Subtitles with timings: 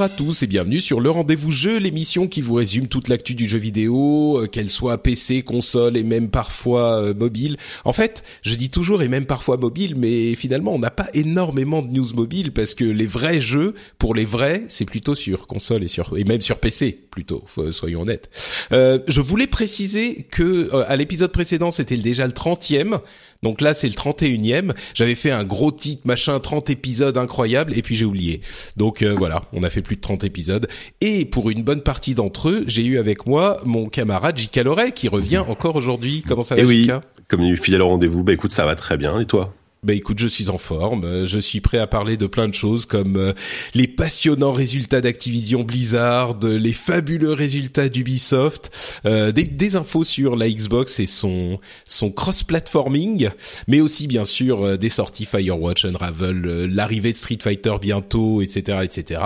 [0.00, 3.34] Bonjour à tous et bienvenue sur le Rendez-vous Jeu, l'émission qui vous résume toute l'actu
[3.34, 7.58] du jeu vidéo, euh, qu'elle soit PC, console et même parfois euh, mobile.
[7.84, 11.82] En fait, je dis toujours et même parfois mobile, mais finalement on n'a pas énormément
[11.82, 15.84] de news mobile parce que les vrais jeux, pour les vrais, c'est plutôt sur console
[15.84, 18.30] et sur et même sur PC plutôt, soyons honnêtes.
[18.72, 23.00] Euh, je voulais préciser que euh, à l'épisode précédent c'était déjà le 30e,
[23.42, 24.72] donc là c'est le 31e.
[24.94, 28.40] J'avais fait un gros titre machin 30 épisodes incroyables et puis j'ai oublié.
[28.76, 30.68] Donc euh, voilà, on a fait plus de 30 épisodes
[31.00, 34.56] et pour une bonne partie d'entre eux, j'ai eu avec moi mon camarade J.K.
[34.58, 36.24] Loret qui revient encore aujourd'hui.
[36.26, 36.90] Comment ça va Eh oui,
[37.28, 39.18] comme il est fidèle au rendez-vous, bah écoute, ça va très bien.
[39.20, 39.54] Et toi?
[39.82, 41.04] Bah écoute, je suis en forme.
[41.04, 43.32] Euh, Je suis prêt à parler de plein de choses comme euh,
[43.72, 48.70] les passionnants résultats d'Activision Blizzard, euh, les fabuleux résultats d'Ubisoft,
[49.06, 53.30] euh, des, des infos sur la Xbox et son son cross-platforming,
[53.68, 59.20] mais aussi bien sûr des sorties Firewatch, Unravel, l'arrivée de Street Fighter bientôt, etc., etc.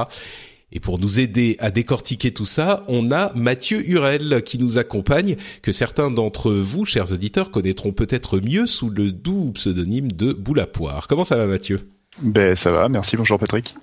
[0.75, 5.37] Et pour nous aider à décortiquer tout ça, on a Mathieu Hurel qui nous accompagne,
[5.63, 10.61] que certains d'entre vous, chers auditeurs, connaîtront peut-être mieux sous le doux pseudonyme de Boule
[10.61, 11.07] à poire.
[11.07, 11.94] Comment ça va Mathieu?
[12.23, 13.75] Ben ça va, merci, bonjour Patrick.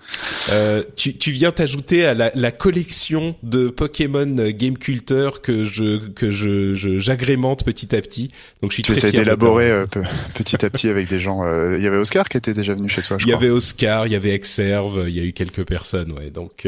[0.51, 6.07] euh, tu, tu viens t'ajouter à la, la collection de Pokémon Game Culture que je
[6.07, 8.31] que je j'agrémente petit à petit.
[8.61, 10.03] Donc je suis Tu très fier d'élaborer euh, pe-
[10.33, 11.43] petit à petit avec des gens.
[11.43, 13.43] euh, Il y avait Oscar qui était déjà venu chez toi, je Il y crois.
[13.43, 16.29] avait Oscar, il y avait Exerve, il y a eu quelques personnes, ouais.
[16.29, 16.65] Donc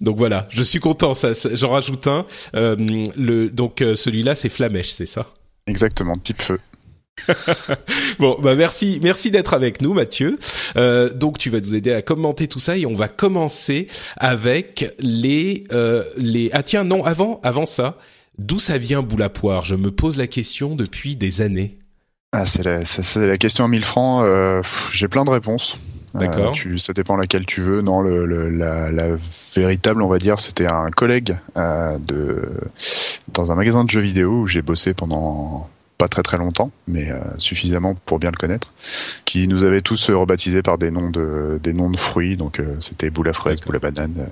[0.00, 1.14] donc voilà, je suis content.
[1.14, 2.24] Ça, ça- j'en rajoute un.
[2.54, 5.26] Le donc celui-là c'est Flamèche, c'est ça?
[5.66, 6.58] Exactement, type feu.
[8.18, 10.38] Bon, bah merci, merci d'être avec nous, Mathieu.
[10.76, 14.94] Euh, donc tu vas nous aider à commenter tout ça et on va commencer avec
[14.98, 16.50] les euh, les.
[16.52, 17.98] Ah tiens, non, avant avant ça,
[18.38, 19.64] d'où ça vient boule à poire?
[19.64, 21.78] Je me pose la question depuis des années.
[22.32, 24.22] Ah, c'est la, question à 1000 francs.
[24.24, 24.62] euh,
[24.92, 25.78] J'ai plein de réponses.
[26.14, 26.54] D'accord.
[26.66, 27.82] Euh, ça dépend laquelle tu veux.
[27.82, 29.16] Non, le, le- la, la
[29.54, 32.42] véritable, on va dire, c'était un collègue euh, de
[33.32, 35.68] dans un magasin de jeux vidéo où j'ai bossé pendant
[35.98, 38.72] pas très très longtemps, mais euh, suffisamment pour bien le connaître,
[39.24, 42.36] qui nous avait tous rebaptisés par des noms de des noms de fruits.
[42.36, 44.14] Donc euh, c'était boule à fraise, boule à banane.
[44.18, 44.24] euh,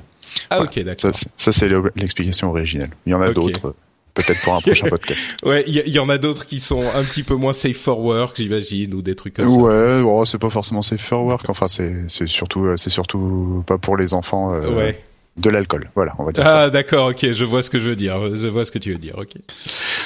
[0.50, 0.70] Ah Voilà.
[0.70, 1.12] ok, d'accord.
[1.36, 2.90] ça, c'est le- l'explication originelle.
[3.06, 3.74] Il y en a d'autres, euh,
[4.14, 5.36] peut-être pour un prochain podcast.
[5.44, 8.36] Ouais, il y, en a d'autres qui sont un petit peu moins safe for work,
[8.36, 9.56] j'imagine, ou des trucs comme ça.
[9.56, 11.48] Ouais, bon, c'est pas forcément safe for work.
[11.48, 15.02] Enfin, c'est surtout euh, c'est surtout pas pour les enfants euh, Ouais.
[15.36, 15.90] De l'alcool.
[15.96, 16.60] Voilà, on va dire ça.
[16.62, 18.92] Ah d'accord, ok, je vois ce que je veux dire, je vois ce que tu
[18.92, 19.32] veux dire, ok.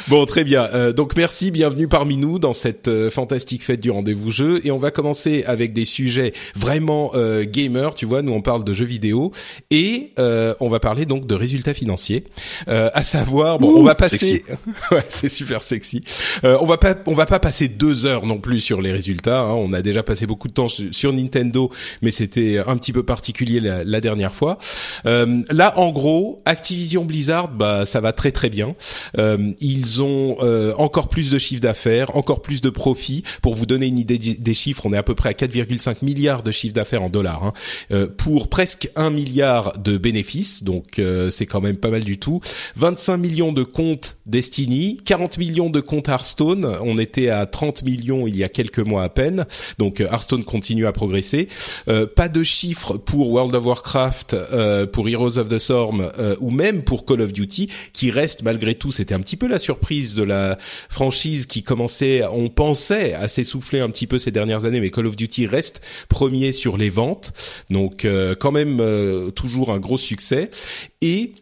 [0.09, 0.69] Bon, très bien.
[0.73, 4.71] Euh, donc merci, bienvenue parmi nous dans cette euh, fantastique fête du rendez-vous jeu, et
[4.71, 7.95] on va commencer avec des sujets vraiment euh, gamer.
[7.95, 9.31] Tu vois, nous on parle de jeux vidéo
[9.71, 12.25] et euh, on va parler donc de résultats financiers,
[12.69, 14.43] euh, à savoir, bon, on va passer,
[14.93, 16.03] ouais, c'est super sexy.
[16.45, 19.41] Euh, on va pas, on va pas passer deux heures non plus sur les résultats.
[19.43, 19.53] hein.
[19.53, 23.03] On a déjà passé beaucoup de temps su- sur Nintendo, mais c'était un petit peu
[23.03, 24.59] particulier la, la dernière fois.
[25.05, 25.18] Euh,
[25.51, 28.75] là, en gros, Activision Blizzard, bah, ça va très très bien.
[29.19, 33.25] Euh, ils ont euh, encore plus de chiffre d'affaires, encore plus de profits.
[33.43, 36.43] Pour vous donner une idée des chiffres, on est à peu près à 4,5 milliards
[36.43, 37.53] de chiffre d'affaires en dollars, hein,
[37.93, 40.63] euh, pour presque 1 milliard de bénéfices.
[40.63, 42.41] Donc, euh, c'est quand même pas mal du tout.
[42.77, 46.67] 25 millions de comptes Destiny, 40 millions de comptes Hearthstone.
[46.83, 49.47] On était à 30 millions il y a quelques mois à peine.
[49.79, 51.49] Donc, euh, Hearthstone continue à progresser.
[51.89, 56.51] Euh, pas de chiffres pour World of Warcraft, euh, Heroes of the Storm euh, ou
[56.51, 60.15] même pour Call of Duty, qui reste malgré tout, c'était un petit peu la surprise
[60.15, 60.59] de la
[60.89, 65.07] franchise qui commençait, on pensait, à s'essouffler un petit peu ces dernières années, mais Call
[65.07, 67.33] of Duty reste premier sur les ventes,
[67.71, 70.51] donc euh, quand même euh, toujours un gros succès.
[71.01, 71.33] Et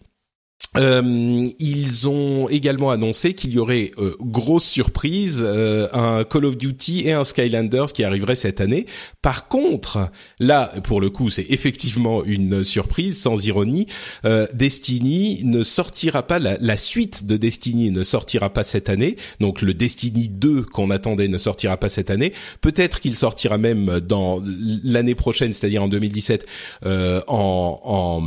[0.77, 6.57] Euh, ils ont également annoncé qu'il y aurait euh, grosse surprise euh, un Call of
[6.57, 8.87] Duty et un Skylanders qui arriveraient cette année.
[9.23, 13.87] Par contre, là pour le coup, c'est effectivement une surprise sans ironie.
[14.25, 19.17] Euh, Destiny ne sortira pas la, la, suite de Destiny ne sortira pas cette année.
[19.41, 22.33] Donc le Destiny 2 qu'on attendait ne sortira pas cette année.
[22.61, 24.43] Peut-être qu'il sortira même dans
[24.85, 26.47] l'année prochaine, c'est-à-dire en 2017
[26.85, 28.23] en, en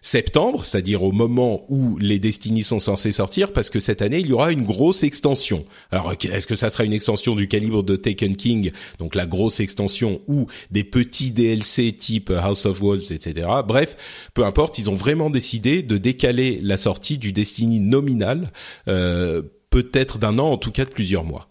[0.00, 4.28] septembre, c'est-à-dire au moment où les Destiny sont censés sortir parce que cette année il
[4.28, 5.64] y aura une grosse extension.
[5.90, 9.60] Alors est-ce que ça sera une extension du calibre de Taken King, donc la grosse
[9.60, 13.48] extension ou des petits DLC type House of Wolves, etc.
[13.66, 13.96] Bref,
[14.34, 18.50] peu importe, ils ont vraiment décidé de décaler la sortie du Destiny nominal,
[18.88, 21.48] euh, peut-être d'un an, en tout cas de plusieurs mois.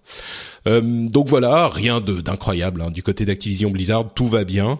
[0.67, 2.91] Euh, donc voilà, rien d'incroyable hein.
[2.91, 4.77] du côté d'Activision Blizzard, tout va bien.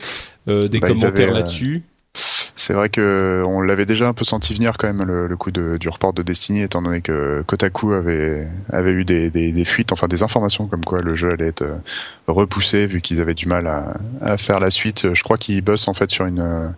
[0.47, 1.83] Euh, des bah, commentaires là-dessus?
[2.61, 5.77] C'est vrai que on l'avait déjà un peu senti venir quand même le, coup de,
[5.77, 9.91] du report de Destiny, étant donné que Kotaku avait avait eu des, des, des, fuites,
[9.91, 11.79] enfin des informations comme quoi le jeu allait être euh,
[12.27, 15.11] repoussé vu qu'ils avaient du mal à, à, faire la suite.
[15.13, 16.73] Je crois qu'ils bossent en fait sur une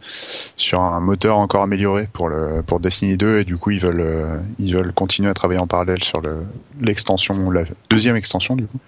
[0.56, 4.00] sur un moteur encore amélioré pour le pour Destiny 2 et du coup ils veulent
[4.00, 6.38] euh, ils veulent continuer à travailler en parallèle sur le
[6.79, 8.79] l'extension, la deuxième extension du coup,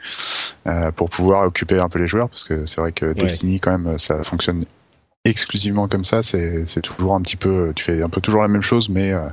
[0.68, 3.78] euh, pour pouvoir occuper un peu les joueurs parce que c'est vrai que Destiny quand
[3.78, 4.66] même ça fonctionne
[5.26, 8.62] exclusivement comme ça, c'est toujours un petit peu, tu fais un peu toujours la même
[8.62, 9.28] chose, mais euh,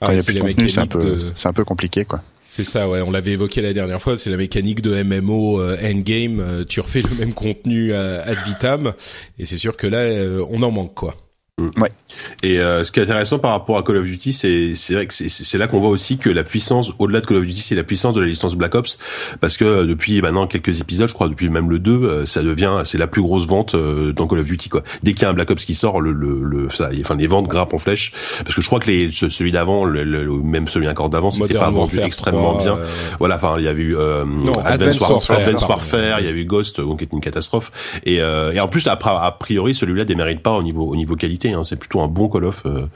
[0.00, 2.22] quand il y a plus de contenu, c'est un peu, c'est un peu compliqué, quoi.
[2.50, 3.02] C'est ça, ouais.
[3.02, 4.16] On l'avait évoqué la dernière fois.
[4.16, 6.40] C'est la mécanique de MMO euh, endgame.
[6.40, 8.94] Euh, tu refais le même contenu ad vitam,
[9.38, 10.06] et c'est sûr que là,
[10.48, 11.14] on en manque, quoi.
[11.58, 11.82] Mm.
[11.82, 11.92] Ouais.
[12.42, 15.06] Et euh, ce qui est intéressant par rapport à Call of Duty, c'est c'est vrai
[15.06, 17.74] que c'est là qu'on voit aussi que la puissance, au-delà de Call of Duty, c'est
[17.74, 18.98] la puissance de la licence Black Ops,
[19.40, 22.42] parce que euh, depuis maintenant quelques épisodes, je crois depuis même le 2, euh, ça
[22.42, 24.82] devient c'est la plus grosse vente dans Call of Duty quoi.
[25.02, 27.26] Dès qu'il y a un Black Ops qui sort, le le, le ça, enfin les
[27.26, 28.12] ventes grimpent en flèche,
[28.44, 31.70] parce que je crois que les celui d'avant, le, même celui encore d'avant, c'était pas
[31.70, 32.78] vendu extrêmement bien.
[33.18, 36.98] Voilà, enfin il y avait eu non, Advanced, Warfare, il y avait eu Ghost, donc
[36.98, 37.72] qui est une catastrophe,
[38.04, 41.47] et, et en plus a, a priori celui-là démérite pas au niveau au niveau qualité
[41.52, 41.64] Hein.
[41.64, 42.62] C'est plutôt un bon Call of.
[42.66, 42.86] Euh,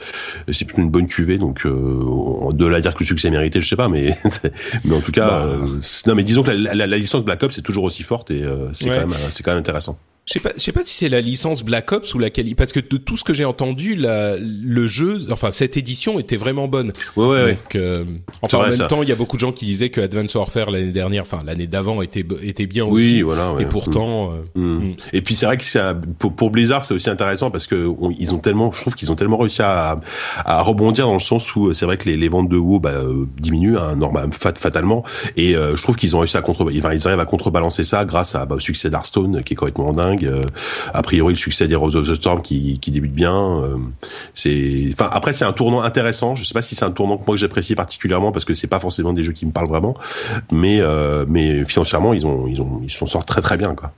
[0.52, 1.38] c'est plutôt une bonne cuvée.
[1.38, 4.16] Donc euh, de la dire que le succès est mérité, je sais pas, mais
[4.84, 5.44] mais en tout cas, bah.
[5.44, 8.30] euh, non, mais disons que la, la, la licence Black Ops est toujours aussi forte
[8.30, 9.98] et c'est quand même c'est quand même intéressant.
[10.24, 12.54] Je sais pas, je sais pas si c'est la licence Black Ops ou la qualité,
[12.54, 16.36] parce que de tout ce que j'ai entendu, la, le jeu, enfin cette édition était
[16.36, 16.92] vraiment bonne.
[17.16, 17.52] Ouais, ouais.
[17.54, 18.04] Donc, euh,
[18.40, 20.70] enfin en même temps, il y a beaucoup de gens qui disaient que Advance Warfare
[20.70, 23.14] l'année dernière, enfin l'année d'avant était était bien aussi.
[23.14, 23.56] Oui, voilà.
[23.58, 24.30] Et pourtant.
[24.30, 24.34] Mm.
[24.58, 24.90] Euh, mm.
[24.90, 24.96] Mm.
[25.12, 28.38] Et puis c'est vrai que pour, pour Blizzard, c'est aussi intéressant parce que ils ont
[28.38, 30.00] tellement, je trouve qu'ils ont tellement réussi à,
[30.44, 32.90] à rebondir dans le sens où c'est vrai que les, les ventes de WoW bah,
[32.90, 35.02] euh, diminuent, hein, normal, fat, fatalement,
[35.36, 38.04] et euh, je trouve qu'ils ont réussi à contre, enfin ils arrivent à contrebalancer ça
[38.04, 40.44] grâce à bah, au succès d'Hearthstone qui est complètement dingue euh,
[40.92, 43.34] a priori, le succès des Rose of the Storm qui, qui débute bien.
[43.34, 43.76] Euh,
[44.34, 46.34] c'est, enfin, après, c'est un tournant intéressant.
[46.34, 48.80] Je sais pas si c'est un tournant que moi j'apprécie particulièrement parce que c'est pas
[48.80, 49.96] forcément des jeux qui me parlent vraiment,
[50.50, 53.92] mais euh, mais financièrement, ils ont ils ont ils s'en sortent très très bien quoi.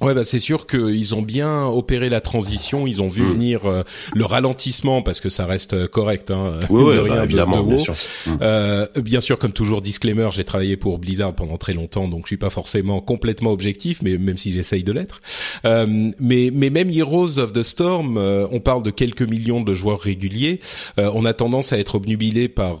[0.00, 2.86] Ouais, bah c'est sûr qu'ils ont bien opéré la transition.
[2.86, 3.26] Ils ont vu mm.
[3.26, 3.82] venir euh,
[4.14, 6.30] le ralentissement parce que ça reste euh, correct.
[6.30, 7.94] Hein, oui, bah, évidemment, bien sûr.
[8.26, 8.38] Mm.
[8.40, 12.28] Euh, bien sûr, comme toujours, disclaimer, j'ai travaillé pour Blizzard pendant très longtemps, donc je
[12.28, 15.20] suis pas forcément complètement objectif, mais même si j'essaye de l'être.
[15.64, 19.74] Euh, mais mais même Heroes of the Storm, euh, on parle de quelques millions de
[19.74, 20.60] joueurs réguliers.
[20.96, 22.80] on a tendance à être obnubilé par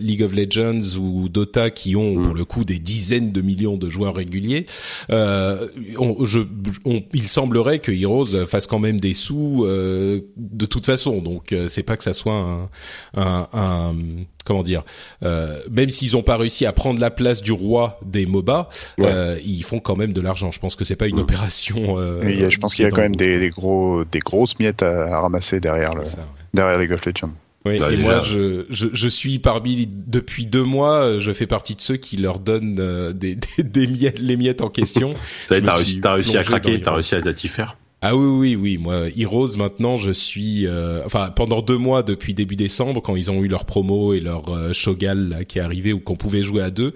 [0.00, 2.22] League of Legends ou Dota qui ont mm.
[2.22, 4.66] pour le coup des dizaines de millions de joueurs réguliers.
[5.10, 6.40] On, je
[7.12, 11.18] il semblerait que Heroes fasse quand même des sous euh, de toute façon.
[11.18, 12.68] Donc euh, c'est pas que ça soit
[13.16, 13.94] un,
[14.44, 14.82] comment dire,
[15.22, 18.68] euh, même s'ils ont pas réussi à prendre la place du roi des MOBA,
[19.44, 20.50] ils font quand même de l'argent.
[20.50, 21.20] Je pense que c'est pas une mm.
[21.20, 21.94] opération.
[22.22, 25.60] oui, je pense qu'il y a quand même des, gros, des grosses miettes à, ramasser
[25.60, 26.02] derrière le,
[26.54, 27.32] derrière League of Legends.
[27.68, 31.74] Oui, bah, et moi, je, je, je, suis parmi depuis deux mois, je fais partie
[31.74, 35.14] de ceux qui leur donnent euh, des, des, des, miettes, les miettes en question.
[35.48, 37.76] T'as réussi, t'as réussi à craquer, t'as réussi à t'y faire.
[38.00, 42.32] Ah oui oui oui moi Heroes maintenant je suis euh, enfin pendant deux mois depuis
[42.32, 45.62] début décembre quand ils ont eu leur promo et leur euh, Shogal là, qui est
[45.62, 46.94] arrivé ou qu'on pouvait jouer à deux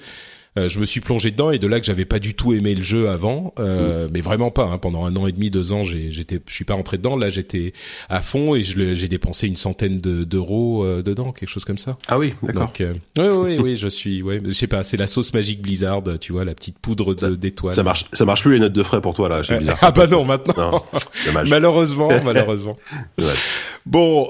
[0.59, 2.75] euh, je me suis plongé dedans et de là que j'avais pas du tout aimé
[2.75, 4.11] le jeu avant, euh, mm.
[4.12, 4.64] mais vraiment pas.
[4.64, 4.76] Hein.
[4.76, 7.16] Pendant un an et demi, deux ans, j'étais, je suis pas rentré dedans.
[7.16, 7.73] Là, j'étais
[8.11, 11.97] à fond et j'ai dépensé une centaine d'euros euh, dedans, quelque chose comme ça.
[12.09, 12.71] Ah oui, d'accord.
[13.16, 16.32] Oui, oui, oui, je suis, ouais, je sais pas, c'est la sauce magique Blizzard, tu
[16.32, 17.73] vois, la petite poudre d'étoiles.
[17.73, 19.78] Ça marche, ça marche plus les notes de frais pour toi là, chez Blizzard.
[19.80, 20.85] ah bah non, maintenant.
[21.49, 22.76] malheureusement, malheureusement.
[23.87, 24.28] Bon,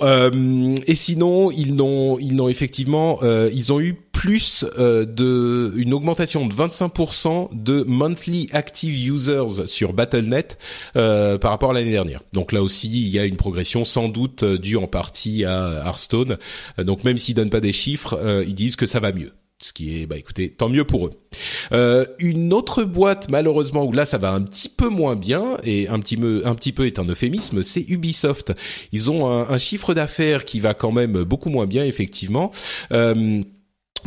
[0.86, 6.46] et sinon, ils n'ont, ils n'ont effectivement, ils ont eu plus euh, de une augmentation
[6.46, 10.58] de 25% de monthly active users sur Battle.net
[10.96, 12.20] euh, par rapport à l'année dernière.
[12.32, 15.82] Donc là aussi, il y a une progression sans doute euh, due en partie à
[15.86, 16.36] Hearthstone.
[16.78, 19.32] donc même s'ils donnent pas des chiffres, ils disent que ça va mieux
[19.64, 21.10] ce qui est, bah écoutez, tant mieux pour eux.
[21.72, 25.88] Euh, une autre boîte, malheureusement, où là ça va un petit peu moins bien, et
[25.88, 28.52] un petit peu, un petit peu est un euphémisme, c'est Ubisoft.
[28.92, 32.50] Ils ont un, chiffre d'affaires qui va quand même beaucoup moins bien, effectivement.
[32.92, 33.42] Euh,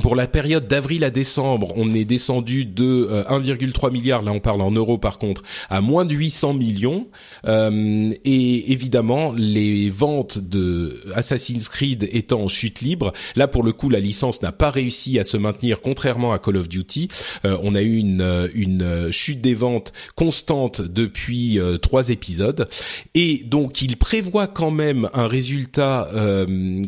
[0.02, 4.40] pour la période d'avril à décembre, on est descendu de 1,3 euh, milliard, là on
[4.40, 7.08] parle en euros par contre, à moins de 800 millions.
[7.46, 13.72] Euh, et évidemment, les ventes de Assassin's Creed étant en chute libre, là pour le
[13.72, 17.08] coup la licence n'a pas réussi à se maintenir contrairement à Call of Duty.
[17.46, 22.68] Euh, on a eu une, une chute des ventes constante depuis trois épisodes.
[23.14, 26.10] Et donc il prévoit quand même un résultat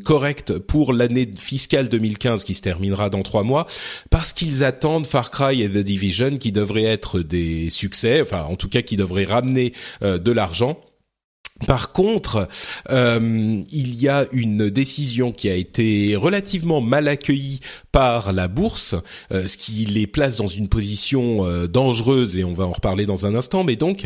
[0.03, 3.67] correct pour l'année fiscale 2015 qui se terminera dans trois mois,
[4.09, 8.55] parce qu'ils attendent Far Cry et The Division qui devraient être des succès, enfin en
[8.55, 9.73] tout cas qui devraient ramener
[10.03, 10.79] euh, de l'argent.
[11.65, 12.47] Par contre,
[12.91, 17.61] euh, il y a une décision qui a été relativement mal accueillie
[17.91, 18.95] par la bourse,
[19.31, 23.07] euh, ce qui les place dans une position euh, dangereuse et on va en reparler
[23.07, 23.63] dans un instant.
[23.63, 24.05] Mais donc,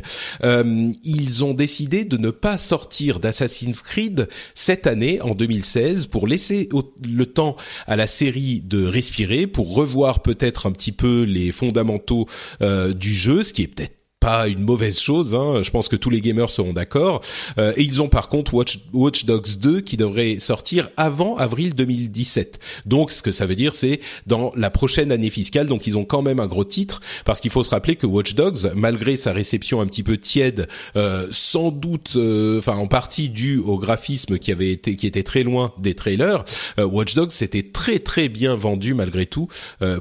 [1.04, 6.70] ils ont décidé de ne pas sortir d'Assassin's Creed cette année, en 2016, pour laisser
[7.04, 7.56] le temps
[7.88, 12.28] à la série de respirer, pour revoir peut-être un petit peu les fondamentaux
[12.62, 15.34] du jeu, ce qui est peut-être pas une mauvaise chose.
[15.34, 15.64] Hein.
[15.64, 17.22] Je pense que tous les gamers seront d'accord.
[17.58, 22.60] Euh, et ils ont par contre Watch, Dogs 2 qui devrait sortir avant avril 2017.
[22.86, 25.68] Donc ce que ça veut dire, c'est dans la prochaine année fiscale.
[25.68, 28.36] Donc ils ont quand même un gros titre parce qu'il faut se rappeler que Watch
[28.36, 33.30] Dogs, malgré sa réception un petit peu tiède, euh, sans doute, euh, enfin en partie
[33.30, 36.46] due au graphisme qui avait été, qui était très loin des trailers,
[36.78, 39.48] euh, Watch Dogs s'était très très bien vendu malgré tout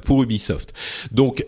[0.05, 0.73] pour Ubisoft.
[1.11, 1.45] Donc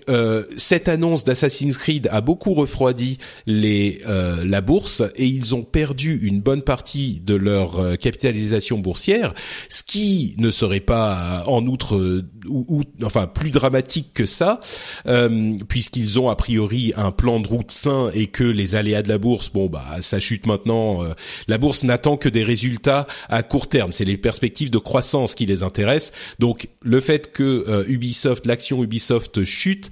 [0.58, 6.20] cette annonce d'Assassin's Creed a beaucoup refroidi les euh, la bourse et ils ont perdu
[6.24, 9.34] une bonne partie de leur euh, capitalisation boursière,
[9.70, 14.60] ce qui ne serait pas en outre ou, enfin plus dramatique que ça,
[15.08, 19.10] euh, puisqu'ils ont a priori un plan de route sain et que les aléas de
[19.10, 21.02] la bourse, bon bah ça chute maintenant.
[21.48, 25.46] la bourse n'attend que des résultats à court terme, c'est les perspectives de croissance qui
[25.46, 26.14] les intéressent.
[26.40, 29.90] Donc le fait que Ubisoft, l'action Ubisoft chute,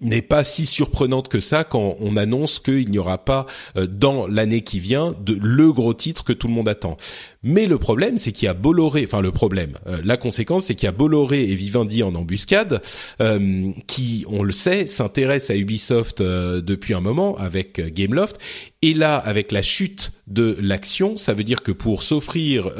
[0.00, 4.28] n'est pas si surprenante que ça quand on annonce qu'il n'y aura pas euh, dans
[4.28, 6.96] l'année qui vient de le gros titre que tout le monde attend.
[7.42, 10.76] Mais le problème, c'est qu'il y a Bolloré, enfin le problème, euh, la conséquence, c'est
[10.76, 12.80] qu'il y a Bolloré et Vivendi en embuscade,
[13.20, 18.38] euh, qui, on le sait, s'intéressent à Ubisoft depuis un moment avec Gameloft.
[18.82, 22.70] Et là, avec la chute de l'action, ça veut dire que pour s'offrir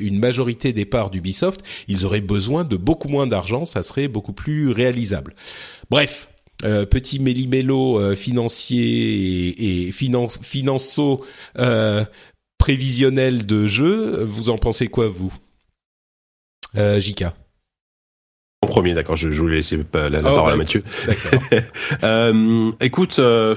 [0.00, 4.32] une majorité des parts d'Ubisoft, ils auraient besoin de beaucoup moins d'argent, ça serait beaucoup
[4.32, 5.34] plus réalisable.
[5.90, 6.28] Bref,
[6.64, 11.24] euh, petit méli-mélo euh, financier et, et financeau
[11.58, 12.04] euh,
[12.58, 14.24] prévisionnel de jeu.
[14.24, 15.32] Vous en pensez quoi, vous?
[16.76, 17.34] Euh, Jika
[18.68, 19.16] premier, d'accord.
[19.16, 20.82] Je, je voulais laisser la, la oh, parole à Mathieu.
[22.02, 23.54] euh, écoute, euh,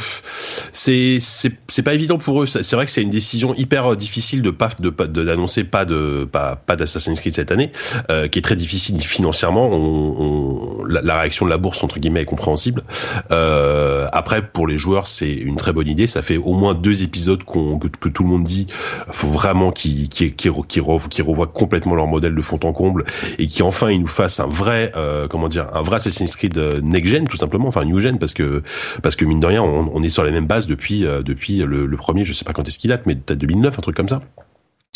[0.72, 2.48] c'est c'est pas évident pour eux.
[2.48, 6.56] C'est vrai que c'est une décision hyper difficile de pas de d'annoncer pas de pas
[6.56, 7.72] pas d'Assassin's Creed cette année,
[8.10, 9.68] euh, qui est très difficile financièrement.
[9.68, 12.84] On, on la, la, réaction de la bourse entre guillemets est compréhensible.
[13.32, 16.08] Euh, après, pour les joueurs, c'est une très bonne idée.
[16.08, 18.68] Ça fait au moins deux épisodes qu'on que, que, tout le monde dit,
[19.12, 23.06] faut vraiment qu'ils qui qui qui revoient complètement leur modèle de fond en comble
[23.40, 26.58] et qui enfin ils nous fassent un vrai euh, comment dire un vrai Assassin's Creed
[26.58, 28.64] euh, next gen tout simplement enfin new gen parce que
[29.02, 31.86] parce que mine de rien on, est sur les mêmes bases depuis euh, depuis le,
[31.86, 34.10] le, premier je sais pas quand est-ce qu'il date mais peut-être 2009 un truc comme
[34.10, 34.22] ça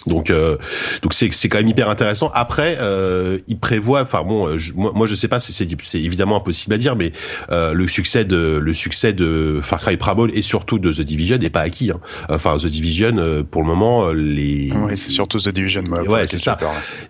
[0.08, 0.58] donc euh,
[1.02, 2.32] donc c'est c'est quand même hyper intéressant.
[2.34, 5.52] Après, euh, il prévoit, enfin bon, euh, je, moi, moi je sais pas, c'est
[5.84, 7.12] c'est évidemment impossible à dire, mais
[7.52, 11.38] euh, le succès de le succès de Far Cry Primal et surtout de The Division
[11.38, 11.92] n'est pas acquis.
[11.92, 12.00] Hein.
[12.30, 15.84] Enfin The Division, euh, pour le moment, les oui, c'est surtout The Division.
[15.84, 16.58] Moi, ouais, c'est ça.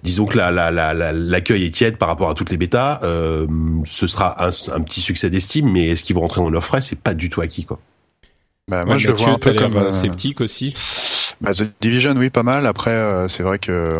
[0.04, 0.72] Disons que la la
[1.12, 3.00] l'accueil la, est tiède par rapport à toutes les bêtas.
[3.04, 3.48] Euh,
[3.84, 7.02] ce sera un, un petit succès d'estime, mais est-ce qu'ils vont rentrer dans frais C'est
[7.02, 7.80] pas du tout acquis quoi.
[8.67, 10.74] Bah, moi, je vois un peu comme euh, sceptique aussi.
[11.39, 12.65] Bah, The Division, oui, pas mal.
[12.65, 14.00] Après, euh, c'est vrai que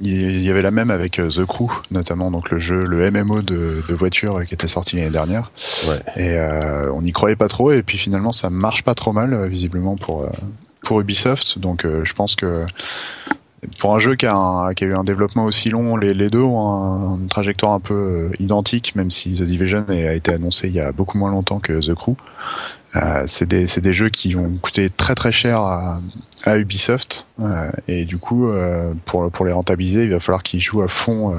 [0.00, 3.42] il y avait la même avec euh, The Crew, notamment donc le jeu, le MMO
[3.42, 5.50] de, de voiture qui était sorti l'année dernière.
[5.88, 6.22] Ouais.
[6.22, 6.38] Et
[6.92, 10.30] on n'y croyait pas trop, et puis finalement, ça marche pas trop mal, visiblement pour
[10.82, 11.58] pour Ubisoft.
[11.58, 12.66] Donc, je pense que
[13.80, 16.30] pour un jeu qui a, un, qui a, eu un développement aussi long, les, les
[16.30, 20.74] deux ont une trajectoire un peu identique, même si The Division a été annoncé il
[20.74, 22.14] y a beaucoup moins longtemps que The Crew.
[22.96, 26.00] Euh, c'est des, des, jeux qui ont coûté très très cher à,
[26.44, 30.60] à Ubisoft euh, et du coup euh, pour, pour les rentabiliser il va falloir qu'ils
[30.60, 31.34] jouent à fond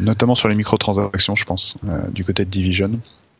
[0.00, 1.76] Notamment sur les microtransactions, je pense,
[2.10, 2.90] du côté de Division.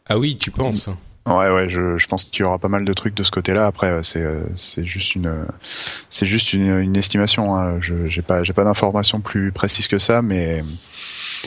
[0.08, 0.88] Ah oui, tu penses
[1.26, 3.66] Ouais, ouais, je, je pense qu'il y aura pas mal de trucs de ce côté-là.
[3.66, 4.26] Après, c'est
[4.56, 5.46] c'est juste une
[6.10, 7.56] c'est juste une, une estimation.
[7.56, 7.76] Hein.
[7.80, 10.64] Je j'ai pas j'ai pas d'informations plus précises que ça, mais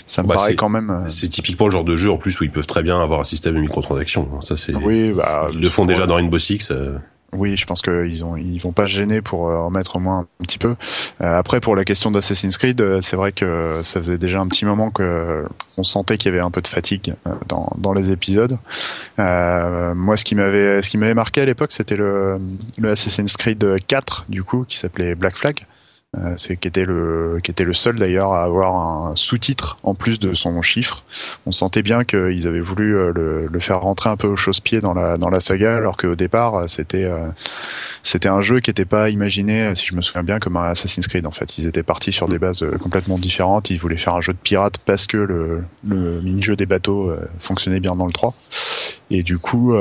[0.07, 1.03] ça me bah, paraît quand même.
[1.09, 3.25] C'est typiquement le genre de jeu en plus où ils peuvent très bien avoir un
[3.25, 4.39] système de microtransactions.
[4.41, 4.73] Ça c'est.
[4.75, 5.49] Oui, bah.
[5.53, 6.71] Ils le font déjà dans Rainbow Six.
[7.33, 9.99] Oui, je pense qu'ils ont, ils vont pas se gêner pour euh, en mettre au
[9.99, 10.75] moins un petit peu.
[11.21, 14.47] Euh, après, pour la question d'Assassin's Creed, euh, c'est vrai que ça faisait déjà un
[14.47, 15.45] petit moment que
[15.77, 17.15] on sentait qu'il y avait un peu de fatigue
[17.47, 18.57] dans, les épisodes.
[19.17, 22.39] moi, ce qui m'avait, ce qui m'avait marqué à l'époque, c'était le,
[22.77, 25.65] le Assassin's Creed 4, du coup, qui s'appelait Black Flag.
[26.17, 29.95] Euh, c'est qui était le qui était le seul d'ailleurs à avoir un sous-titre en
[29.95, 31.03] plus de son chiffre.
[31.45, 34.81] On sentait bien qu'ils avaient voulu euh, le, le, faire rentrer un peu au chausse-pied
[34.81, 37.09] dans la dans la saga, alors qu'au départ euh, c'était
[38.03, 41.07] c'était un jeu qui n'était pas imaginé, si je me souviens bien, comme un Assassin's
[41.07, 41.57] Creed en fait.
[41.57, 43.69] Ils étaient partis sur des bases complètement différentes.
[43.69, 47.79] Ils voulaient faire un jeu de pirate parce que le, le mini-jeu des bateaux fonctionnait
[47.79, 48.33] bien dans le 3.
[49.11, 49.75] Et du coup,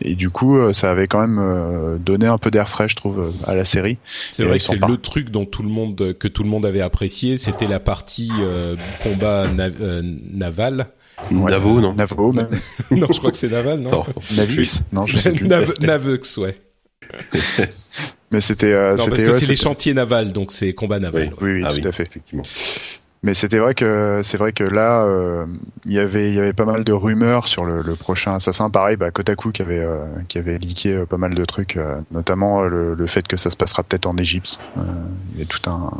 [0.00, 3.54] et du coup, ça avait quand même donné un peu d'air frais, je trouve, à
[3.54, 3.98] la série.
[4.32, 6.80] C'est vrai que c'est le truc dont tout le monde que tout le monde avait
[6.80, 10.02] apprécié, c'était la partie euh, combat euh,
[10.32, 10.86] naval.
[11.30, 12.48] Navo, non Navo, même.
[12.90, 14.04] non, je crois que c'est naval, non, non.
[14.36, 15.46] Navis Non, je sais plus.
[15.80, 16.56] Naveux, ouais.
[18.30, 18.72] Mais c'était.
[18.72, 21.30] Euh, parce que c'est les chantiers navals, donc c'est combat naval.
[21.40, 22.04] Oui, oui, ah tout à fait.
[22.04, 22.42] Effectivement.
[23.24, 25.46] Mais c'était vrai que c'est vrai que là, euh,
[25.86, 28.68] il y avait il y avait pas mal de rumeurs sur le, le prochain Assassin.
[28.68, 31.78] Pareil, bah, Kotaku qui avait euh, qui avait leaké euh, pas mal de trucs,
[32.10, 34.58] notamment le, le, fait que ça se passera peut-être en Égypte.
[35.32, 35.90] il y a tout un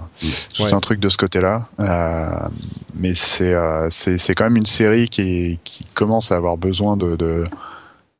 [0.53, 1.67] tout un truc de ce côté-là.
[2.95, 3.55] mais c'est
[3.89, 7.47] c'est c'est quand même une série qui qui commence à avoir besoin de, de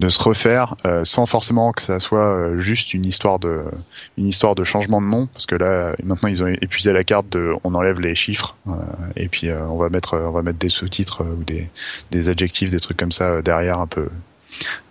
[0.01, 3.63] de se refaire euh, sans forcément que ça soit euh, juste une histoire de
[4.19, 7.29] une histoire de changement de nom parce que là maintenant ils ont épuisé la carte
[7.31, 8.73] de on enlève les chiffres euh,
[9.15, 11.69] et puis on va mettre on va mettre des sous-titres ou des
[12.11, 14.09] des adjectifs des trucs comme ça derrière un peu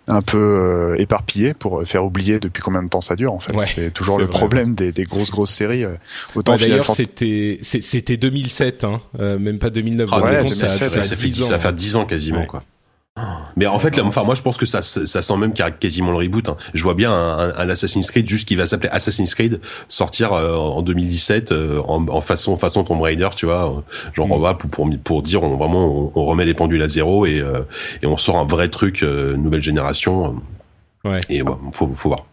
[0.07, 3.53] un peu éparpillé pour faire oublier depuis combien de temps ça dure en fait.
[3.65, 5.86] C'est toujours le problème des, des, grosses grosses séries
[6.33, 11.60] autant d'ailleurs c'était c'était 2007 hein, même pas 2009 ah ouais, ça, ça, fait, ça
[11.60, 12.63] fait 10 ans quasiment quoi
[13.55, 16.17] mais en fait, là, enfin, moi, je pense que ça, ça sent même quasiment le
[16.17, 16.50] reboot.
[16.50, 16.58] Hein.
[16.74, 20.55] Je vois bien un, un, Assassin's Creed juste qui va s'appeler Assassin's Creed sortir euh,
[20.55, 24.41] en 2017 euh, en, en, façon façon Tomb Raider, tu vois, genre on mm.
[24.41, 27.62] va pour, pour, pour dire on vraiment on, remet les pendules à zéro et euh,
[28.02, 30.41] et on sort un vrai truc nouvelle génération.
[31.06, 31.21] Ouais.
[31.30, 32.26] Et ouais, faut faut voir.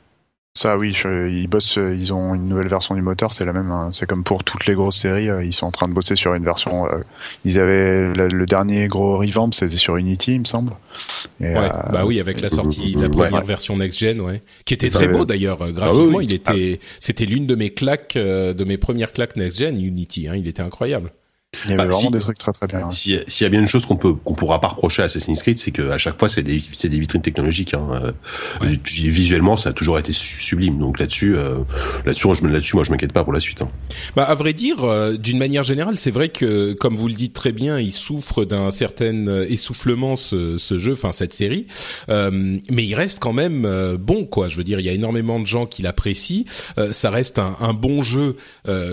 [0.55, 3.71] Ça, oui, ils bossent, ils ont une nouvelle version du moteur, c'est la même.
[3.71, 3.91] Hein.
[3.93, 6.35] C'est comme pour toutes les grosses séries, euh, ils sont en train de bosser sur
[6.35, 6.87] une version.
[6.87, 7.03] Euh,
[7.45, 10.73] ils avaient le dernier gros revamp, c'était sur Unity, il me semble.
[11.41, 14.75] Et, ouais, euh, bah oui, avec la sortie, la première version next gen, ouais, qui
[14.75, 16.19] était très beau d'ailleurs graphiquement.
[16.19, 20.27] Ah il était, c'était l'une de mes claques, de mes premières claques next gen, Unity.
[20.27, 21.13] Hein, il était incroyable.
[21.65, 22.91] Il y avait bah, vraiment des trucs très très bien.
[22.93, 25.59] S'il y a bien une chose qu'on peut qu'on pourra pas reprocher à Assassin's Creed,
[25.59, 27.75] c'est qu'à chaque fois c'est des c'est des vitrines technologiques.
[27.75, 28.13] Hein.
[28.63, 30.79] Euh, visuellement, ça a toujours été sublime.
[30.79, 31.59] Donc là-dessus, euh,
[32.07, 33.63] là-dessus, là-dessus, moi je m'inquiète pas pour la suite.
[33.63, 33.69] Hein.
[34.15, 37.35] Bah à vrai dire, euh, d'une manière générale, c'est vrai que comme vous le dites
[37.35, 41.67] très bien, il souffre d'un certain essoufflement ce, ce jeu, enfin cette série,
[42.09, 44.49] mais il reste quand même bon quoi.
[44.49, 46.45] Je veux dire, il y a énormément de gens qui l'apprécient.
[46.93, 48.37] ça reste un, un bon jeu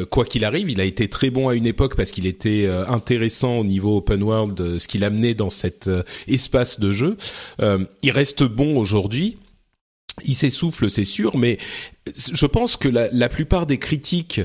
[0.09, 0.71] quoi qu'il arrive.
[0.71, 3.97] Il a été très bon à une époque parce qu'il était euh, intéressant au niveau
[3.97, 7.17] open world, euh, ce qu'il amenait dans cet euh, espace de jeu.
[8.03, 9.37] il reste bon aujourd'hui
[10.25, 11.59] il s'essouffle, c'est sûr, mais
[12.33, 14.41] je pense que la, plupart des critiques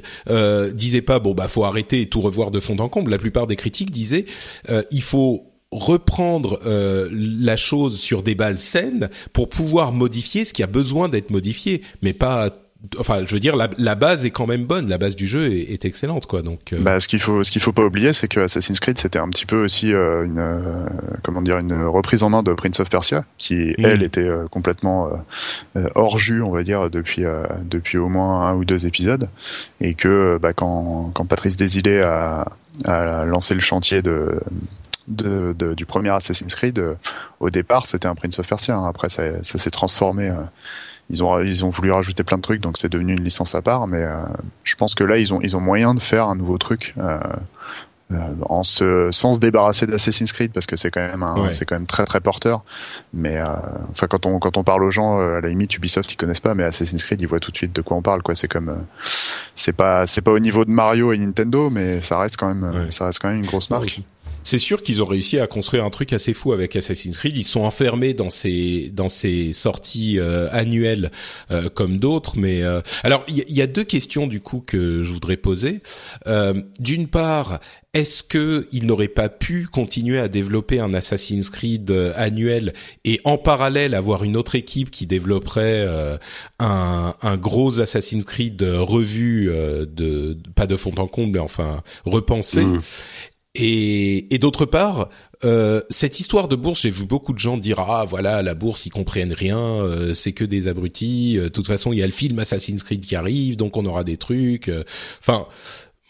[0.75, 3.11] disaient pas bon bah faut arrêter et tout revoir de fond en comble.
[3.11, 4.27] La plupart des critiques disaient
[4.91, 6.61] il faut reprendre
[7.11, 11.81] la chose sur des bases saines pour pouvoir modifier ce qui a besoin d'être modifié,
[12.03, 12.51] mais pas
[12.99, 14.89] enfin, je veux dire, la, la, base est quand même bonne.
[14.89, 16.43] La base du jeu est, est excellente, quoi.
[16.43, 16.81] Donc, euh.
[16.81, 19.29] bah, ce qu'il faut, ce qu'il faut pas oublier, c'est que Assassin's Creed, c'était un
[19.29, 20.61] petit peu aussi euh, une, euh,
[21.23, 23.85] comment dire, une reprise en main de Prince of Persia, qui mm.
[23.85, 25.11] elle était complètement
[25.95, 27.25] hors jus, on va dire, depuis
[27.65, 29.29] depuis au moins un ou deux épisodes,
[29.81, 32.47] et que bah, quand quand Patrice Desilets a,
[32.85, 34.41] a lancé le chantier de
[35.09, 36.81] de, de, du premier Assassin's Creed,
[37.41, 38.77] au départ, c'était un Prince of Persia.
[38.77, 38.89] Hein.
[38.89, 40.33] Après, ça, ça s'est transformé
[41.13, 43.63] ils ont ils ont voulu rajouter plein de trucs, donc c'est devenu une licence à
[43.63, 43.87] part.
[43.87, 44.17] Mais euh,
[44.65, 46.95] je pense que là, ils ont ils ont moyen de faire un nouveau truc.
[46.99, 47.21] Euh,
[48.11, 48.17] euh,
[48.51, 51.87] en se, sans se débarrasser d'Assassin's Creed parce que c'est quand même c'est quand même
[51.87, 52.63] très très porteur
[53.15, 53.41] mais
[53.91, 56.55] enfin quand on quand on parle aux gens à la limite Ubisoft ils connaissent pas
[56.55, 58.85] mais Assassin's Creed ils voient tout de suite de quoi on parle quoi c'est comme
[59.57, 62.91] c'est pas c'est pas au niveau de Mario et Nintendo mais ça reste quand même
[62.91, 64.03] ça reste quand même une grosse marque
[64.43, 67.37] c'est sûr qu'ils ont réussi à construire un truc assez fou avec Assassin's Creed.
[67.37, 71.11] Ils sont enfermés dans ces dans ces sorties euh, annuelles
[71.51, 75.13] euh, comme d'autres, mais euh, alors il y, a deux questions du coup que je
[75.13, 75.81] voudrais poser.
[76.79, 77.61] D'une part,
[77.95, 82.73] est-ce que il n'aurait pas pu continuer à développer un Assassin's Creed annuel
[83.05, 85.87] et en parallèle avoir une autre équipe qui développerait
[86.59, 92.63] un, un, gros Assassin's Creed revu de pas de fond en comble, mais enfin repensé?
[92.63, 92.81] Mmh.
[93.55, 95.11] Et, et d'autre part,
[95.45, 98.87] euh, cette histoire de bourse, j'ai vu beaucoup de gens dire ah voilà la bourse
[98.87, 101.37] ils comprennent rien, euh, c'est que des abrutis.
[101.37, 103.85] Euh, de toute façon il y a le film Assassin's Creed qui arrive, donc on
[103.85, 104.71] aura des trucs.
[105.21, 105.47] Enfin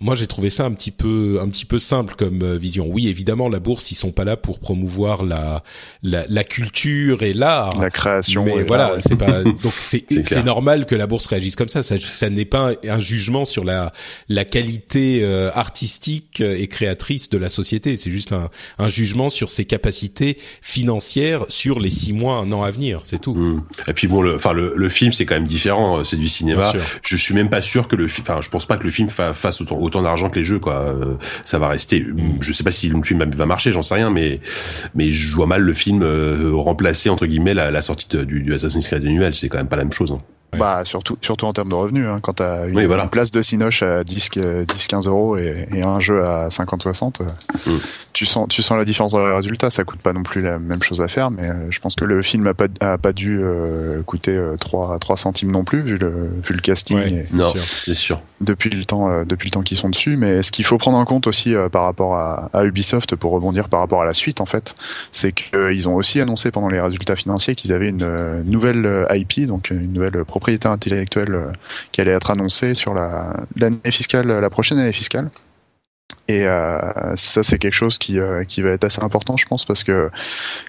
[0.03, 2.87] moi j'ai trouvé ça un petit peu un petit peu simple comme euh, vision.
[2.89, 5.63] Oui, évidemment la bourse ils sont pas là pour promouvoir la
[6.03, 8.45] la, la culture et l'art, la création.
[8.45, 11.83] Mais voilà, c'est pas donc c'est c'est normal que la bourse réagisse comme ça.
[11.83, 13.93] Ça, ça n'est pas un, jugement sur la
[14.29, 17.97] la qualité euh, artistique et créatrice de la société.
[17.97, 22.63] C'est juste un un jugement sur ses capacités financières sur les six mois un an
[22.63, 23.01] à venir.
[23.05, 23.35] C'est tout.
[23.35, 23.65] Mmh.
[23.87, 26.03] Et puis bon, le enfin le, le film c'est quand même différent.
[26.03, 26.73] C'est du cinéma.
[27.03, 29.61] Je suis même pas sûr que le enfin je pense pas que le film fasse
[29.61, 30.75] autant autant d'argent que les jeux, quoi.
[30.75, 32.07] Euh, ça va rester.
[32.41, 34.41] Je sais pas si le film va marcher, j'en sais rien, mais
[34.95, 38.87] mais je vois mal le film euh, remplacer entre guillemets la, sortie du, du Assassin's
[38.87, 39.35] Creed annuel.
[39.35, 40.13] C'est quand même pas la même chose.
[40.13, 40.23] Hein.
[40.59, 43.83] Bah surtout surtout en termes de revenus hein, quand t'as une, une place de Cinoche
[43.83, 44.33] à 10
[44.69, 47.71] 10 15 euros et, et un jeu à 50 60 mm.
[48.13, 49.71] tu sens tu sens la différence dans les résultats.
[49.71, 52.05] Ça coûte pas non plus la même chose à faire mais euh, je pense que
[52.05, 55.81] le film a pas a pas dû euh, coûter 3 euh, 3 centimes non plus
[55.81, 58.21] vu le vu le casting ouais, non c'est sûr.
[58.43, 60.19] depuis le temps depuis le temps qu'ils sont dessus.
[60.19, 63.71] Mais ce qu'il faut prendre en compte aussi par rapport à, à, Ubisoft pour rebondir
[63.71, 64.75] par rapport à la suite en fait
[65.13, 69.71] c'est qu'ils ont aussi annoncé pendant les résultats financiers qu'ils avaient une nouvelle IP donc
[69.71, 71.53] une nouvelle proposition propriété intellectuelle euh,
[71.93, 75.31] qui allait être annoncée sur la l'année fiscale, la prochaine année fiscale.
[76.27, 76.79] Et euh,
[77.17, 80.11] ça, c'est quelque chose qui, euh, qui va être assez important, je pense, parce que,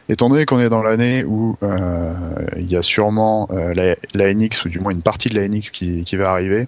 [0.09, 1.57] étant donné qu'on est dans l'année où
[2.57, 5.71] il y a sûrement la, la, NX, ou du moins une partie de la NX
[5.71, 6.67] qui, qui va arriver,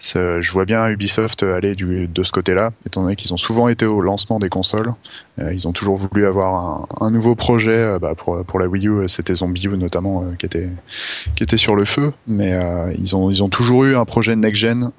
[0.00, 3.86] je vois bien Ubisoft aller du, de ce côté-là, étant donné qu'ils ont souvent été
[3.86, 4.94] au lancement des consoles.
[5.38, 7.70] Euh, ils ont toujours voulu avoir un, un nouveau projet.
[7.70, 10.68] Euh, bah pour, pour la Wii U, c'était Zombie U notamment euh, qui était
[11.36, 12.52] qui était sur le feu, mais
[12.98, 14.90] ils ont ils ont toujours eu un projet next-gen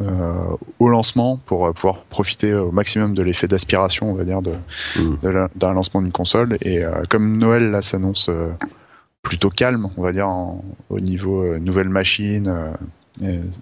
[0.80, 4.54] au lancement pour pouvoir profiter au maximum de l'effet d'aspiration, on va dire, de,
[4.98, 5.48] mmh.
[5.56, 6.58] d'un lancement d'une console.
[6.62, 8.30] Et comme Noël là s'annonce
[9.22, 10.30] plutôt calme, on va dire,
[10.90, 12.54] au niveau nouvelle machine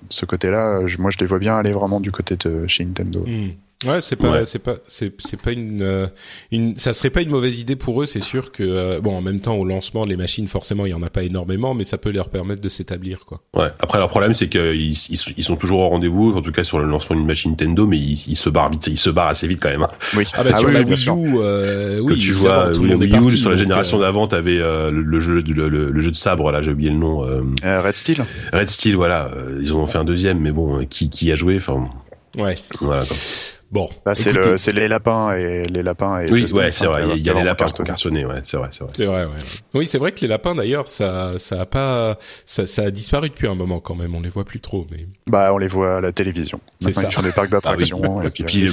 [0.09, 3.23] ce côté-là, moi je les vois bien aller vraiment du côté de chez Nintendo.
[3.25, 3.51] Hmm.
[3.85, 6.07] Ouais, c'est pas, c'est pas, c'est, c'est pas une, euh,
[6.51, 8.05] une, ça serait pas une mauvaise idée pour eux.
[8.05, 10.93] C'est sûr que, euh, bon, en même temps, au lancement, les machines, forcément, il y
[10.93, 13.41] en a pas énormément, mais ça peut leur permettre de s'établir, quoi.
[13.53, 13.69] Ouais.
[13.79, 16.87] Après, leur problème, c'est qu'ils ils, sont toujours au rendez-vous, en tout cas sur le
[16.87, 19.69] lancement d'une machine Nintendo, mais ils, se barrent vite, ils se barrent assez vite quand
[19.69, 19.83] même.
[19.83, 19.89] Hein.
[20.17, 20.25] Oui.
[20.33, 22.19] Ah bah, ah sur la Wii U, euh, oui.
[22.19, 25.69] tu vois, tout le Wii U, sur la génération d'avant, t'avais le, le, jeu, le,
[25.69, 27.19] le, jeu de sabre, là, j'ai oublié le nom.
[27.63, 28.25] Red Steel.
[28.51, 29.31] Red Steel, voilà.
[29.61, 31.89] Ils ont fait un deuxième, mais bon, qui, qui a joué, enfin.
[32.37, 32.57] Ouais.
[32.81, 33.05] Voilà.
[33.05, 33.15] Quoi.
[33.71, 36.32] Bon, bah, c'est le, c'est les lapins et les lapins et.
[36.32, 37.03] Oui, ouais, c'est vrai.
[37.15, 38.93] Il y a les lapins cartonnés, ouais, c'est vrai, c'est vrai.
[38.95, 39.32] C'est vrai, ouais.
[39.75, 43.29] Oui, c'est vrai que les lapins, d'ailleurs, ça, ça a pas, ça, ça a disparu
[43.29, 44.15] depuis un moment quand même.
[44.15, 45.05] On les voit plus trop, mais.
[45.27, 46.60] Bah, on les voit à la télévision.
[46.79, 47.12] C'est ça.
[47.12, 48.23] Sur des parcs d'attractions.
[48.23, 48.65] et puis,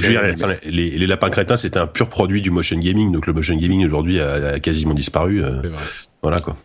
[0.64, 3.12] les, les, lapins crétins, c'était un pur produit du motion gaming.
[3.12, 5.44] Donc le motion gaming aujourd'hui a, quasiment disparu.
[5.44, 5.62] Euh,
[6.22, 6.56] voilà quoi.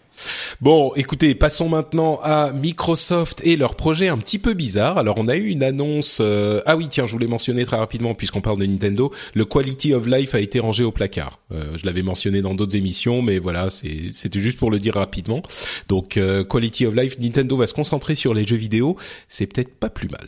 [0.60, 4.98] Bon, écoutez, passons maintenant à Microsoft et leur projet un petit peu bizarre.
[4.98, 6.20] Alors, on a eu une annonce.
[6.22, 9.12] Euh, ah oui, tiens, je voulais mentionner très rapidement puisqu'on parle de Nintendo.
[9.34, 11.40] Le Quality of Life a été rangé au placard.
[11.52, 15.42] Euh, je l'avais mentionné dans d'autres émissions, mais voilà, c'était juste pour le dire rapidement.
[15.88, 18.98] Donc, euh, Quality of Life, Nintendo va se concentrer sur les jeux vidéo.
[19.28, 20.28] C'est peut-être pas plus mal.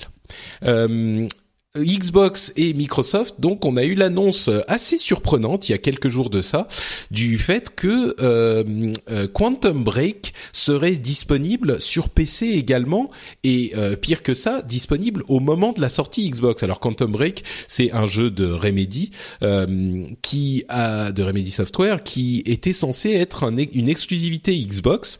[1.75, 6.29] Xbox et Microsoft, donc on a eu l'annonce assez surprenante il y a quelques jours
[6.29, 6.67] de ça
[7.09, 13.09] du fait que euh, euh, Quantum Break serait disponible sur PC également
[13.43, 16.61] et euh, pire que ça disponible au moment de la sortie Xbox.
[16.61, 19.09] Alors Quantum Break c'est un jeu de Remedy
[20.21, 25.17] qui a de Remedy Software qui était censé être une exclusivité Xbox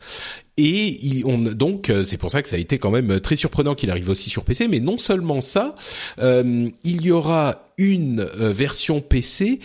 [0.56, 3.74] et on, donc euh, c'est pour ça que ça a été quand même très surprenant
[3.74, 4.68] qu'il arrive aussi sur PC.
[4.68, 5.74] Mais non seulement ça,
[6.20, 9.60] euh, il y aura une euh, version PC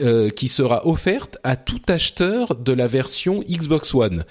[0.00, 4.24] euh, qui sera offerte à tout acheteur de la version Xbox One.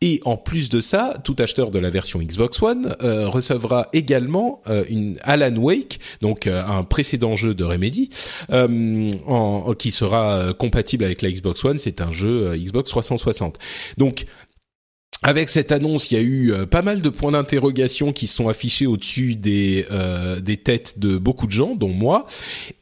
[0.00, 4.62] Et en plus de ça, tout acheteur de la version Xbox One euh, recevra également
[4.68, 8.10] euh, une Alan Wake, donc un précédent jeu de Remedy,
[8.48, 11.78] en, qui sera compatible avec la Xbox One.
[11.78, 13.58] C'est un jeu Xbox 360.
[13.96, 14.24] Donc
[15.22, 18.48] avec cette annonce, il y a eu euh, pas mal de points d'interrogation qui sont
[18.48, 22.26] affichés au-dessus des euh, des têtes de beaucoup de gens, dont moi.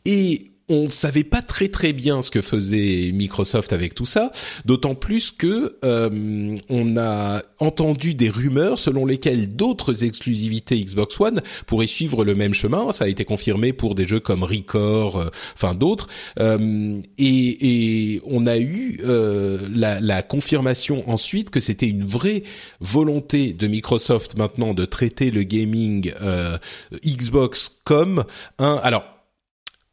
[0.05, 4.33] Et on savait pas très très bien ce que faisait Microsoft avec tout ça,
[4.64, 11.40] d'autant plus que euh, on a entendu des rumeurs selon lesquelles d'autres exclusivités Xbox One
[11.66, 12.90] pourraient suivre le même chemin.
[12.90, 16.09] Ça a été confirmé pour des jeux comme Record, euh, enfin d'autres,
[16.40, 22.42] euh, et, on a eu la, la, confirmation ensuite que c'était une vraie
[22.81, 26.12] volonté de Microsoft maintenant de traiter le gaming
[27.05, 28.24] Xbox comme
[28.59, 29.15] un alors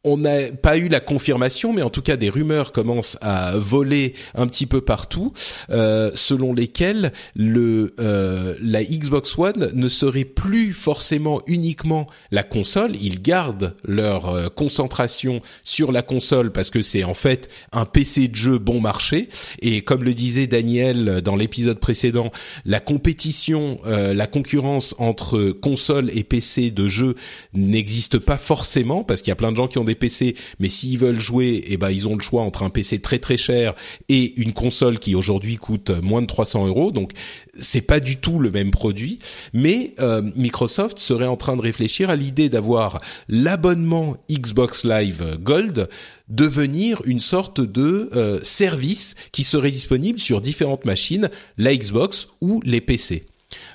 [0.04, 4.14] on n'a pas eu la confirmation, mais en tout cas des rumeurs commencent à voler
[4.34, 5.32] un petit peu partout,
[5.70, 12.96] euh, selon lesquelles le euh, la Xbox One ne serait plus forcément uniquement la console.
[12.96, 18.28] Ils gardent leur euh, concentration sur la console parce que c'est en fait un PC
[18.28, 19.30] de jeu bon marché.
[19.62, 22.30] Et comme le disait Daniel dans l'épisode précédent,
[22.66, 27.14] la compétition, la concurrence entre console et PC de jeu
[27.54, 30.68] n'existe pas forcément parce qu'il y a plein de gens qui ont des PC, mais
[30.68, 33.74] s'ils veulent jouer, eh ben ils ont le choix entre un PC très très cher
[34.08, 36.90] et une console qui aujourd'hui coûte moins de 300 euros.
[36.90, 37.12] Donc
[37.58, 39.18] c'est pas du tout le même produit,
[39.52, 45.88] mais euh, Microsoft serait en train de réfléchir à l'idée d'avoir l'abonnement Xbox Live Gold
[46.28, 52.60] devenir une sorte de euh, service qui serait disponible sur différentes machines, la Xbox ou
[52.64, 53.26] les PC.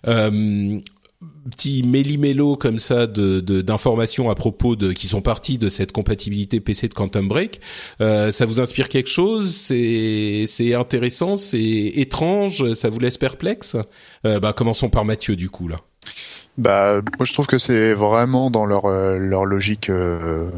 [0.08, 0.80] Euh,
[1.50, 6.60] petit méli-mélo comme ça de d'informations à propos de qui sont parties de cette compatibilité
[6.60, 7.62] PC de Quantum Break.
[8.02, 9.56] Euh, ça vous inspire quelque chose?
[9.56, 11.60] C'est intéressant, c'est
[11.96, 13.76] étrange, ça vous laisse perplexe?
[14.26, 15.78] Euh, Bah commençons par Mathieu du coup là.
[16.58, 20.50] Bah moi je trouve que c'est vraiment dans leur euh, leur logique euh,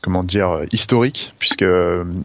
[0.00, 1.64] comment dire historique puisque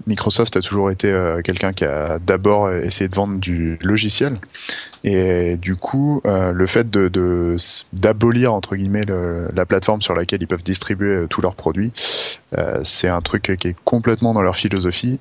[0.07, 4.37] Microsoft a toujours été euh, quelqu'un qui a d'abord essayé de vendre du logiciel
[5.03, 7.55] et du coup euh, le fait de
[7.93, 11.93] d'abolir entre guillemets le, la plateforme sur laquelle ils peuvent distribuer euh, tous leurs produits
[12.57, 15.19] euh, c'est un truc qui est complètement dans leur philosophie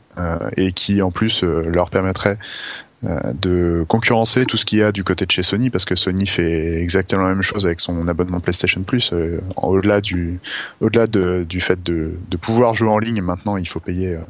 [0.57, 5.05] et qui en plus leur permettrait euh, de concurrencer tout ce qu'il y a du
[5.05, 8.41] côté de chez Sony parce que Sony fait exactement la même chose avec son abonnement
[8.41, 9.13] PlayStation Plus.
[9.13, 10.41] Euh, au-delà du,
[10.81, 14.21] au-delà de, du fait de, de, pouvoir jouer en ligne, maintenant il faut payer euh,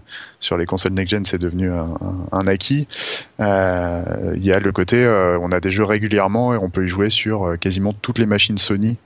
[0.40, 1.94] sur les consoles next gen, c'est devenu un,
[2.32, 2.88] un, acquis.
[3.38, 5.06] Il y a le côté,
[5.40, 8.58] on a des jeux régulièrement et on peut y jouer sur quasiment toutes les machines
[8.58, 8.98] Sony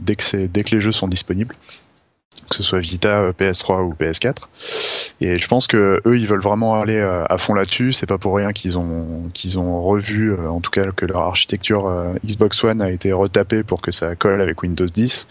[0.00, 1.54] dès que dès que les jeux sont disponibles
[2.48, 4.48] que ce soit Vita, euh, PS3 ou PS4.
[5.20, 7.92] Et je pense que eux, ils veulent vraiment aller euh, à fond là-dessus.
[7.92, 11.22] C'est pas pour rien qu'ils ont qu'ils ont revu, euh, en tout cas que leur
[11.22, 11.90] architecture
[12.24, 15.26] Xbox One a été retapée pour que ça colle avec Windows 10.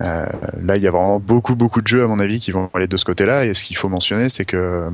[0.00, 0.26] Euh,
[0.62, 2.88] là, il y a vraiment beaucoup beaucoup de jeux à mon avis qui vont aller
[2.88, 3.44] de ce côté-là.
[3.44, 4.88] Et ce qu'il faut mentionner, c'est que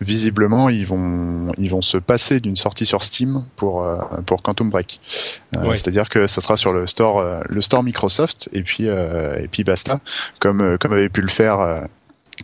[0.00, 4.70] visiblement ils vont ils vont se passer d'une sortie sur Steam pour euh, pour Quantum
[4.70, 5.00] Break.
[5.54, 9.48] Euh, c'est-à-dire que ça sera sur le store euh, le store Microsoft et puis et
[9.50, 10.00] puis basta
[10.38, 11.86] comme comme avait pu le faire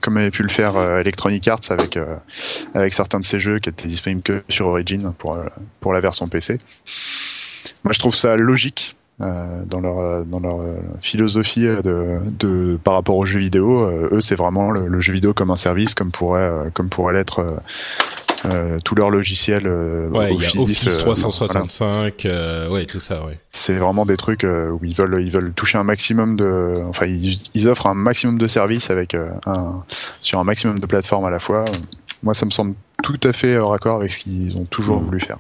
[0.00, 1.98] comme avait pu le faire Electronic Arts avec
[2.74, 5.38] avec certains de ses jeux qui étaient disponibles que sur Origin pour
[5.80, 6.58] pour la version PC.
[7.84, 12.79] Moi je trouve ça logique euh, dans leur euh, dans leur euh, philosophie de, de
[12.85, 13.88] par rapport aux jeux vidéo.
[14.12, 17.61] eux, c'est vraiment le, jeu vidéo comme un service, comme pourrait comme pourrait l'être.
[18.44, 22.29] Euh, tous leurs logiciels ouais, Office, y a Office 365
[22.70, 25.85] ouais tout ça ouais c'est vraiment des trucs où ils veulent ils veulent toucher un
[25.85, 29.83] maximum de enfin ils, ils offrent un maximum de services avec un
[30.20, 31.64] sur un maximum de plateformes à la fois
[32.22, 35.05] moi ça me semble tout à fait raccord avec ce qu'ils ont toujours mmh.
[35.05, 35.38] voulu faire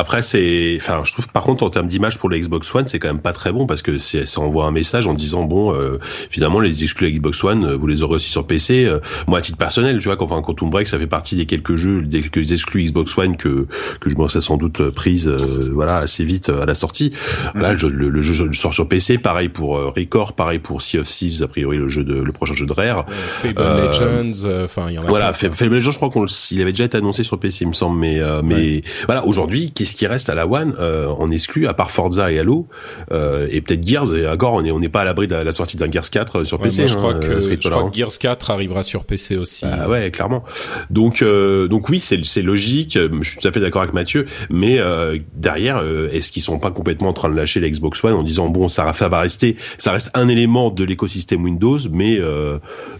[0.00, 2.98] après, c'est, enfin, je trouve par contre en termes d'image pour la Xbox One, c'est
[2.98, 5.98] quand même pas très bon parce que ça envoie un message en disant bon, euh,
[6.30, 8.86] finalement les exclus Xbox One, euh, vous les aurez aussi sur PC.
[8.86, 11.44] Euh, moi, à titre personnel, tu vois, quand enfin, Quantum Break, ça fait partie des
[11.44, 13.66] quelques jeux, des quelques exclus Xbox One que
[14.00, 17.12] que je me serais sans doute prise, voilà, assez vite à la sortie.
[17.54, 21.48] Là, le, jeu sort sur PC, pareil pour Record, pareil pour Sea of Thieves, a
[21.48, 23.04] priori le jeu de le prochain jeu de Rare.
[23.42, 25.08] Fable Legends, enfin, il y en a.
[25.08, 27.74] Voilà, Fable Legends, je crois qu'on, il avait déjà été annoncé sur PC, il me
[27.74, 31.74] semble, mais mais voilà, aujourd'hui qu'est-ce qui reste à la One euh, en exclut à
[31.74, 32.68] part Forza et Halo
[33.10, 35.52] euh, et peut-être Gears et encore on est on n'est pas à l'abri de la,
[35.52, 36.86] sortie d'un Gears 4 sur PC.
[36.86, 39.66] je, crois, hein, que, je crois que Gears 4 arrivera sur PC aussi.
[39.66, 40.44] Ah ouais, clairement.
[40.90, 42.96] Donc euh, donc oui, c'est c'est logique.
[42.98, 46.58] Je suis tout à fait d'accord avec Mathieu, mais euh, derrière, euh, est-ce qu'ils sont
[46.58, 49.56] pas complètement en train de lâcher la Xbox One en disant bon, ça, va rester,
[49.76, 52.20] ça reste un élément de l'écosystème Windows, mais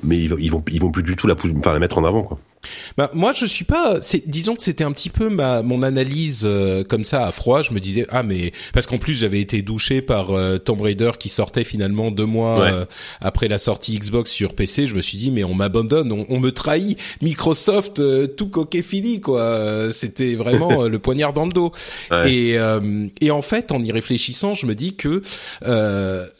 [0.02, 2.22] mais ils, ils, vont ils vont plus du tout la, enfin, la mettre en avant
[2.22, 2.38] quoi.
[2.96, 4.00] Bah, moi, je suis pas.
[4.26, 7.62] Disons que c'était un petit peu ma mon analyse euh, comme ça à froid.
[7.62, 11.12] Je me disais ah mais parce qu'en plus j'avais été douché par euh, Tomb Raider
[11.18, 12.84] qui sortait finalement deux mois euh,
[13.20, 14.86] après la sortie Xbox sur PC.
[14.86, 16.98] Je me suis dit mais on m'abandonne, on, me trahit.
[17.22, 18.02] Microsoft
[18.36, 19.90] tout coquet fini quoi.
[19.92, 21.72] C'était vraiment le poignard dans le dos.
[22.26, 22.56] Et
[23.20, 25.22] et en fait en y réfléchissant, je me dis que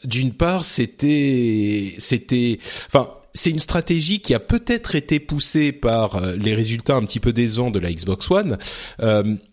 [0.03, 6.53] d'une part c'était c'était enfin c'est une stratégie qui a peut-être été poussée par les
[6.53, 8.57] résultats un petit peu décevants de la Xbox One,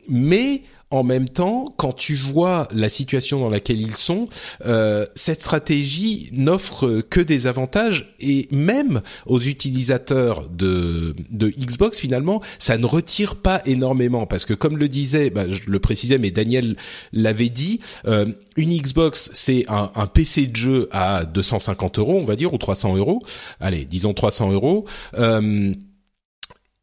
[0.08, 4.26] mais en même temps, quand tu vois la situation dans laquelle ils sont,
[4.64, 12.78] euh, cette stratégie n'offre que des avantages et même aux utilisateurs de, Xbox finalement, ça
[12.78, 16.76] ne retire pas énormément parce que comme le disait, bah, je le précisais, mais Daniel
[17.12, 22.24] l'avait dit, euh, une Xbox c'est un, un, PC de jeu à 250 euros, on
[22.24, 23.22] va dire, ou 300 euros.
[23.60, 24.86] Allez, disons 300 euros.
[25.18, 25.74] Euh,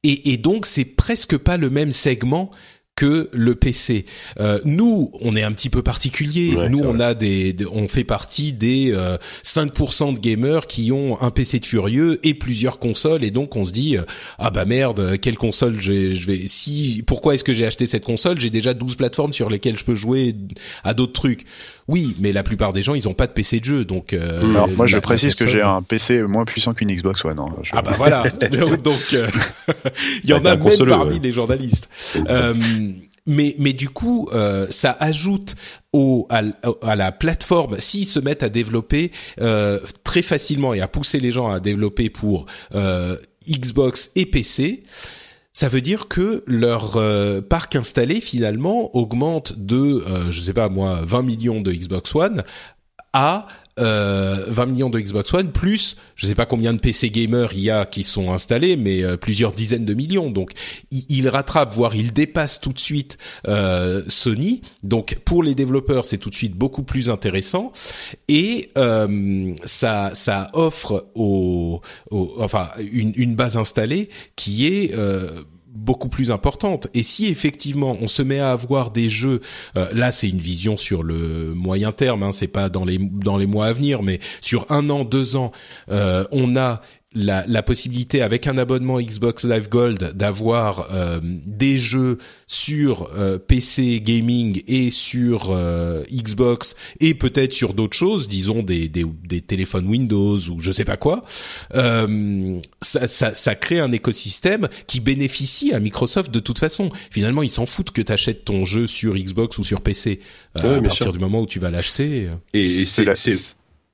[0.04, 2.52] et, et, donc c'est presque pas le même segment
[2.96, 4.06] que le PC.
[4.40, 6.56] Euh, nous, on est un petit peu particulier.
[6.70, 11.30] nous, on a des, on fait partie des euh, 5% de gamers qui ont un
[11.30, 14.04] PC de furieux et plusieurs consoles, et donc on se dit euh,
[14.40, 15.92] ah bah merde, quelle console je
[16.26, 18.40] vais, si pourquoi est-ce que j'ai acheté cette console?
[18.40, 20.34] J'ai déjà 12 plateformes sur lesquelles je peux jouer
[20.84, 21.46] à d'autres trucs.
[21.88, 24.14] Oui, mais la plupart des gens, ils ont pas de PC de jeu, donc.
[24.14, 27.40] Euh, Alors moi, je précise que j'ai un PC moins puissant qu'une Xbox One.
[27.40, 27.54] Hein.
[27.72, 28.24] Ah bah voilà.
[28.84, 29.28] donc euh,
[30.24, 31.90] il y en a même parmi les journalistes.
[32.28, 32.54] Euh,
[33.28, 35.56] mais mais du coup, euh, ça ajoute
[35.94, 36.42] au à,
[36.82, 41.32] à la plateforme s'ils se mettent à développer euh, très facilement et à pousser les
[41.32, 43.18] gens à développer pour euh,
[43.48, 44.84] Xbox et PC
[45.56, 50.68] ça veut dire que leur euh, parc installé finalement augmente de, euh, je sais pas
[50.68, 52.44] moi, 20 millions de Xbox One
[53.14, 53.48] à
[53.80, 57.62] euh, 20 millions de Xbox One plus je sais pas combien de PC gamers il
[57.62, 60.32] y a qui sont installés mais euh, plusieurs dizaines de millions.
[60.32, 60.52] Donc
[60.92, 64.62] il, rattrape voire il dépasse tout de suite euh, Sony.
[64.84, 67.72] Donc pour les développeurs c'est tout de suite beaucoup plus intéressant.
[68.28, 74.94] Et euh, ça ça offre au, enfin une, une, base installée qui est
[75.76, 76.88] beaucoup plus importante.
[76.94, 79.42] Et si effectivement on se met à avoir des jeux,
[79.78, 83.38] euh, là c'est une vision sur le moyen terme, hein, c'est pas dans les dans
[83.38, 85.52] les mois à venir, mais sur un an, deux ans,
[85.92, 86.82] euh, on a
[87.16, 93.40] la, la, possibilité avec un abonnement Xbox Live Gold d'avoir euh, des jeux sur euh,
[93.40, 99.42] PC gaming et sur euh, Xbox et peut-être sur d'autres choses, disons des, des, des,
[99.42, 101.24] téléphones Windows ou je sais pas quoi,
[101.74, 106.90] ça, ça, ça, crée un écosystème qui bénéficie à Microsoft de toute façon.
[107.10, 110.20] Finalement, ils s'en foutent que tu achètes ton jeu sur Xbox ou sur PC
[110.56, 112.30] à partir du moment où tu vas l'acheter.
[112.54, 113.06] Et, et c'est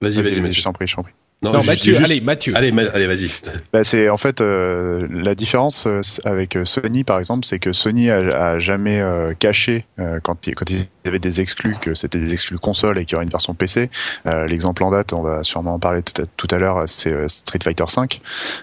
[0.01, 1.13] Vas-y, vas-y, vas-y, je t'en prie, je t'en prie.
[1.43, 2.53] Non, Mathieu, allez, Mathieu.
[2.55, 3.31] Allez, allez, vas-y.
[3.73, 7.73] Bah, c'est en fait euh, la différence euh, avec euh, Sony, par exemple, c'est que
[7.73, 9.85] Sony a, a jamais euh, caché
[10.23, 13.23] quand, quand ils avaient des exclus que c'était des exclus console et qu'il y aurait
[13.23, 13.89] une version PC.
[14.25, 17.59] L'exemple en date, on va sûrement en parler tout à, tout à l'heure, c'est Street
[17.63, 18.19] Fighter V.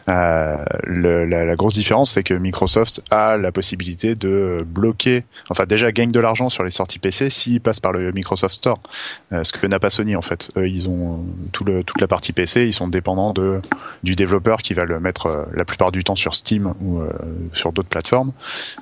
[0.07, 5.91] Le, la, la, grosse différence, c'est que Microsoft a la possibilité de bloquer, enfin déjà
[5.91, 8.79] gagne de l'argent sur les sorties PC s'ils passent par le Microsoft Store,
[9.31, 10.49] ce que n'a pas Sony en fait.
[10.57, 13.35] Eux, ils ont tout le, toute la partie PC ils sont dépendants
[14.03, 17.11] du développeur qui va le mettre euh, la plupart du temps sur Steam ou euh,
[17.53, 18.33] sur d'autres plateformes.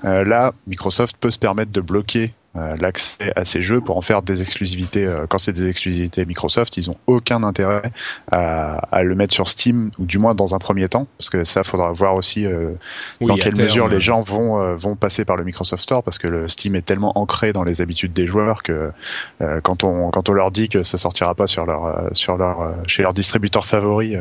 [0.05, 2.35] Euh, là, Microsoft peut se permettre de bloquer
[2.81, 5.05] l'accès à ces jeux pour en faire des exclusivités.
[5.05, 7.92] Euh, quand c'est des exclusivités Microsoft, ils ont aucun intérêt
[8.31, 11.45] à, à, le mettre sur Steam, ou du moins dans un premier temps, parce que
[11.45, 12.73] ça, faudra voir aussi euh,
[13.21, 16.49] dans quelle mesure les gens vont vont passer par le Microsoft Store, parce que le
[16.49, 18.90] Steam est tellement ancré dans les habitudes des joueurs que
[19.62, 23.03] quand on quand on leur dit que ça sortira pas sur leur sur leur chez
[23.03, 24.14] leur distributeur favori,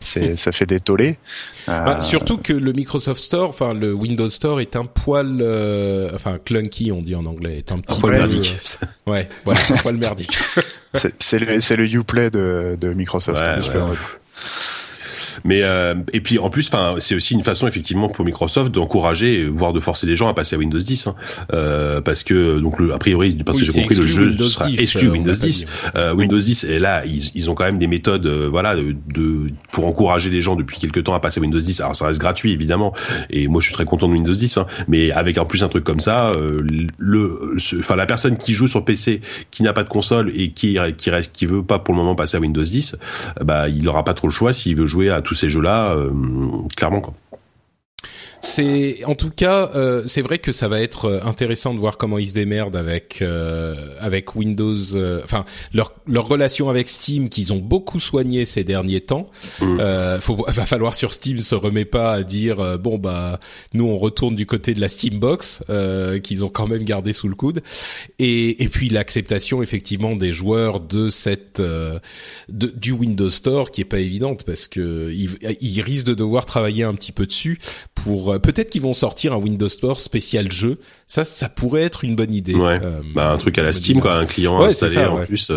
[0.00, 1.18] c'est ça fait des tollés.
[1.66, 5.42] Bah, surtout que le Microsoft Store, enfin le Windows Store est un poil,
[6.14, 8.58] enfin clunky, on dit en anglais un petit poil merdique.
[9.06, 10.38] ouais, voilà, un poil merdique.
[10.94, 13.40] c'est le, le Uplay de, de Microsoft.
[13.40, 13.60] Ouais,
[15.44, 19.44] mais euh, et puis en plus, enfin, c'est aussi une façon effectivement pour Microsoft d'encourager,
[19.46, 21.14] voire de forcer les gens à passer à Windows 10, hein,
[21.52, 24.66] euh, parce que donc le, a priori, parce que j'ai compris, le jeu Windows sera
[24.66, 25.66] 10, exclu euh, Windows 10.
[25.96, 28.94] Euh, Windows 10 et là, ils, ils, ont quand même des méthodes, euh, voilà, de,
[29.12, 31.80] de, pour encourager les gens depuis quelques temps à passer à Windows 10.
[31.80, 32.92] Alors ça reste gratuit évidemment,
[33.30, 35.68] et moi je suis très content de Windows 10, hein, mais avec en plus un
[35.68, 36.32] truc comme ça,
[36.98, 37.38] le,
[37.78, 41.10] enfin la personne qui joue sur PC, qui n'a pas de console et qui qui
[41.10, 42.96] reste, qui veut pas pour le moment passer à Windows 10,
[43.44, 46.10] bah il aura pas trop le choix s'il veut jouer à tous ces jeux-là, euh,
[46.76, 47.14] clairement quoi.
[48.44, 51.96] C'est en tout cas, euh, c'est vrai que ça va être euh, intéressant de voir
[51.96, 54.96] comment ils se démerdent avec euh, avec Windows.
[54.96, 59.30] Euh, enfin, leur leur relation avec Steam qu'ils ont beaucoup soigné ces derniers temps.
[59.60, 59.78] Mm.
[59.78, 63.38] Euh, faut, va falloir sur Steam se remet pas à dire bon bah
[63.74, 65.62] nous on retourne du côté de la Steambox
[66.24, 67.62] qu'ils ont quand même gardé sous le coude.
[68.18, 72.00] Et et puis l'acceptation effectivement des joueurs de cette de,
[72.48, 76.82] du Windows Store qui est pas évidente parce que ils, ils risquent de devoir travailler
[76.82, 77.60] un petit peu dessus
[77.94, 80.78] pour pour peut-être qu'ils vont sortir un Windows Store spécial jeu.
[81.06, 82.54] Ça, ça pourrait être une bonne idée.
[82.54, 82.80] Ouais.
[83.14, 85.50] bah un truc à la Steam, quoi, un client installé en plus.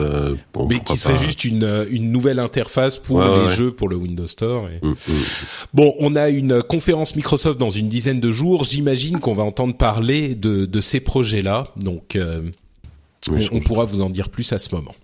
[0.53, 4.27] Bon, Mais qui serait juste une une nouvelle interface pour les jeux pour le Windows
[4.27, 4.67] Store.
[4.69, 4.85] Et...
[4.85, 5.23] Mm, mm.
[5.73, 8.63] Bon, on a une conférence Microsoft dans une dizaine de jours.
[8.63, 11.67] J'imagine qu'on va entendre parler de de ces projets-là.
[11.77, 12.17] Donc,
[13.51, 14.95] on pourra vous en dire plus à ce moment.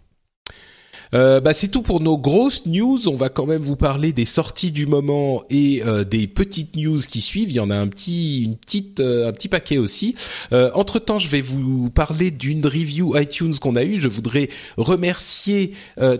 [1.14, 3.08] Euh, bah, c'est tout pour nos grosses news.
[3.08, 7.00] On va quand même vous parler des sorties du moment et euh, des petites news
[7.00, 7.50] qui suivent.
[7.50, 10.16] Il y en a un petit, une petite, euh, un petit paquet aussi.
[10.52, 14.00] entre temps, je vais vous parler d'une review iTunes qu'on a eue.
[14.00, 15.74] Je voudrais remercier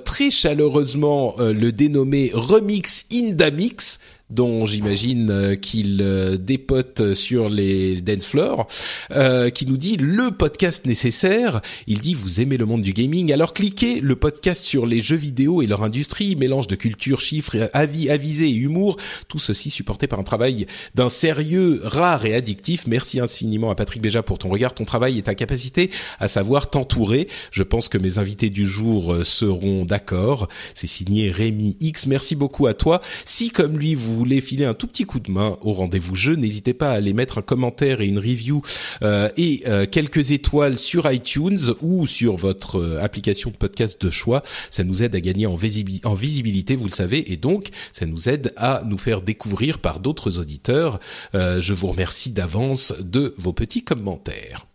[0.06, 4.00] très chaleureusement le dénommé Remix Indamix
[4.32, 8.68] dont j'imagine euh, qu'il euh, dépote sur les dance floors,
[9.12, 11.62] euh, qui nous dit le podcast nécessaire.
[11.88, 15.18] Il dit vous aimez le monde du gaming, alors cliquez le podcast sur les jeux
[15.18, 20.08] vidéo et leur industrie, mélange de culture, chiffres, avis, avisé et humour, tout ceci supporté
[20.08, 20.66] par un travail
[20.96, 22.88] d'un sérieux rare et addictif.
[22.88, 26.70] Merci infiniment à Patrick Béja pour ton regard, ton travail et ta capacité à savoir
[26.70, 27.28] t'entourer.
[27.52, 30.48] Je pense que mes invités du jour seront d'accord.
[30.74, 32.08] C'est signé Rémi X.
[32.08, 33.02] Merci beaucoup à toi.
[33.26, 36.36] Si comme lui vous voulez filer un tout petit coup de main au rendez-vous jeu,
[36.36, 38.62] n'hésitez pas à aller mettre un commentaire et une review
[39.02, 44.12] euh, et euh, quelques étoiles sur iTunes ou sur votre euh, application de podcast de
[44.12, 44.44] choix.
[44.70, 48.30] Ça nous aide à gagner en, en visibilité, vous le savez, et donc ça nous
[48.30, 51.00] aide à nous faire découvrir par d'autres auditeurs.
[51.34, 54.71] je vous remercie d'avance de vos petits commentaires.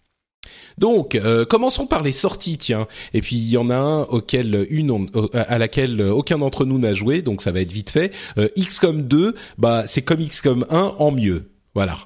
[0.79, 2.87] Donc, euh, commençons par les sorties, tiens.
[3.15, 6.93] Et puis il y en a un auquel une à laquelle aucun d'entre nous n'a
[6.93, 8.13] joué, donc ça va être vite fait.
[8.39, 11.51] Euh, XCOM 2, bah c'est comme XCOM 1 en mieux.
[11.75, 11.99] Voilà.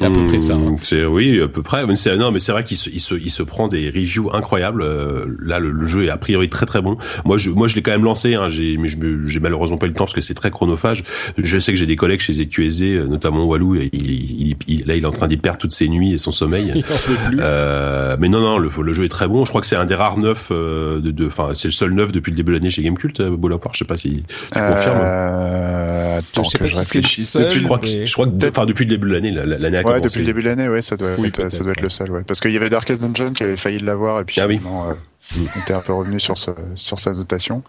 [0.00, 0.54] C'est à peu près ça.
[0.54, 0.76] Hein.
[0.80, 1.86] C'est oui, à peu près.
[1.86, 4.30] Mais c'est non, mais c'est vrai qu'il se, il se, il se prend des reviews
[4.32, 4.80] incroyables.
[4.80, 6.96] Euh, là, le, jeu est a priori très très bon.
[7.26, 8.34] Moi, je, moi, je l'ai quand même lancé.
[8.34, 11.04] Hein, j'ai, mais j'ai malheureusement pas eu le temps parce que c'est très chronophage.
[11.36, 13.76] Je sais que j'ai des collègues chez ZQSD, euh, notamment Walou.
[13.76, 16.32] Et il, il, là, il est en train d'y perdre toutes ses nuits et son
[16.32, 16.82] sommeil.
[17.38, 19.44] euh, mais non, non, le, le jeu est très bon.
[19.44, 22.10] Je crois que c'est un des rares neufs euh, de, enfin, c'est le seul neuf
[22.10, 23.20] depuis le début de l'année chez Gamecult.
[23.20, 24.98] Bolaport, je sais pas si tu confirmes.
[25.02, 27.50] Euh, attends, je sais pas si c'est le seul.
[27.50, 30.20] Je crois que, je crois que, enfin, depuis le début de l'année, l'année ouais, depuis
[30.20, 32.24] le début de l'année, ouais, ça doit, être, ça doit être le seul, ouais.
[32.24, 34.94] Parce qu'il y avait Darkest Dungeon qui avait failli l'avoir et puis ah finalement, euh,
[35.38, 36.36] on était un peu revenu sur
[36.74, 37.62] sur sa notation.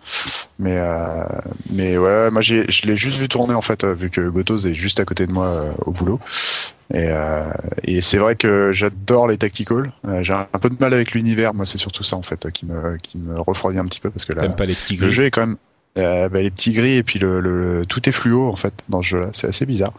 [0.59, 1.23] Mais euh,
[1.71, 4.73] mais ouais, moi je l'ai juste vu tourner en fait, euh, vu que Gotos est
[4.73, 6.19] juste à côté de moi euh, au boulot.
[6.93, 7.45] Et, euh,
[7.83, 9.93] et c'est vrai que j'adore les tacticals.
[10.21, 12.97] j'ai un peu de mal avec l'univers, moi c'est surtout ça en fait qui me
[12.97, 15.31] qui me refroidit un petit peu parce que là, pas les petits le jeu est
[15.31, 15.57] quand même
[15.97, 19.01] euh, bah, les petits gris et puis le, le, tout est fluo en fait dans
[19.01, 19.29] ce jeu-là.
[19.33, 19.93] C'est assez bizarre,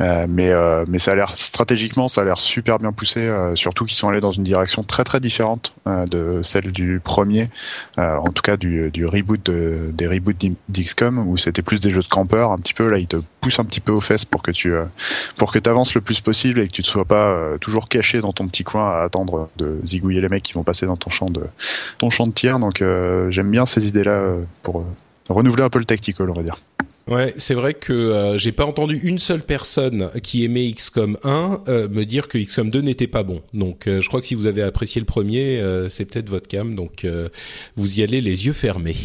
[0.00, 3.20] euh, mais euh, mais ça a l'air stratégiquement, ça a l'air super bien poussé.
[3.20, 7.00] Euh, surtout qu'ils sont allés dans une direction très très différente euh, de celle du
[7.02, 7.48] premier,
[7.96, 10.36] en tout cas du, du reboot de, des reboots
[10.68, 12.88] d'XCOM où c'était plus des jeux de campeurs un petit peu.
[12.88, 14.74] Là, ils te poussent un petit peu aux fesses pour que tu
[15.36, 18.32] pour que avances le plus possible et que tu ne sois pas toujours caché dans
[18.32, 21.30] ton petit coin à attendre de zigouiller les mecs qui vont passer dans ton champ
[21.30, 21.42] de
[21.98, 22.58] ton champ de tir.
[22.58, 22.84] Donc
[23.30, 24.22] j'aime bien ces idées-là
[24.62, 24.84] pour
[25.28, 26.58] renouveler un peu le tactical, on va dire.
[27.08, 31.62] Ouais, c'est vrai que euh, j'ai pas entendu une seule personne qui aimait XCOM 1
[31.68, 33.42] euh, me dire que XCOM 2 n'était pas bon.
[33.54, 36.74] Donc euh, je crois que si vous avez apprécié le premier, c'est peut-être votre cam.
[36.74, 37.06] Donc
[37.76, 38.96] vous y allez les yeux fermés.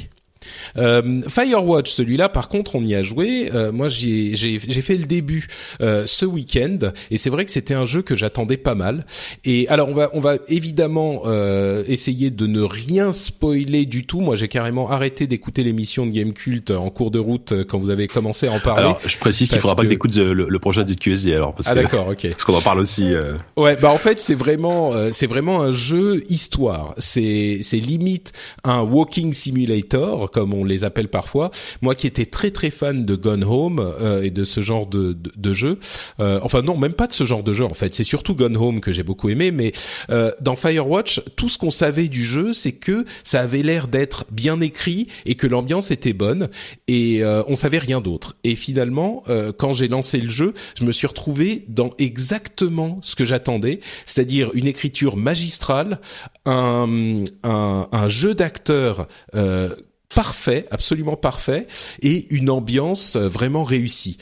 [0.78, 3.50] Euh, Firewatch, celui-là, par contre, on y a joué.
[3.54, 5.48] Euh, moi, j'ai fait le début
[5.82, 9.06] euh, ce week-end, et c'est vrai que c'était un jeu que j'attendais pas mal.
[9.44, 14.22] Et alors, on va, on va évidemment euh, essayer de ne rien spoiler du tout.
[14.22, 17.90] Moi, j'ai carrément arrêté d'écouter l'émission de Game Cult en cours de route quand vous
[17.90, 18.82] avez commencé à en parler.
[18.82, 21.70] Alors, je précise qu'il faudra pas que t'écoutes le, le, prochain de QSD alors, parce
[21.70, 22.28] ah d'accord, ok.
[22.32, 23.12] Parce qu'on en parle aussi.
[23.58, 26.96] Ouais, bah en fait, c'est vraiment, c'est vraiment un jeu histoire.
[26.98, 28.32] C'est, c'est limite
[28.64, 31.52] un walking simulator comme on les appelle parfois.
[31.82, 35.18] Moi qui étais très très fan de Gone Home euh, et de ce genre de,
[35.36, 35.80] de, jeu,
[36.20, 37.94] euh, enfin non, même pas de ce genre de jeu en fait.
[37.94, 39.72] C'est surtout Gone Home que j'ai beaucoup aimé, mais
[40.10, 44.26] euh, dans Firewatch, tout ce qu'on savait du jeu, c'est que ça avait l'air d'être
[44.32, 46.50] bien écrit et que l'ambiance était bonne
[46.88, 48.36] et on savait rien d'autre.
[48.44, 49.24] Et finalement,
[49.58, 54.52] quand j'ai lancé le jeu, je me suis retrouvé dans exactement ce que j'attendais, c'est-à-dire
[54.54, 56.00] une écriture magistrale,
[56.46, 59.76] un, un, un jeu d'acteurs euh,
[60.14, 61.68] parfait, absolument parfait,
[62.02, 64.18] et une ambiance euh, vraiment réussie.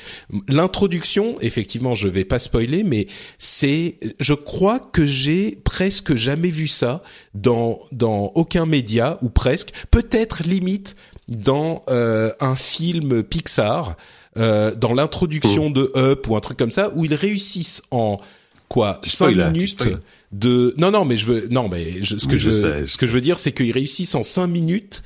[0.48, 6.68] L'introduction, effectivement, je vais pas spoiler, mais c'est, je crois que j'ai presque jamais vu
[6.68, 7.02] ça
[7.34, 10.96] dans dans aucun média ou presque, peut-être limite
[11.28, 13.96] dans euh, un film Pixar,
[14.38, 15.72] euh, dans l'introduction oh.
[15.72, 18.18] de Up ou un truc comme ça, où ils réussissent en
[18.68, 19.88] quoi cinq minutes
[20.32, 23.22] de non non mais je veux non mais ce que je, ce que je veux
[23.22, 25.02] dire c'est qu'ils réussissent en cinq minutes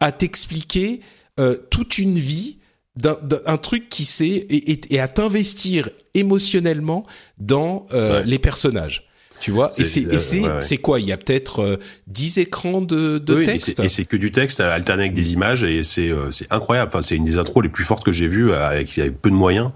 [0.00, 1.00] à t'expliquer
[1.40, 2.58] euh, toute une vie
[2.96, 7.04] d'un, d'un truc qui sait et, et, et à t'investir émotionnellement
[7.38, 8.26] dans euh, Ouais.
[8.26, 9.05] les personnages.
[9.38, 10.40] Tu vois, et C'est- c'est et c'est
[10.72, 10.98] ouais, quoi?
[10.98, 11.76] Il y a peut-être euh,
[12.06, 13.76] 10 écrans de, de Oui, texte?
[13.76, 16.50] c'est- Et c'est que du texte euh, alterné avec des images et c'est euh, c'est
[16.52, 16.90] incroyable.
[16.92, 19.28] Enfin, c'est une des intros les plus fortes que j'ai vues euh, avec, avec peu
[19.30, 19.70] de moyens.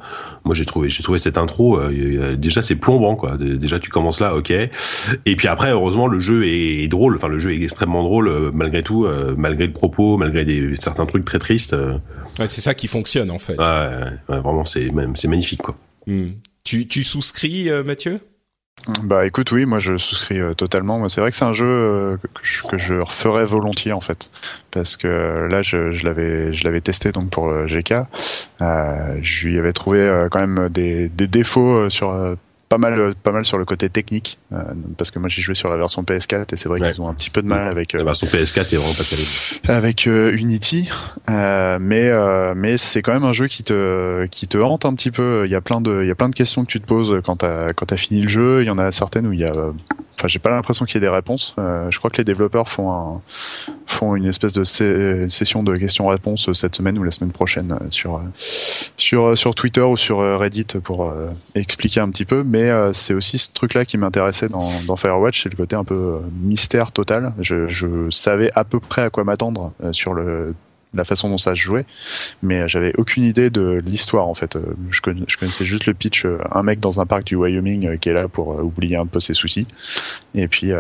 [0.44, 3.36] Moi, j'ai trouvé j'ai trouvé cette intro euh, euh, déjà c'est plombant quoi.
[3.36, 4.50] Dé- Déjà tu commences là, ok.
[4.50, 7.16] Et puis après, heureusement, le jeu est, est drôle.
[7.16, 10.74] Enfin, le jeu est extrêmement drôle euh, malgré tout, euh, malgré le propos, malgré des
[10.76, 11.74] certains trucs très tristes.
[11.74, 11.98] euh,
[12.38, 13.58] Ouais, c'est ça qui fonctionne en fait.
[13.58, 15.76] ouais, vraiment, c'est même c'est magnifique quoi.
[16.06, 16.28] Hmm.
[16.64, 18.20] Tu, tu souscris, euh, Mathieu?
[19.02, 21.08] Bah écoute, oui, moi je souscris euh, totalement.
[21.08, 22.16] C'est vrai que c'est un jeu euh,
[22.68, 24.30] que, je, referais volontiers en fait,
[24.70, 27.94] parce que euh, là, je, je l'avais, je l'avais testé donc pour GK.
[28.60, 32.36] Je lui avais trouvé quand même des, des défauts sur
[32.70, 34.62] pas mal, euh, pas mal sur le côté technique, euh,
[34.96, 36.92] parce que moi j'ai joué sur la version PS4 et c'est vrai Ouais.
[36.92, 39.02] qu'ils ont un petit peu de mal avec La euh, version PS4 est vraiment pas
[39.02, 39.28] terrible.
[39.68, 40.88] avec euh, Unity,
[41.28, 44.94] euh, mais euh, mais c'est quand même un jeu qui te qui te hante un
[44.94, 45.42] petit peu.
[45.46, 47.20] Il y a plein de il y a plein de questions que tu te poses
[47.24, 48.62] quand t'as quand t'as fini le jeu.
[48.62, 49.72] Il y en a certaines où il y a euh,
[50.20, 51.54] Enfin, j'ai pas l'impression qu'il y ait des réponses.
[51.58, 53.22] Euh, je crois que les développeurs font un,
[53.86, 58.16] font une espèce de session de questions-réponses cette semaine ou la semaine prochaine euh, sur
[58.16, 62.44] euh, euh, Twitter ou sur euh, Reddit pour euh, expliquer un petit peu.
[62.44, 65.94] Mais euh, c'est aussi ce truc-là qui m'intéressait dans, Firewatch, c'est le côté un peu
[65.94, 67.32] euh, mystère total.
[67.40, 70.54] Je, savais à peu près à quoi m'attendre euh, sur le
[70.94, 71.86] la façon dont ça se jouait,
[72.42, 74.56] mais j'avais aucune idée de l'histoire en fait.
[74.56, 77.36] Euh, Je, conna- je connaissais juste le pitch, euh, un mec dans un parc du
[77.36, 79.66] Wyoming euh, qui est là pour oublier un peu ses soucis,
[80.34, 80.72] et puis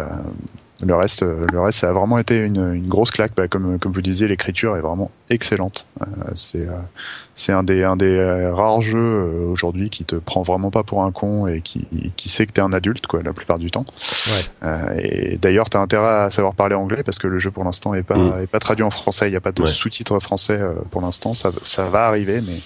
[0.82, 3.32] le reste, euh, le reste, ça a vraiment été une, une grosse claque.
[3.36, 5.86] Bah, comme comme vous disiez, l'écriture est vraiment excellente.
[6.00, 6.04] Euh,
[6.34, 6.72] c'est euh,
[7.34, 10.82] c'est un des un des euh, rares jeux euh, aujourd'hui qui te prend vraiment pas
[10.82, 13.70] pour un con et qui qui sait que t'es un adulte quoi la plupart du
[13.70, 13.84] temps.
[14.28, 14.42] Ouais.
[14.68, 17.94] Euh, et d'ailleurs, t'as intérêt à savoir parler anglais parce que le jeu pour l'instant
[17.94, 18.42] est pas Mm.
[18.42, 19.28] est pas traduit en français.
[19.28, 19.68] Il y a pas de Ouais.
[19.68, 21.32] sous-titres français euh, pour l'instant.
[21.34, 22.56] Ça ça va arriver, mais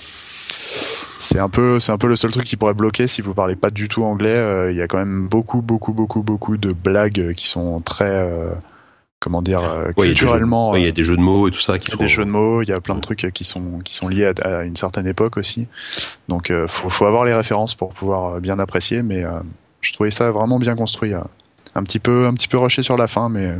[1.25, 3.57] c'est un peu c'est un peu le seul truc qui pourrait bloquer si vous parlez
[3.57, 4.29] pas du tout anglais.
[4.37, 7.81] Euh, Il y a quand même beaucoup beaucoup beaucoup beaucoup de blagues euh, qui sont
[7.81, 8.51] très euh,
[9.20, 10.70] comment dire euh, Ouais, il culturellement.
[10.72, 11.95] ouais, il y a euh, des jeux de mots et tout ça qui il y
[11.95, 12.03] a font.
[12.05, 14.09] des jeux de mots, il y a plein de trucs euh, qui sont qui sont
[14.09, 15.66] liés à, à une certaine époque aussi.
[16.29, 19.03] Donc euh, faut faut avoir les références pour pouvoir euh, bien apprécier.
[19.03, 19.31] Mais euh,
[19.81, 21.14] je trouvais ça vraiment bien construit.
[21.14, 21.20] euh.
[21.75, 23.57] Un petit peu un petit peu rushé sur la fin, mais euh,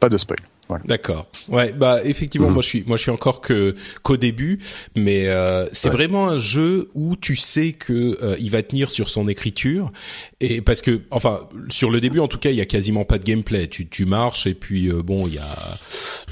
[0.00, 0.38] pas de spoil.
[0.68, 0.84] Voilà.
[0.86, 1.26] D'accord.
[1.48, 2.54] Ouais, bah effectivement, Mhm.
[2.54, 4.58] moi je suis moi je suis encore que qu'au début,
[4.94, 5.94] mais euh, c'est Ouais.
[5.94, 9.92] vraiment un jeu où tu sais que euh, il va tenir sur son écriture
[10.40, 13.18] et parce que enfin sur le début en tout cas, il y a quasiment pas
[13.18, 13.66] de gameplay.
[13.66, 15.78] Tu tu marches et puis euh, bon, il y a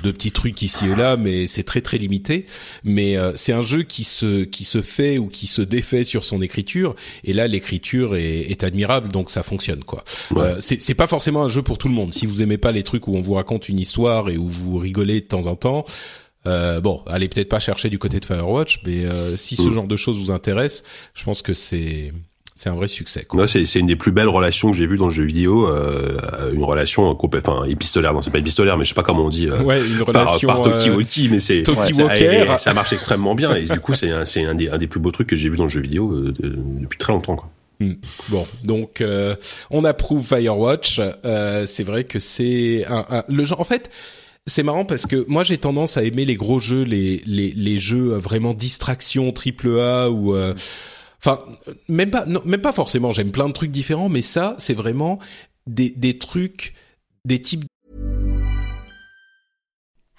[0.03, 2.47] deux petits trucs ici et là, mais c'est très très limité.
[2.85, 6.25] Mais euh, c'est un jeu qui se qui se fait ou qui se défait sur
[6.25, 10.03] son écriture et là l'écriture est, est admirable donc ça fonctionne quoi.
[10.31, 10.41] Ouais.
[10.43, 12.15] Euh, c'est c'est pas forcément un jeu pour tout le monde.
[12.15, 14.77] Si vous aimez pas les trucs où on vous raconte une histoire et où vous
[14.79, 15.85] rigolez de temps en temps,
[16.47, 19.73] euh, bon, allez peut-être pas chercher du côté de Firewatch, mais euh, si ce Mm.
[19.73, 20.83] genre de choses vous intéresse,
[21.15, 22.13] je pense que c'est
[22.57, 23.25] c'est un vrai succès.
[23.25, 23.41] Quoi.
[23.41, 25.67] Ouais, c'est c'est une des plus belles relations que j'ai vues dans le jeu vidéo,
[25.67, 29.29] euh, une relation enfin épistolaire, non c'est pas épistolaire, mais je sais pas comment on
[29.31, 29.49] dit.
[29.49, 32.93] euh, Ouais, une par, relation par Toki euh, Woki, mais c'est Toki ça, ça marche
[32.93, 35.29] extrêmement bien et du coup c'est un, c'est un des un des plus beaux trucs
[35.29, 36.35] que j'ai vu dans le jeu vidéo de-
[36.81, 37.51] depuis très longtemps quoi.
[38.29, 39.37] Bon, donc euh,
[39.71, 41.01] on approuve Firewatch.
[41.25, 43.61] Euh, c'est vrai que c'est un, un- le genre.
[43.61, 43.91] En fait,
[44.47, 47.79] c'est marrant parce que moi j'ai tendance à aimer les gros jeux, les les, les
[47.79, 50.55] jeux vraiment distraction triple A ou euh,
[51.23, 51.45] enfin
[51.89, 53.13] même pas non, même pas forcément.
[53.13, 55.19] J'aime plein de trucs différents, mais ça c'est vraiment
[55.67, 56.75] des des trucs
[57.25, 57.65] des types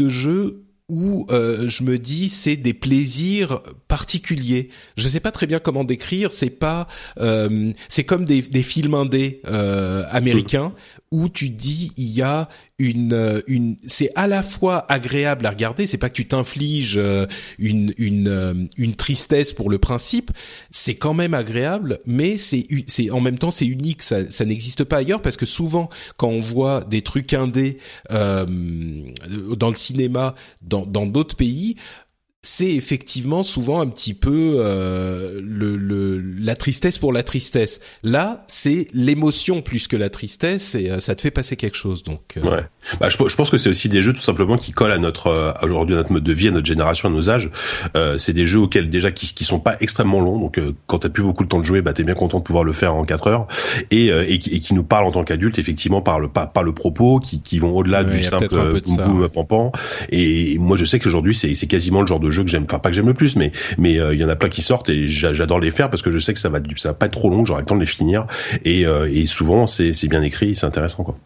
[0.00, 4.70] De jeux où euh, je me dis c'est des plaisirs particuliers.
[4.96, 6.32] Je sais pas très bien comment décrire.
[6.32, 6.88] C'est pas,
[7.20, 10.72] euh, c'est comme des, films indés euh, américains
[11.12, 12.48] où tu dis il y a
[12.80, 15.86] une euh, une c'est à la fois agréable à regarder.
[15.86, 17.26] C'est pas que tu t'infliges euh,
[17.58, 20.32] une une euh, une tristesse pour le principe.
[20.70, 24.02] C'est quand même agréable, mais c'est c'est en même temps c'est unique.
[24.02, 27.76] Ça ça n'existe pas ailleurs parce que souvent quand on voit des trucs indés
[28.10, 28.46] euh,
[29.56, 31.76] dans le cinéma dans dans d'autres pays
[32.42, 37.80] c'est effectivement souvent un petit peu euh, le, le la tristesse pour la tristesse.
[38.02, 42.02] Là, c'est l'émotion plus que la tristesse et euh, ça te fait passer quelque chose.
[42.02, 42.62] Donc, euh, Ouais.
[42.98, 45.26] Bah, je, je pense que c'est aussi des jeux tout simplement qui collent à notre
[45.26, 47.50] euh, aujourd'hui à notre mode de vie, à notre génération, à nos âges.
[47.94, 50.38] Euh, c'est des jeux auxquels déjà qui, qui sont pas extrêmement longs.
[50.40, 52.44] Donc euh, quand t'as plus beaucoup de temps de jouer, bah t'es bien content de
[52.44, 53.48] pouvoir le faire en 4 heures
[53.90, 56.50] et, euh, et, qui, et qui nous parlent en tant qu'adultes effectivement par le par,
[56.52, 59.28] par le propos, qui, qui vont au-delà Ouais, du simple boum boum ouais.
[59.28, 59.72] pampan.
[60.10, 62.64] Et moi je sais qu'aujourd'hui c'est c'est quasiment le genre de jeu que j'aime.
[62.64, 64.62] Enfin pas que j'aime le plus, mais mais euh, il y en a plein qui
[64.62, 67.06] sortent et j'a- j'adore les faire parce que je sais que ça va ça pas
[67.06, 68.26] être trop long, j'aurai le temps de les finir
[68.64, 71.18] et, euh, et souvent c'est bien écrit, c'est intéressant quoi.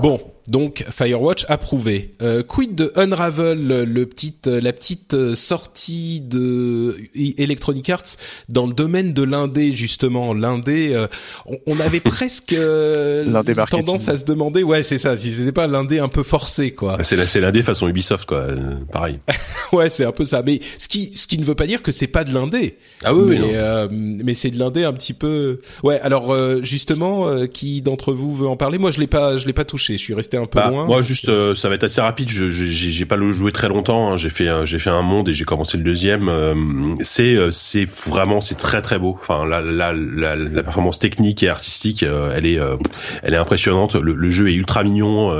[0.00, 2.14] Bon, donc Firewatch approuvé.
[2.22, 4.08] Euh, quid de Unravel, le,
[4.46, 6.96] euh, la petite euh, sortie de
[7.38, 8.16] Electronic Arts
[8.48, 10.34] dans le domaine de l'indé justement.
[10.34, 11.06] L'indé, euh,
[11.46, 15.66] on, on avait presque euh, tendance à se demander, ouais, c'est ça, si c'était pas
[15.66, 16.98] l'indé un peu forcé, quoi.
[17.02, 19.18] C'est la c'est l'indé façon Ubisoft quoi, euh, pareil.
[19.72, 20.42] Ouais, c'est un peu ça.
[20.46, 22.76] Mais ce qui, ce qui ne veut pas dire que c'est pas de l'indé.
[23.02, 23.52] Ah oui, oui, mais, non.
[23.54, 25.60] euh, mais c'est de l'indé un petit peu.
[25.82, 25.98] Ouais.
[26.00, 28.78] Alors euh, justement, euh, qui d'entre vous veut en parler?
[28.78, 29.94] Moi, je l'ai pas, je l'ai pas touché.
[29.96, 30.84] Je suis resté un peu Bah, loin.
[30.86, 32.28] moi juste euh, ça va être assez rapide.
[32.30, 34.16] Je j'ai pas le joué très longtemps hein.
[34.16, 36.28] j'ai fait j'ai fait un monde et j'ai commencé le deuxième.
[36.28, 36.54] Euh,
[37.00, 39.16] c'est euh, c'est vraiment c'est très très beau.
[39.20, 42.58] Enfin la la la, la performance technique et artistique euh, elle est
[43.22, 43.94] elle est impressionnante.
[43.94, 45.30] Le, le jeu est ultra mignon.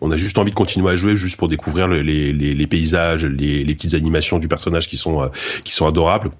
[0.00, 2.66] On a juste envie de continuer à jouer juste pour découvrir le- les les, les
[2.66, 5.30] paysages les les petites animations du personnage qui sont
[5.64, 6.30] qui sont adorables.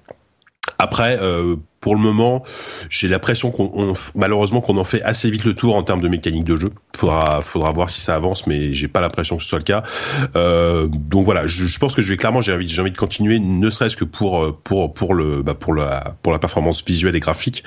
[0.77, 2.43] Après, euh, pour le moment,
[2.89, 6.07] j'ai l'impression qu'on on- malheureusement qu'on en fait assez vite le tour en termes de
[6.07, 6.71] mécanique de jeu.
[6.97, 9.83] Faudra faudra voir si ça avance, mais j'ai pas l'impression que ce soit le cas.
[10.35, 12.97] Euh, donc voilà, je, je pense que je vais clairement j'ai envie j'ai envie de
[12.97, 16.83] continuer, ne serait-ce que pour euh, pour pour le bah, pour la pour la performance
[16.85, 17.63] visuelle et graphique.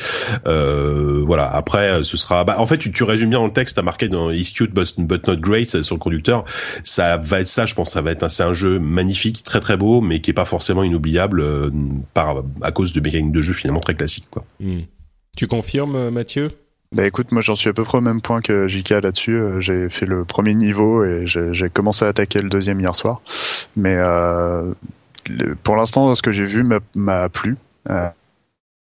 [0.47, 1.49] Euh, voilà.
[1.51, 2.45] Après, ce sera.
[2.45, 4.73] Bah, en fait, tu, tu résumes bien dans le texte, t'as marqué dans Is cute
[4.75, 6.45] but, not great euh, sur le conducteur.
[6.85, 7.93] Ça va être ça, je pense.
[7.93, 10.83] Ça va être c'est un jeu magnifique, très très beau, mais qui est pas forcément
[10.85, 11.71] inoubliable euh,
[12.15, 14.45] par à cause de mécaniques de jeu finalement très classiques quoi.
[14.61, 14.81] Hmm.
[15.37, 16.51] Tu confirmes, euh, Mathieu?
[16.95, 19.35] Bah écoute, moi j'en suis à peu près au même point que JK là-dessus.
[19.37, 23.23] Euh, J'ai fait le premier niveau et j'ai commencé à attaquer le deuxième hier soir.
[23.77, 24.75] Mais euh,
[25.29, 27.57] le- pour l'instant, ce que j'ai vu m'a- plu.
[27.89, 28.09] Euh,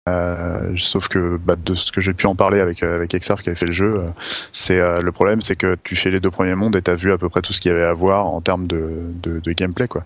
[0.07, 3.49] euh, sauf que bah, de ce que j'ai pu en parler avec avec Exarf qui
[3.49, 4.07] avait fait le jeu, euh,
[4.51, 7.11] c'est euh, le problème, c'est que tu fais les deux premiers mondes et t'as vu
[7.11, 9.51] à peu près tout ce qu'il y avait à voir en termes de, de, de
[9.53, 10.03] gameplay quoi.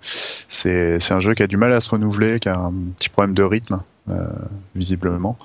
[0.47, 3.09] C'est c'est un jeu qui a du mal à se renouveler, qui a un petit
[3.09, 3.81] problème de rythme
[4.75, 5.37] visiblement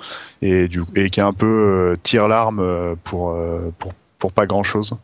[0.42, 4.32] et du et qui est un peu euh, tire l'arme euh, pour euh, pour pour
[4.32, 4.96] pas grand chose.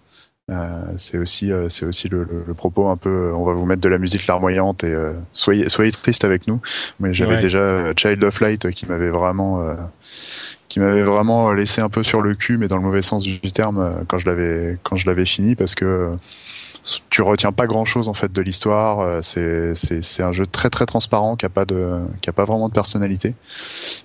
[0.50, 3.52] Euh, c'est aussi euh, c'est aussi le, le, le propos un peu euh, on va
[3.52, 6.60] vous mettre de la musique larmoyante et euh, soyez soyez triste avec nous
[6.98, 7.40] mais j'avais Ouais.
[7.40, 9.74] déjà euh, Child of Light qui m'avait vraiment euh,
[10.68, 13.38] qui m'avait vraiment laissé un peu sur le cul mais dans le mauvais sens du
[13.52, 16.16] terme euh, quand je l'avais quand je l'avais fini parce que euh,
[17.10, 20.70] tu retiens pas grand chose en fait de l'histoire euh, c'est c'est un jeu très
[20.70, 23.34] très transparent qui a pas de qui a pas vraiment de personnalité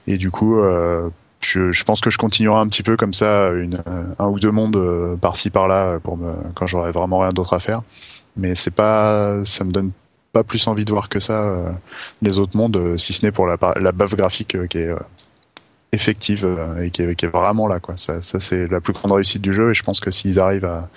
[0.07, 1.09] et du coup euh,
[1.39, 3.83] je, je pense que je continuerai un petit peu comme ça, une,
[4.17, 6.17] un ou deux mondes euh, par-ci par-là pour
[6.55, 7.83] quand j'aurai vraiment rien d'autre à faire.
[8.35, 9.91] Mais c'est pas, ça me donne
[10.33, 11.55] pas plus envie de voir que ça
[12.23, 14.91] les autres mondes, si ce n'est pour la, la baffe graphique qui est
[15.91, 16.49] effective
[16.81, 17.79] et qui est, qui est vraiment là.
[17.79, 17.95] Quoi.
[17.97, 20.65] Ça, ça c'est la plus grande réussite du jeu et je pense que s'ils arrivent
[20.65, 20.89] à,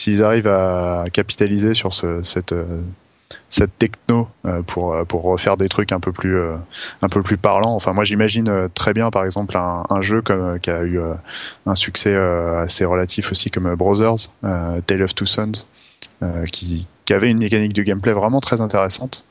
[0.00, 2.22] s'ils arrivent à capitaliser sur euh,
[3.50, 7.74] cette techno euh, pour euh, pour refaire des trucs un peu plus parlants.
[7.74, 10.22] Enfin moi j'imagine très bien par exemple un, jeu
[10.62, 10.98] qui a eu
[11.66, 14.30] un succès assez relatif aussi comme Brothers,
[14.86, 15.66] Tale of Two Sons,
[16.50, 19.26] qui avait une mécanique de gameplay vraiment très intéressante.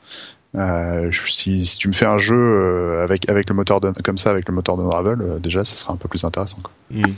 [1.32, 4.76] Si, tu me fais un jeu avec le moteur de, comme ça avec le moteur
[4.76, 6.58] d'Unravel, euh, déjà ça sera un peu plus intéressant.
[6.62, 6.72] Quoi.
[6.90, 7.14] Hmm.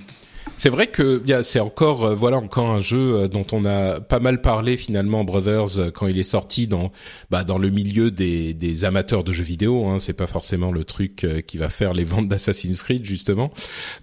[0.57, 4.21] C'est vrai que c'est encore euh, voilà encore un jeu euh, dont on a pas
[4.21, 6.93] mal parlé finalement Brothers euh, quand il est sorti dans
[7.31, 10.85] bah dans le milieu des, des amateurs de jeux vidéo hein, c'est pas forcément le
[10.85, 13.51] truc qui va faire les ventes d'Assassin's Creed justement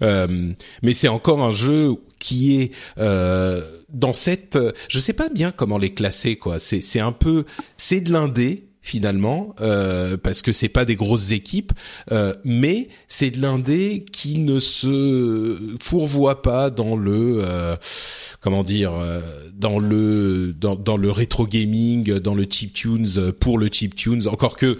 [0.02, 5.50] Euh, mais c'est encore un jeu qui est euh, dans cette, je sais pas bien
[5.50, 6.58] comment les classer quoi.
[6.58, 7.44] C'est c'est un peu,
[7.76, 11.72] c'est de l'indé finalement euh, parce que c'est pas des grosses équipes
[12.12, 17.76] euh, mais c'est de l'indé qui ne se fourvoie pas dans le euh,
[18.40, 19.20] comment dire euh,
[19.54, 24.26] dans le dans, le rétro gaming dans le chip tunes pour le chip tunes.
[24.28, 24.78] Encore que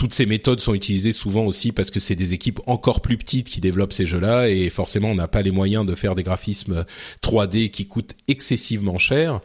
[0.00, 3.50] toutes ces méthodes sont utilisées souvent aussi parce que c'est des équipes encore plus petites
[3.50, 6.86] qui développent ces jeux-là et forcément on n'a pas les moyens de faire des graphismes
[7.22, 9.40] 3D qui coûtent excessivement cher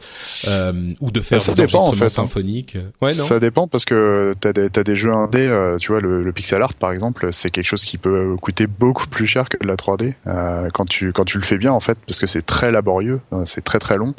[0.48, 2.08] euh, ou de faire Ça des dépend, en fait, hein.
[2.08, 2.78] symphoniques.
[3.02, 3.24] Ouais, non.
[3.24, 6.32] Ça dépend parce que t'as des, t'as des jeux indés, euh, tu vois, le, le
[6.32, 9.68] pixel art par exemple, c'est quelque chose qui peut coûter beaucoup plus cher que de
[9.68, 12.40] la 3D euh, quand tu quand tu le fais bien en fait, parce que c'est
[12.46, 14.14] très laborieux, euh, c'est très très long,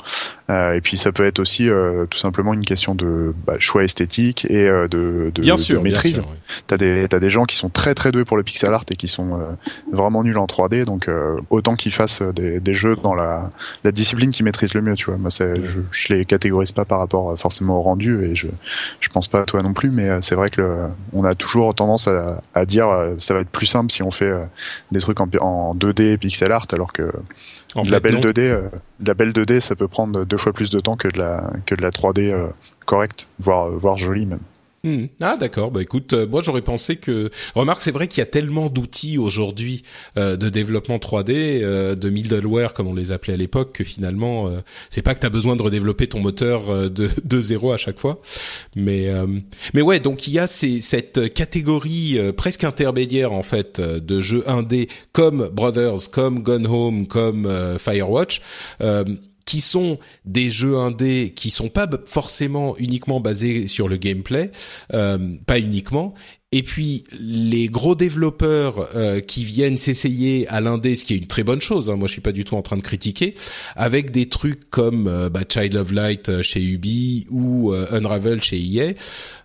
[0.49, 3.83] Euh, et puis ça peut être aussi euh, tout simplement une question de bah, choix
[3.83, 6.19] esthétique et de, de, bien de sûr, maîtrise.
[6.19, 6.38] Bien sûr, ouais.
[6.67, 8.95] T'as des t'as des gens qui sont très très doués pour le pixel art et
[8.95, 9.43] qui sont euh,
[9.91, 13.49] vraiment nuls en 3D, donc euh, autant qu'ils fassent des, des jeux dans la
[13.84, 15.17] la discipline qu'ils maîtrisent le mieux, tu vois.
[15.17, 18.47] Moi, c'est, je, je les catégorise pas par rapport euh, forcément au rendu et je
[18.99, 20.75] je pense pas à toi non plus, mais c'est vrai que le,
[21.13, 24.34] on a toujours tendance à, à dire ça va être plus simple si on fait
[24.91, 27.11] des trucs en, en 2D pixel art, alors que
[27.75, 28.21] En de la belle non.
[28.21, 28.61] 2D, euh,
[28.99, 31.51] de la belle 2D, ça peut prendre deux fois plus de temps que de la
[31.65, 32.47] que de la 3D euh,
[32.86, 34.39] correcte, voire voire jolie même.
[34.84, 35.05] Hmm.
[35.21, 38.28] Ah d'accord, bah écoute, euh, moi j'aurais pensé que remarque c'est vrai qu'il y a
[38.28, 39.82] tellement d'outils aujourd'hui
[40.17, 41.32] euh, de développement 3D,
[41.63, 44.59] euh, de middleware comme on les appelait à l'époque que finalement euh,
[44.91, 47.78] c'est pas que tu as besoin de redévelopper ton moteur euh, de de zéro à
[47.78, 48.21] chaque fois,
[48.75, 49.07] mais
[49.73, 54.43] mais ouais, donc il y a ces, cette catégorie presque intermédiaire en fait de jeux
[54.47, 58.41] indés comme Brothers, comme Gone Home, comme Firewatch
[59.47, 64.51] qui sont des jeux indés qui sont pas forcément uniquement basés sur le gameplay,
[64.93, 66.13] euh, pas uniquement.
[66.53, 71.27] Et puis les gros développeurs euh, qui viennent s'essayer à l'indé, ce qui est une
[71.27, 71.89] très bonne chose.
[71.89, 73.33] Hein, moi, je suis pas du tout en train de critiquer,
[73.75, 78.41] avec des trucs comme euh, bah, Child of Light euh, chez Ubi ou euh, Unravel
[78.41, 78.93] chez EA.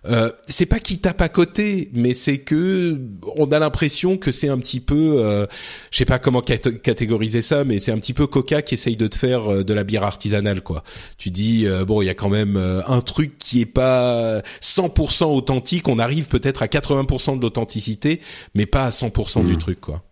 [0.05, 2.99] Euh, c'est pas qu'ils tapent à côté, mais c'est que
[3.37, 5.45] on a l'impression que c'est un petit peu, euh,
[5.91, 8.97] je sais pas comment cat- catégoriser ça, mais c'est un petit peu Coca qui essaye
[8.97, 10.83] de te faire euh, de la bière artisanale, quoi.
[11.17, 15.25] Tu dis euh, bon, il y a quand même un truc qui est pas 100%
[15.33, 15.87] authentique.
[15.87, 18.19] On arrive peut-être à 80% de l'authenticité,
[18.55, 19.57] mais pas à 100% du Mm.
[19.57, 20.03] truc, quoi.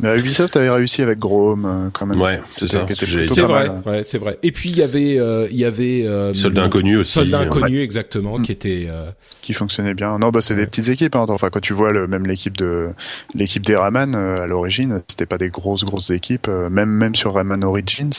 [0.00, 2.20] Mais Ubisoft avait réussi avec Grom euh, quand même.
[2.20, 4.38] Ouais, c'est ça, C'est vrai, ouais, c'est vrai.
[4.44, 7.12] Et puis il y avait, euh, il y avait euh, Soldat inconnu aussi.
[7.14, 7.46] Soldat Ouais.
[7.46, 8.42] inconnu exactement, Mm.
[8.42, 8.86] qui était.
[8.88, 9.10] euh,
[9.42, 10.18] qui fonctionnait bien.
[10.18, 10.60] Non, bah c'est Ouais.
[10.60, 11.16] des petites équipes.
[11.16, 11.26] Hein.
[11.28, 12.90] Enfin, quand tu vois le, même l'équipe de
[13.34, 16.46] l'équipe des Rayman euh, à l'origine, c'était pas des grosses grosses équipes.
[16.48, 18.12] euh, même même sur Rayman Origins,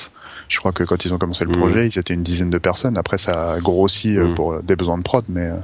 [0.48, 1.58] je crois que quand ils ont commencé le Mhm.
[1.58, 2.98] projet, ils étaient une dizaine de personnes.
[2.98, 4.36] Après, ça a grossi euh, Mhm.
[4.36, 5.56] pour des besoins de prod, mais euh,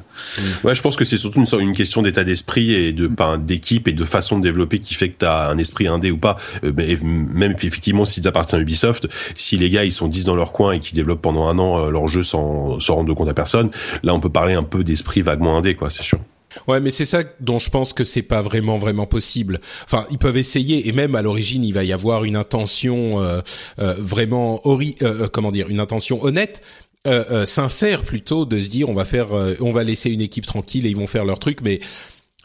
[0.64, 3.94] Ouais, je pense que c'est surtout une, question d'état d'esprit et de pas d'équipe et
[3.94, 6.38] de façon de développer qui fait que t'as un esprit indé ou pas.
[6.64, 10.36] Euh, mais même effectivement, si t'appartiens à Ubisoft, si les gars ils sont 10 dans
[10.36, 13.34] leur coin et qui développent pendant un an leur jeu sans, sans rendre compte à
[13.34, 13.72] personne,
[14.04, 16.20] là on peut parler un peu d'esprit vaguement indé, quoi, c'est sûr.
[16.68, 19.60] Ouais, mais c'est ça dont je pense que c'est pas vraiment vraiment possible.
[19.86, 23.42] Enfin, ils peuvent essayer et même à l'origine, il va y avoir une intention euh,
[23.80, 26.62] euh, vraiment ori euh, euh, comment dire, une intention honnête.
[27.08, 29.28] Euh, euh, sincère plutôt de se dire on va faire
[29.60, 31.80] on va laisser une équipe tranquille et ils vont faire leur truc mais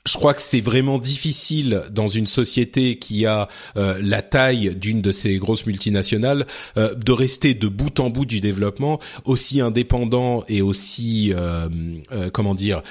[0.07, 5.03] je crois que c'est vraiment difficile dans une société qui a euh, la taille d'une
[5.03, 6.47] de ces grosses multinationales
[6.77, 11.69] euh, de rester de bout en bout du développement aussi indépendant et aussi euh,
[12.33, 12.83] comment dire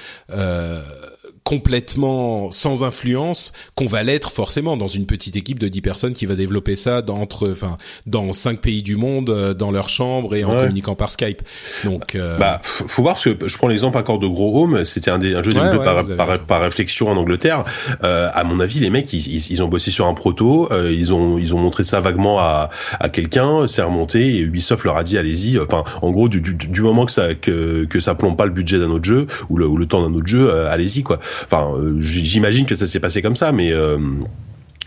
[1.50, 6.26] complètement sans influence qu'on va l'être forcément dans une petite équipe de 10 personnes qui
[6.26, 7.76] va développer ça dans entre enfin
[8.06, 10.62] dans cinq pays du monde euh, dans leur chambre et en Ouais.
[10.62, 11.42] communiquant par Skype.
[11.84, 14.84] Donc euh, Bah, faut voir parce que je prends l'exemple encore de Gros Home.
[14.84, 17.64] C'était un, des, un jeu développé ouais, par, par, par réflexion en Angleterre.
[18.02, 20.68] Euh, à mon avis, les mecs, ils, ils, ils ont bossé sur un proto.
[20.72, 23.68] euh, ils ont ils ont montré ça vaguement à, à quelqu'un.
[23.68, 25.58] C'est remonté et Ubisoft leur a dit allez-y.
[25.58, 28.52] Enfin, en gros, du, du, du moment que ça que, que ça plombe pas le
[28.52, 31.20] budget d'un autre jeu ou le, ou le temps d'un autre jeu, euh, allez-y quoi.
[31.44, 33.98] Enfin, euh, j'imagine que ça s'est passé comme ça, mais euh,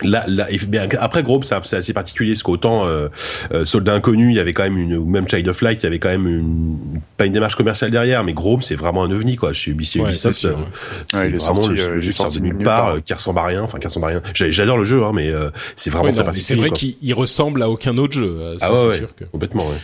[0.02, 3.06] Là, là, et- mais après Grobe, c'est c'est assez particulier parce qu'autant euh,
[3.52, 5.84] euh, Soldat Inconnu, il y avait quand même une, ou même Child of Light, il
[5.84, 9.10] y avait quand même une, pas une démarche commerciale derrière, mais Grobe, c'est vraiment un
[9.12, 9.52] ovni quoi.
[9.52, 11.28] Chez Ubisoft, Ouais, c'est euh, ouais.
[11.30, 12.94] vraiment sorti, le, jeu qui de nulle part, part.
[12.96, 14.22] euh, qui ressemble à rien, enfin qui ressemble à rien.
[14.34, 16.60] J'adore le jeu, hein, mais euh, c'est vraiment ouais, très mais c'est particulier.
[16.60, 18.36] vrai qu'il il ressemble à aucun autre jeu.
[18.40, 19.24] euh, Ça, Ah ouais, sûr que.
[19.26, 19.64] complètement.
[19.68, 19.76] Ouais.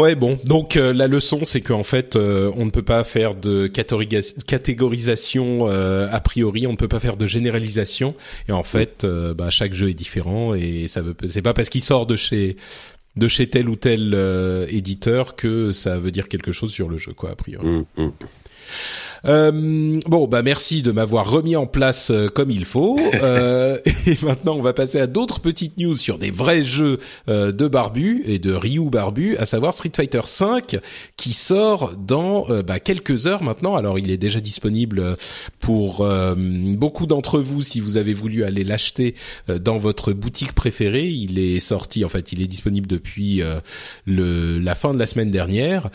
[0.00, 0.38] Ouais, bon.
[0.44, 5.68] Donc euh, la leçon, c'est qu'en fait, euh, on ne peut pas faire de catégorisation
[5.68, 8.14] euh, a priori, on ne peut pas faire de généralisation.
[8.48, 11.14] Et en fait, bah, chaque jeu est différent et ça veut.
[11.26, 12.56] C'est pas parce qu'il sort de chez
[13.16, 14.16] de chez tel ou tel
[14.70, 17.66] éditeur que ça veut dire quelque chose sur le jeu, quoi, a priori.
[17.66, 18.12] Mm, mm.
[19.26, 22.98] Euh, bon, bah merci de m'avoir remis en place euh, comme il faut.
[23.22, 26.98] Euh, et maintenant, on va passer à d'autres petites news sur des vrais jeux
[27.28, 30.80] euh, de Barbu et de Ryu Barbu, à savoir Street Fighter V,
[31.16, 33.76] qui sort dans bah, quelques heures maintenant.
[33.76, 35.16] Alors, il est déjà disponible
[35.60, 36.06] pour
[36.76, 39.14] beaucoup d'entre vous si vous avez voulu aller l'acheter
[39.48, 41.08] dans votre boutique préférée.
[41.08, 43.42] Il est sorti, en fait, il est disponible depuis
[44.06, 45.90] le, la fin de la semaine dernière.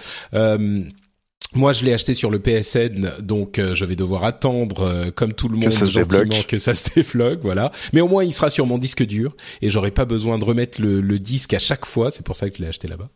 [1.56, 5.32] Moi, je l'ai acheté sur le PSN, donc euh, je vais devoir attendre, euh, comme
[5.32, 6.48] tout le monde, que ça débloque.
[6.48, 7.72] que ça se débloque, voilà.
[7.94, 10.82] Mais au moins, il sera sur mon disque dur et j'aurai pas besoin de remettre
[10.82, 12.12] le, le, disque à chaque fois.
[12.12, 13.10] C'est pour ça que je l'ai acheté là-bas.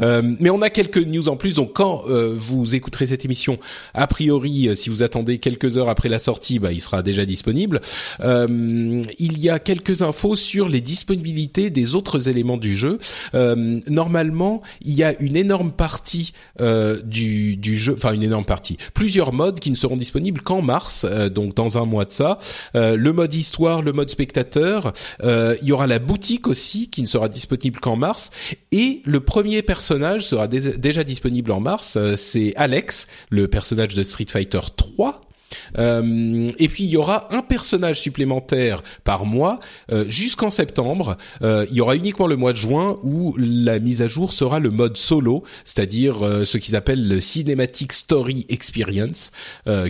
[0.00, 1.54] Euh, mais on a quelques news en plus.
[1.54, 3.60] Donc, quand euh, vous écouterez cette émission,
[3.94, 7.80] a priori, si vous attendez quelques heures après la sortie, bah, il sera déjà disponible.
[8.20, 12.98] il y a quelques infos sur les disponibilités des autres éléments du jeu.
[13.32, 19.32] normalement, il y a une énorme partie du, du jeu enfin une énorme partie, plusieurs
[19.32, 22.38] modes qui ne seront disponibles qu'en mars, euh, donc dans un mois de ça.
[22.74, 27.02] Euh, le mode histoire, le mode spectateur, euh, il y aura la boutique aussi qui
[27.02, 28.30] ne sera disponible qu'en mars,
[28.72, 34.26] et le premier personnage sera déjà disponible en mars, c'est Alex, le personnage de Street
[34.28, 35.20] Fighter 3
[35.78, 39.60] euh, et puis il y aura un personnage supplémentaire par mois
[39.92, 41.16] euh, jusqu'en septembre.
[41.42, 44.60] Euh, il y aura uniquement le mois de juin où la mise à jour sera
[44.60, 49.32] le mode solo, c'est-à-dire ce qu'ils appellent le Cinematic Story Experience,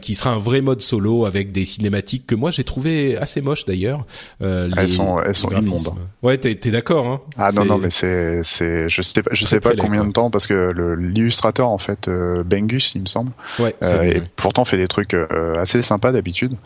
[0.03, 3.65] qui sera un vrai mode solo avec des cinématiques que moi j'ai trouvé assez moches
[3.65, 4.07] d'ailleurs.
[4.41, 5.95] elles sont elles sont immondes.
[6.23, 9.45] Ouais, t'es es, d'accord hein Ah non non mais c'est c'est je sais pas je
[9.45, 13.33] sais pas combien de temps parce que l'illustrateur en fait Bengus il me semble.
[13.59, 13.75] Ouais.
[14.03, 15.15] et pourtant fait des trucs
[15.59, 16.57] assez sympa d'habitude.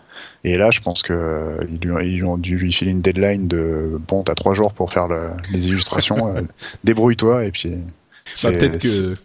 [0.45, 4.23] Et là, je pense que euh, ils, ont dû lui filer une deadline de bon,
[4.23, 5.09] t'as trois jours pour faire
[5.53, 6.43] les illustrations, euh,
[6.85, 7.77] débrouille-toi et puis.
[8.43, 9.17] Bah, peut-être que.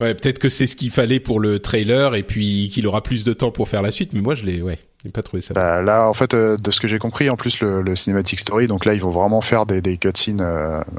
[0.00, 3.22] Ouais, peut-être que c'est ce qu'il fallait pour le trailer et puis qu'il aura plus
[3.22, 4.12] de temps pour faire la suite.
[4.12, 5.54] Mais moi, je l'ai, ouais, j'ai pas trouvé ça.
[5.54, 8.40] Bah, là, en fait, euh, de ce que j'ai compris, en plus le, le, Cinematic
[8.40, 10.44] Story, donc là, ils vont vraiment faire des, des cutscenes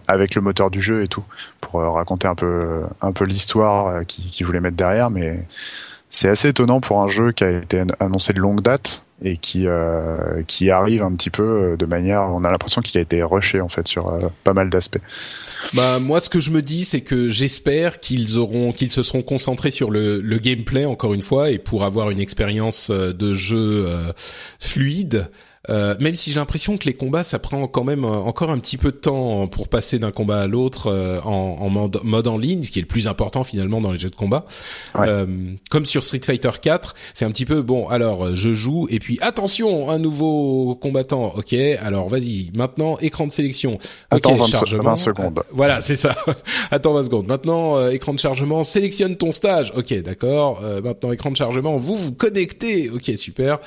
[0.08, 1.24] avec le moteur du jeu et tout
[1.60, 5.46] pour raconter un peu, un peu l'histoire qu'ils voulaient mettre derrière, mais
[6.14, 9.68] c'est assez étonnant pour un jeu qui a été annoncé de longue date et qui
[9.68, 13.24] euh, qui arrive un petit peu euh, de manière on a l'impression qu'il a été
[13.24, 15.02] rushé en fait sur euh, pas mal d'aspects.
[15.74, 19.24] Bah moi ce que je me dis c'est que j'espère qu'ils auront qu'ils se seront
[19.24, 23.88] concentrés sur le, le gameplay encore une fois et pour avoir une expérience de jeu
[24.60, 25.30] fluide
[25.70, 28.60] euh, même si j'ai l'impression que les combats, ça prend quand même euh, encore un
[28.60, 32.28] petit peu de temps pour passer d'un combat à l'autre euh, en, en mode, mode,
[32.28, 34.46] en ligne, ce qui est le plus important finalement dans les jeux de combat.
[34.98, 35.26] Euh,
[35.70, 37.88] comme sur Street Fighter 4, c'est un petit peu bon.
[37.88, 41.34] Alors je joue et puis attention, un nouveau combattant.
[41.38, 42.52] Ok, alors vas-y.
[42.54, 43.80] Maintenant écran de sélection.
[44.12, 45.44] Attends 20, secondes.
[45.52, 46.14] voilà, c'est ça.
[46.72, 47.28] Attends 20 secondes.
[47.28, 48.66] Maintenant écran de chargement.
[48.66, 49.72] Sélectionne ton stage.
[49.78, 50.62] Ok, d'accord.
[50.84, 51.78] maintenant écran de chargement.
[51.78, 52.90] Vous vous connectez.
[52.90, 53.60] Ok, super.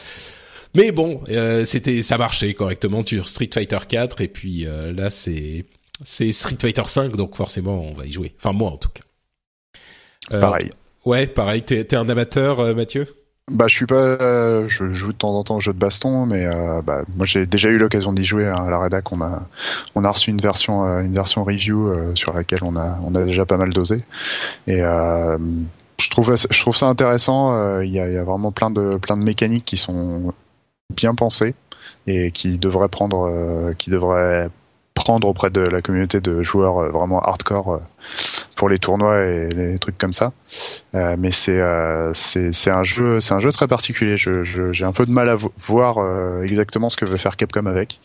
[0.76, 5.08] Mais bon, euh, c'était ça marchait correctement sur Street Fighter 4 et puis euh, là
[5.08, 5.64] c'est
[6.04, 8.34] c'est Street Fighter 5 donc forcément on va y jouer.
[8.38, 9.02] Enfin moi en tout cas.
[10.32, 10.70] Euh, pareil.
[11.06, 11.62] Ouais, pareil.
[11.62, 13.06] T'es es un amateur, Mathieu?
[13.50, 14.66] Bah, je suis pas.
[14.66, 16.46] je joue de temps en temps au jeu de baston, mais
[16.84, 19.10] bah, moi j'ai déjà eu l'occasion d'y jouer hein, à la rédac.
[19.12, 19.48] On a,
[19.94, 23.46] on a reçu une version, une version review sur laquelle on a, on a déjà
[23.46, 24.02] pas mal dosé.
[24.66, 27.80] Et je trouve, je trouve ça intéressant.
[27.80, 30.34] Il y, a, y, a, vraiment plein de, plein de mécaniques qui sont
[30.94, 31.54] bien pensé
[32.06, 34.48] et qui devrait prendre, euh, qui devrait
[34.94, 37.78] prendre auprès de la communauté de joueurs euh, vraiment hardcore euh,
[38.56, 40.32] pour les tournois et les trucs comme ça.
[40.94, 41.60] mais c'est
[42.14, 44.16] c'est un jeu c'est un jeu très particulier.
[44.16, 45.98] J'ai je, un peu de mal à voir
[46.42, 48.00] exactement ce que veut faire Capcom avec,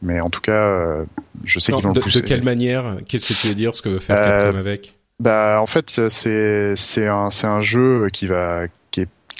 [0.00, 1.04] mais en tout cas,
[1.44, 2.22] je sais qu'ils vont de, le pousser.
[2.22, 2.96] De quelle manière?
[3.06, 4.94] Qu'est-ce que tu veux dire ce que veut faire Capcom avec?
[5.18, 8.62] bah en fait c'est c'est un c'est un jeu qui va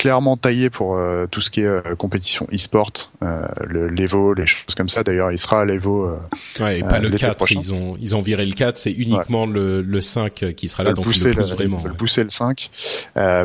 [0.01, 2.91] clairement taillé pour euh, tout ce qui est euh, compétition e-sport,
[3.23, 5.03] euh, l'Evo, les choses comme ça.
[5.03, 6.07] D'ailleurs, il sera à l'Evo.
[6.07, 6.19] Euh,
[6.59, 7.53] ouais, et pas le 4.
[7.53, 8.79] Ils ont, ils ont viré le 4.
[8.79, 10.95] C'est uniquement le, le 5 qui sera là.
[10.95, 11.83] Donc pousser, le pousse vraiment.
[11.85, 12.71] le pousser le 5.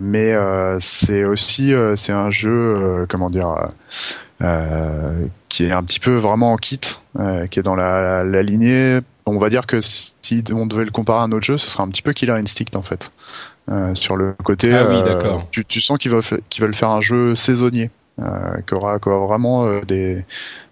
[0.01, 0.33] mais
[0.79, 3.53] c'est aussi, c'est un jeu, comment dire,
[5.49, 6.79] qui est un petit peu vraiment en kit,
[7.51, 8.99] qui est dans la, la lignée.
[9.25, 11.83] On va dire que si on devait le comparer à un autre jeu, ce serait
[11.83, 13.11] un petit peu Killer Instinct en fait.
[13.71, 14.73] Euh, sur le côté.
[14.75, 15.47] Ah oui, d'accord.
[15.49, 17.89] Tu, tu, sens qu'ils veulent, faire un jeu saisonnier,
[18.21, 20.23] euh, qui aura, vraiment euh, des,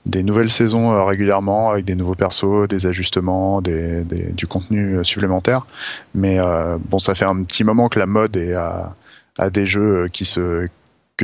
[0.05, 5.03] des nouvelles saisons euh, régulièrement avec des nouveaux persos, des ajustements, des, des du contenu
[5.03, 5.65] supplémentaire.
[6.13, 6.37] Mais
[6.89, 8.95] bon, ça fait un petit moment que la mode est à,
[9.39, 10.67] à des jeux qui se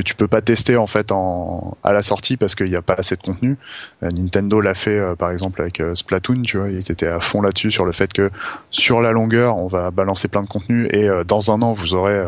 [0.00, 2.82] que tu peux pas tester en fait en à la sortie parce qu'il n'y a
[2.82, 3.56] pas assez de contenu.
[4.02, 7.84] Nintendo l'a fait par exemple avec Splatoon, tu vois, ils étaient à fond là-dessus sur
[7.84, 8.30] le fait que
[8.70, 12.24] sur la longueur, on va balancer plein de contenu et dans un an vous aurez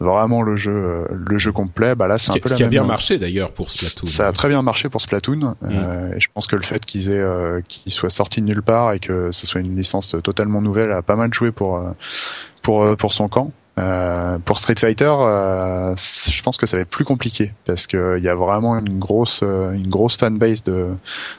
[0.00, 1.94] vraiment le jeu le jeu complet.
[1.94, 4.06] Bah là c'est un peu ce la qui a bien marché d'ailleurs pour Splatoon.
[4.06, 5.36] ça a très bien marché pour Splatoon.
[5.36, 5.56] Mm.
[5.64, 8.62] euh, et je pense que le fait qu'ils aient euh, qu'ils soient sortis de nulle
[8.62, 11.90] part et que ce soit une licence totalement nouvelle a pas mal joué pour euh,
[12.62, 13.52] pour euh, pour son camp.
[13.78, 18.16] Euh, pour Street Fighter, euh, je pense que ça va être plus compliqué parce que
[18.18, 20.88] il y a vraiment une grosse euh, une grosse fanbase de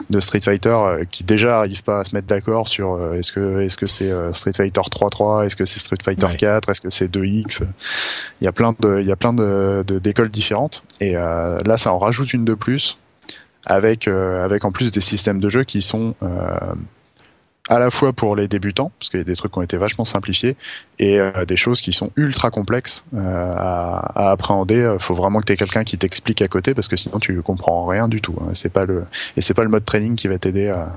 [0.09, 3.31] de Street Fighter euh, qui déjà arrive pas à se mettre d'accord sur euh, est-ce
[3.31, 6.35] que est-ce que c'est euh, Street Fighter 3.3, est-ce que c'est Street Fighter Ouais.
[6.37, 7.61] 4, est-ce que c'est 2X.
[8.41, 11.59] Il y a plein de il y a plein de de- d'écoles différentes et euh,
[11.67, 12.97] là ça en rajoute une de plus
[13.67, 16.57] avec euh, avec en plus des systèmes de jeu qui sont euh,
[17.69, 19.77] à la fois pour les débutants parce qu'il y a des trucs qui ont été
[19.77, 20.57] vachement simplifiés
[20.99, 24.95] et euh, des choses qui sont ultra complexes euh, à, à appréhender.
[24.99, 27.41] Il faut vraiment que tu aies quelqu'un qui t'explique à côté parce que sinon tu
[27.41, 28.35] comprends rien du tout.
[28.41, 28.51] hein.
[28.53, 29.05] C'est pas le
[29.37, 30.95] et c'est pas le mode training qui va t'aider à,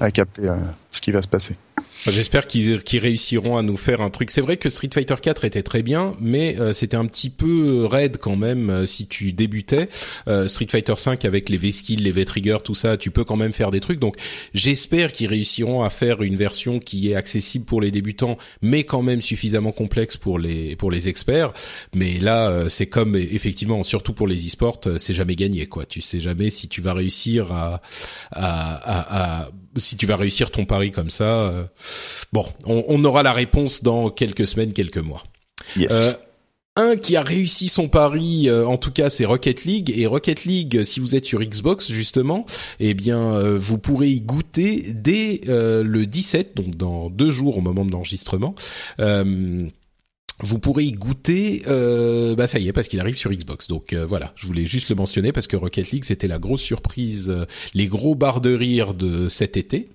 [0.00, 0.56] à capter euh,
[0.90, 1.56] ce qui va se passer.
[2.04, 4.32] J'espère qu'ils qu'ils réussiront à nous faire un truc.
[4.32, 7.84] C'est vrai que Street Fighter 4 était très bien, mais euh, c'était un petit peu
[7.84, 9.88] raide quand même euh, si tu débutais.
[10.26, 13.52] Euh, Street Fighter 5 avec les V-skills, les V-triggers, tout ça, tu peux quand même
[13.52, 14.00] faire des trucs.
[14.00, 14.16] Donc
[14.52, 19.02] j'espère qu'ils réussiront à faire une version qui est accessible pour les débutants, mais quand
[19.02, 21.52] même suffisamment complexe pour les pour les experts.
[21.94, 25.84] Mais là, euh, c'est comme effectivement, surtout pour les e-sports, euh, c'est jamais gagné quoi.
[25.84, 27.80] Tu sais jamais si tu vas réussir à
[28.30, 31.24] à, à, à- si tu vas réussir ton pari comme ça.
[31.24, 31.64] euh,
[32.32, 35.24] Bon, on, on aura la réponse dans quelques semaines, quelques mois.
[35.76, 35.92] Yes.
[36.74, 39.92] Un qui a réussi son pari, euh, en tout cas, c'est Rocket League.
[39.94, 42.46] Et Rocket League, euh, si vous êtes sur Xbox justement,
[42.80, 47.60] eh bien, euh, vous pourrez y goûter dès le 17, donc dans deux jours au
[47.60, 48.54] moment de l'enregistrement.
[50.40, 53.68] Vous pourrez y goûter, bah ça y est, parce qu'il arrive sur Xbox.
[53.68, 57.32] Donc voilà, je voulais juste le mentionner parce que Rocket League, c'était la grosse surprise,
[57.74, 59.90] les gros barres de rire de cet été.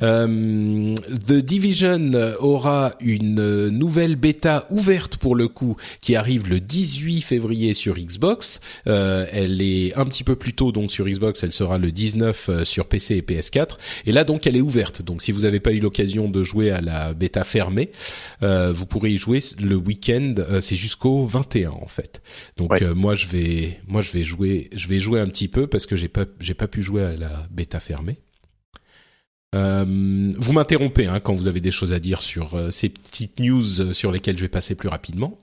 [0.00, 0.94] Euh,
[1.28, 7.74] The Division aura une nouvelle bêta ouverte pour le coup qui arrive le 18 février
[7.74, 8.60] sur Xbox.
[8.86, 12.48] Euh, elle est un petit peu plus tôt donc sur Xbox, elle sera le 19
[12.48, 13.76] euh, sur PC et PS4.
[14.06, 15.02] Et là donc elle est ouverte.
[15.02, 17.92] Donc si vous n'avez pas eu l'occasion de jouer à la bêta fermée,
[18.42, 20.34] euh, vous pourrez y jouer le week-end.
[20.60, 22.22] C'est jusqu'au 21 en fait.
[22.56, 22.94] Donc Ouais.
[22.94, 25.96] moi je vais moi je vais jouer je vais jouer un petit peu parce que
[25.96, 28.16] j'ai pas j'ai pas pu jouer à la bêta fermée.
[29.54, 29.84] Euh,
[30.36, 33.80] vous m'interrompez hein, quand vous avez des choses à dire sur euh, ces petites news
[33.80, 35.38] euh, sur lesquelles je vais passer plus rapidement.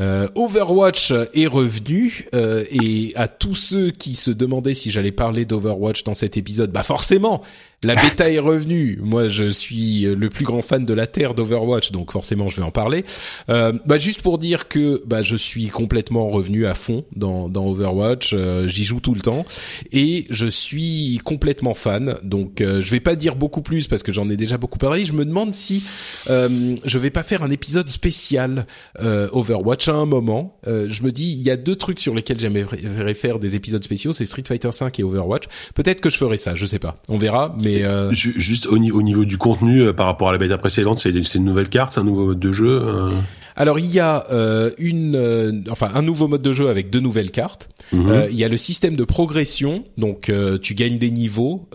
[0.00, 5.44] Euh, Overwatch est revenu euh, et à tous ceux qui se demandaient si j'allais parler
[5.44, 7.42] d'Overwatch dans cet épisode, bah forcément,
[7.84, 8.98] la bêta est revenue.
[9.02, 12.62] Moi, je suis le plus grand fan de la terre d'Overwatch, donc forcément, je vais
[12.62, 13.04] en parler.
[13.48, 17.66] Euh, bah juste pour dire que bah je suis complètement revenu à fond dans dans
[17.66, 18.32] Overwatch.
[18.34, 19.44] Euh, J'y joue tout le temps
[19.92, 22.16] et je suis complètement fan.
[22.22, 25.04] Donc, euh, je vais pas dire beaucoup plus parce que j'en ai déjà beaucoup parlé.
[25.04, 25.84] Je me demande si
[26.30, 28.66] euh, je vais pas faire un épisode spécial
[29.00, 30.58] euh, Overwatch à un moment.
[30.66, 33.82] Euh, je me dis, il y a deux trucs sur lesquels j'aimerais faire des épisodes
[33.82, 35.44] spéciaux, c'est Street Fighter 5 et Overwatch.
[35.74, 36.96] Peut-être que je ferai ça, je sais pas.
[37.08, 40.28] On verra, mais euh, Ju- Juste au, ni- au niveau du contenu euh, par rapport
[40.28, 42.80] à la bêta précédente, c'est une nouvelle carte, c'est un nouveau mode de jeu.
[42.82, 43.08] euh,
[43.56, 46.98] alors il y a euh, une, euh, enfin un nouveau mode de jeu avec deux
[47.00, 47.68] nouvelles cartes.
[47.92, 48.08] mhm.
[48.10, 50.30] Euh, il y a le système de progression, donc
[50.62, 51.68] tu gagnes des niveaux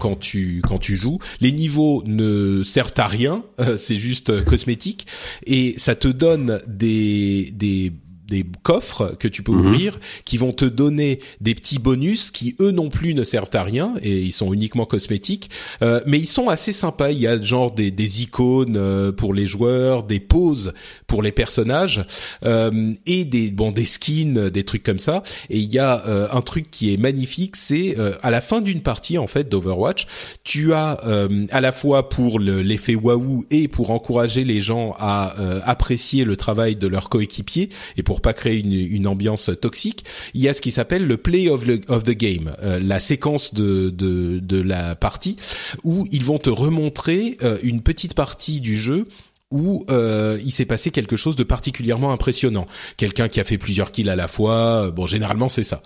[0.00, 1.18] quand tu quand tu joues.
[1.40, 3.42] Les niveaux ne servent à rien,
[3.76, 5.06] c'est juste cosmétique
[5.46, 7.92] et ça te donne des des
[8.28, 9.60] des coffres que tu peux Mhm.
[9.60, 13.62] ouvrir qui vont te donner des petits bonus qui eux non plus ne servent à
[13.62, 15.50] rien et ils sont uniquement cosmétiques.
[15.82, 17.10] Euh, mais ils sont assez sympas.
[17.10, 20.72] Il y a genre des, des icônes euh, pour les joueurs des poses
[21.06, 22.04] pour les personnages
[22.44, 25.22] euh, et des bon des skins des trucs comme ça.
[25.50, 28.60] Et il y a euh, un truc qui est magnifique c'est euh, à la fin
[28.60, 30.06] d'une partie en fait d'Overwatch
[30.44, 34.94] tu as euh, à la fois pour le- l'effet waouh et pour encourager les gens
[34.98, 39.50] à euh, apprécier le travail de leurs coéquipiers et pour pas créer une, une ambiance
[39.60, 40.04] toxique,
[40.34, 43.00] il y a ce qui s'appelle le play of the, of the game, euh, la
[43.00, 45.36] séquence de, de, de la partie
[45.84, 49.06] où ils vont te remontrer euh, une petite partie du jeu
[49.50, 52.66] où euh, il s'est passé quelque chose de particulièrement impressionnant.
[52.96, 55.82] Quelqu'un qui a fait plusieurs kills à la fois, euh, bon généralement c'est ça.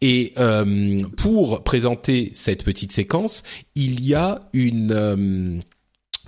[0.00, 3.42] Et euh, pour présenter cette petite séquence,
[3.74, 5.60] il y a une euh,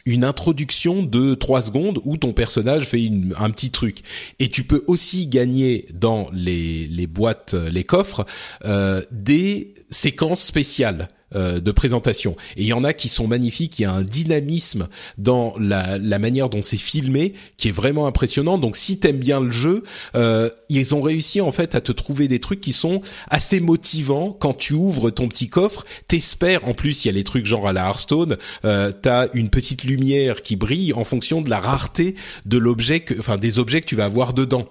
[0.08, 3.98] une introduction de trois secondes où ton personnage fait une, un petit truc.
[4.38, 8.24] Et tu peux aussi gagner dans les, les boîtes, les coffres,
[8.64, 11.08] euh, des séquences spéciales.
[11.34, 12.36] Euh, de présentation.
[12.56, 15.98] Et il y en a qui sont magnifiques, il y a un dynamisme dans la,
[15.98, 18.56] la manière dont c'est filmé qui est vraiment impressionnant.
[18.56, 19.82] Donc si t'aimes bien le jeu,
[20.14, 24.34] euh, ils ont réussi en fait à te trouver des trucs qui sont assez motivants
[24.38, 25.84] quand tu ouvres ton petit coffre.
[26.08, 29.50] T'espères, en plus il y a les trucs genre à la Hearthstone, euh, t'as une
[29.50, 32.14] petite lumière qui brille en fonction de la rareté
[32.46, 34.66] de l'objet, enfin des objets que tu vas avoir dedans.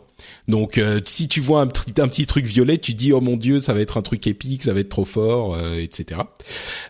[0.47, 3.59] Donc euh, si tu vois un, un, petit truc violet, tu dis oh mon dieu,
[3.59, 6.21] ça va être un truc épique, ça va être trop fort, euh, etc.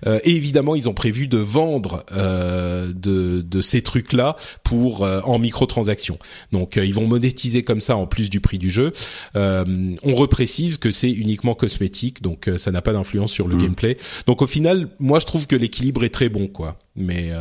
[0.06, 5.40] Euh, et évidemment, ils ont prévu de vendre euh, de, de, ces trucs-là pour en
[5.40, 6.20] microtransactions.
[6.52, 8.92] Donc ils vont monétiser comme ça en plus du prix du jeu.
[9.36, 13.62] on reprécise que c'est uniquement cosmétique, donc ça n'a pas d'influence sur le mmh.
[13.62, 13.98] gameplay.
[14.26, 16.78] Donc au final, moi je trouve que l'équilibre est très bon, quoi.
[16.96, 17.32] Mais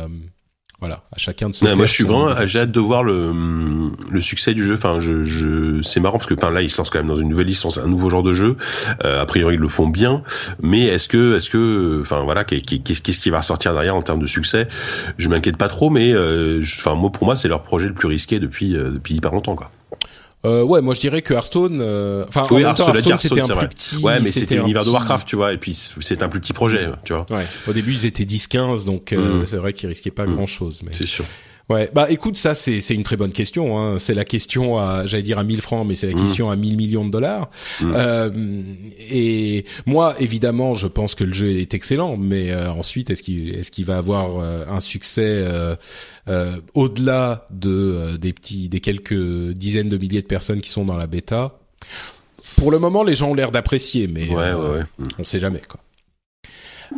[0.79, 1.65] voilà, à chacun de se.
[1.65, 4.75] moi, je suis vraiment, j'ai hâte de voir le le succès du jeu.
[4.75, 7.17] Enfin, je, je c'est marrant parce que, enfin, là, ils se lancent quand même dans
[7.17, 8.57] une nouvelle licence, un nouveau genre de jeu.
[9.03, 10.21] Euh, a priori, ils le font bien,
[10.61, 14.27] mais est-ce que, est-ce que, enfin, voilà, qu'est-ce qui va ressortir derrière en termes de
[14.27, 14.67] succès?
[15.17, 18.07] Je m'inquiète pas trop, mais, euh, enfin, moi, pour moi, c'est leur projet le plus
[18.07, 19.71] risqué depuis euh, depuis hyper longtemps, quoi.
[20.47, 23.67] Euh, ouais, moi je dirais que Hearthstone, euh, enfin oui, Hearthstone, Hearthstone c'était un plus
[23.67, 26.53] petit, ouais, mais c'était l'univers de Warcraft, tu vois, et puis c'est un plus petit
[26.53, 27.25] projet, tu vois.
[27.29, 27.45] Ouais.
[27.67, 29.45] Au début ils étaient 10-15, donc euh, mm.
[29.45, 30.35] c'est vrai qu'ils risquaient pas mm.
[30.35, 30.91] grand chose, mais.
[30.93, 31.25] C'est sûr.
[31.69, 33.77] Ouais, bah écoute, ça c'est c'est une très bonne question.
[33.77, 33.97] Hein.
[33.97, 36.21] C'est la question à, j'allais dire à 1000 francs, mais c'est la mmh.
[36.21, 37.49] question à 1000 millions de dollars.
[37.81, 37.93] Mmh.
[37.93, 38.29] Euh,
[39.09, 43.53] et moi, évidemment, je pense que le jeu est excellent, mais euh, ensuite, est-ce qu'il
[43.53, 45.75] est-ce qu'il va avoir euh, un succès euh,
[46.73, 51.07] au-delà de des petits des quelques dizaines de milliers de personnes qui sont dans la
[51.07, 51.59] bêta?
[52.55, 54.83] Pour le moment, les gens ont l'air d'apprécier, mais ouais, ouais, ouais.
[55.19, 55.81] on sait jamais quoi.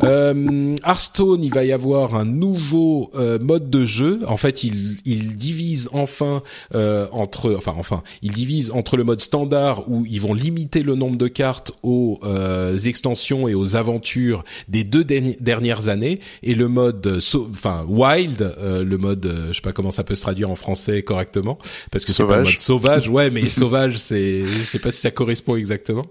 [0.03, 4.19] Euh, Hearthstone, il va y avoir un nouveau euh, mode de jeu.
[4.27, 6.43] En fait, il, il divise enfin
[6.75, 10.95] euh, entre, enfin, enfin, il divise entre le mode standard où ils vont limiter le
[10.95, 16.67] nombre de cartes aux euh, extensions et aux aventures des deux dernières années, et le
[16.67, 17.19] mode,
[17.51, 21.01] enfin, wild, euh, le mode, je sais pas comment ça peut se traduire en français
[21.03, 21.57] correctement,
[21.91, 23.09] parce que c'est pas le mode sauvage.
[23.09, 26.05] Ouais, mais sauvage, c'est, je sais pas si ça correspond exactement.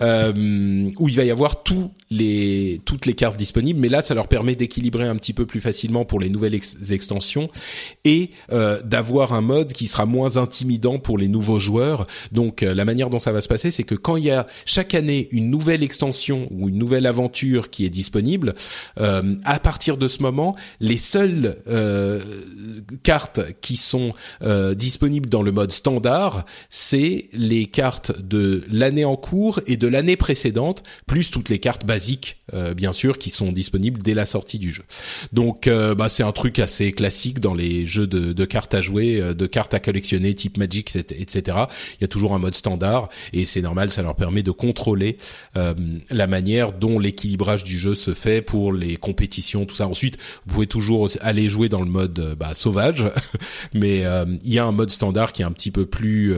[0.00, 4.28] où il va y avoir tous les, toutes les cartes disponibles, mais là, ça leur
[4.28, 6.54] permet d'équilibrer un petit peu plus facilement pour les nouvelles
[6.90, 7.50] extensions
[8.04, 12.06] et euh, d'avoir un mode qui sera moins intimidant pour les nouveaux joueurs.
[12.32, 14.46] Donc, euh, la manière dont ça va se passer, c'est que quand il y a
[14.64, 18.54] chaque année une nouvelle extension ou une nouvelle aventure qui est disponible,
[19.00, 21.56] euh, à partir de ce moment, les seules
[23.02, 24.12] cartes qui sont
[24.74, 30.16] disponibles dans le mode standard, c'est les cartes de l'année en cours et de l'année
[30.16, 32.38] précédente, plus toutes les cartes basiques,
[32.76, 34.84] bien sûr qui sont disponibles dès la sortie du jeu.
[35.32, 39.20] Donc euh, bah, c'est un truc assez classique dans les jeux de, cartes à jouer,
[39.20, 41.42] euh, de cartes à collectionner type Magic, etc.
[41.98, 45.18] Il y a toujours un mode standard et c'est normal, ça leur permet de contrôler
[45.56, 45.74] euh,
[46.10, 49.86] la manière dont l'équilibrage du jeu se fait pour les compétitions, tout ça.
[49.86, 53.04] Ensuite, vous pouvez toujours aller jouer dans le mode bah, sauvage,
[53.74, 54.04] mais
[54.42, 56.36] il y a un mode standard qui est un petit peu plus,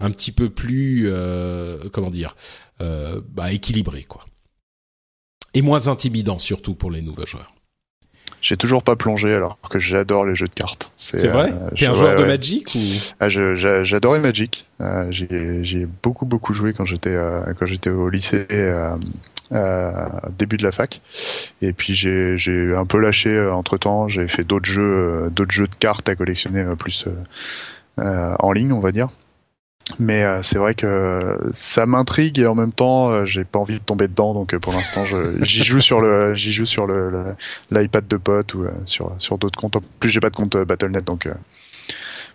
[0.00, 1.10] un petit peu plus,
[1.92, 2.36] comment dire,
[2.78, 4.24] bah, équilibré quoi
[5.54, 7.52] et moins intimidant surtout pour les nouveaux joueurs.
[8.42, 10.90] J'ai toujours pas plongé alors que j'adore les jeux de cartes.
[10.96, 11.52] C'est vrai?
[11.52, 12.78] Euh, T'es un joueur de Magic ou?
[13.20, 14.66] Ah, J'adorais Magic.
[14.80, 18.46] Euh, j'ai beaucoup beaucoup joué quand j'étais euh, quand j'étais au lycée.
[18.50, 18.96] Euh,
[19.52, 19.90] euh,
[20.38, 21.00] début de la fac
[21.60, 25.66] et puis j'ai un peu lâché euh, entre temps j'ai fait d'autres jeux d'autres jeux
[25.66, 27.08] de cartes à collectionner plus
[27.98, 29.08] en ligne on va dire
[29.98, 33.74] mais euh, c'est vrai que ça m'intrigue et en même temps euh, j'ai pas envie
[33.74, 35.04] de tomber dedans donc euh, pour l'instant
[35.40, 37.34] j'y joue sur le j'y joue sur le
[37.70, 39.76] l'iPad de pote ou sur sur d'autres comptes.
[39.76, 41.28] En plus j'ai pas de compte Battle.net donc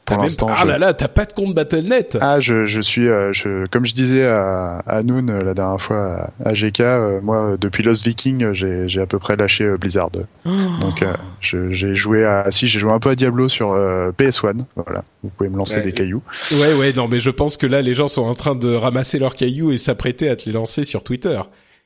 [0.06, 0.50] pour l'instant.
[0.56, 3.86] Ah là là, t'as pas de compte Battle.net Ah, je, je suis, euh, je, comme
[3.86, 8.06] je disais à, à Noon euh, la dernière fois à, GK, euh, moi depuis Lost
[8.06, 10.12] Viking, j'ai à peu près lâché Blizzard.
[10.46, 10.50] Oh.
[10.80, 11.04] Donc
[11.42, 13.74] j'ai joué à, si j'ai joué un peu à Diablo sur
[14.18, 14.66] PS1.
[14.76, 16.22] Voilà, vous pouvez me lancer des cailloux.
[16.52, 19.20] Ouais ouais, non mais je pense que là les gens sont en train de ramasser
[19.20, 21.40] leurs cailloux et s'apprêter à te les lancer sur Twitter.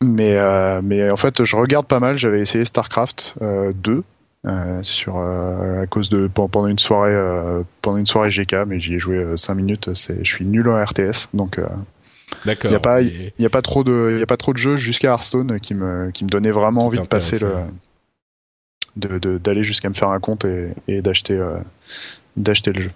[0.04, 0.38] Mais
[0.82, 2.18] mais en fait, je regarde pas mal.
[2.18, 4.04] J'avais essayé Starcraft 2
[4.46, 8.80] euh, sur euh, à cause de pendant une soirée euh, pendant une soirée GK mais
[8.80, 11.60] j'y ai joué 5 minutes c'est je suis nul en RTS donc
[12.46, 12.72] D'accord.
[12.72, 14.58] Il y a pas il y a pas trop de il a pas trop de
[14.58, 17.54] jeux jusqu'à Hearthstone qui me qui me donnait vraiment envie de passer le
[18.96, 21.38] de d'aller jusqu'à me faire un compte et, et d'acheter
[22.38, 22.92] d'acheter le jeu.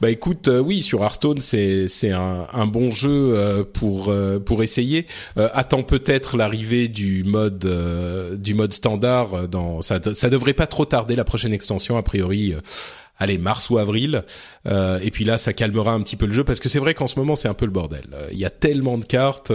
[0.00, 4.38] Bah écoute, euh, oui, sur Hearthstone, c'est c'est un, un, bon jeu euh, pour euh,
[4.38, 5.06] pour essayer.
[5.36, 7.66] attends peut-être l'arrivée du mode
[8.38, 9.48] du mode standard.
[9.48, 12.54] Dans ça ça devrait pas trop tarder la prochaine extension a priori.
[13.18, 14.24] Allez, mars ou avril,
[14.66, 17.06] et puis là, ça calmera un petit peu le jeu parce que c'est vrai qu'en
[17.06, 18.08] ce moment, c'est un peu le bordel.
[18.32, 19.52] Il y a tellement de cartes,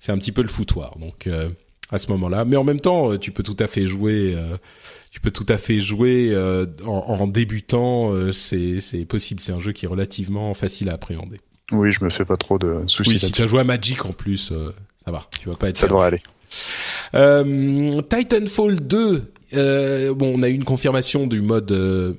[0.00, 0.98] c'est un petit peu le foutoir.
[0.98, 1.26] Donc,
[1.94, 2.44] à ce moment-là.
[2.44, 4.36] Mais en même temps, tu peux tout à fait jouer.
[5.10, 6.36] tu peux tout à fait jouer
[6.86, 8.12] en, en, débutant.
[8.32, 9.40] c'est c'est possible.
[9.40, 11.40] C'est un jeu qui est relativement facile à appréhender.
[11.72, 13.10] Oui, je me fais pas trop de soucis.
[13.10, 14.52] Oui, si tu as joué à Magic en plus,
[15.04, 15.22] ça va.
[15.40, 15.78] Tu vas pas être.
[15.78, 16.22] Ça devrait aller.
[17.14, 22.14] Euh, Titanfall 2, euh, bon, on a eu une confirmation du mode euh,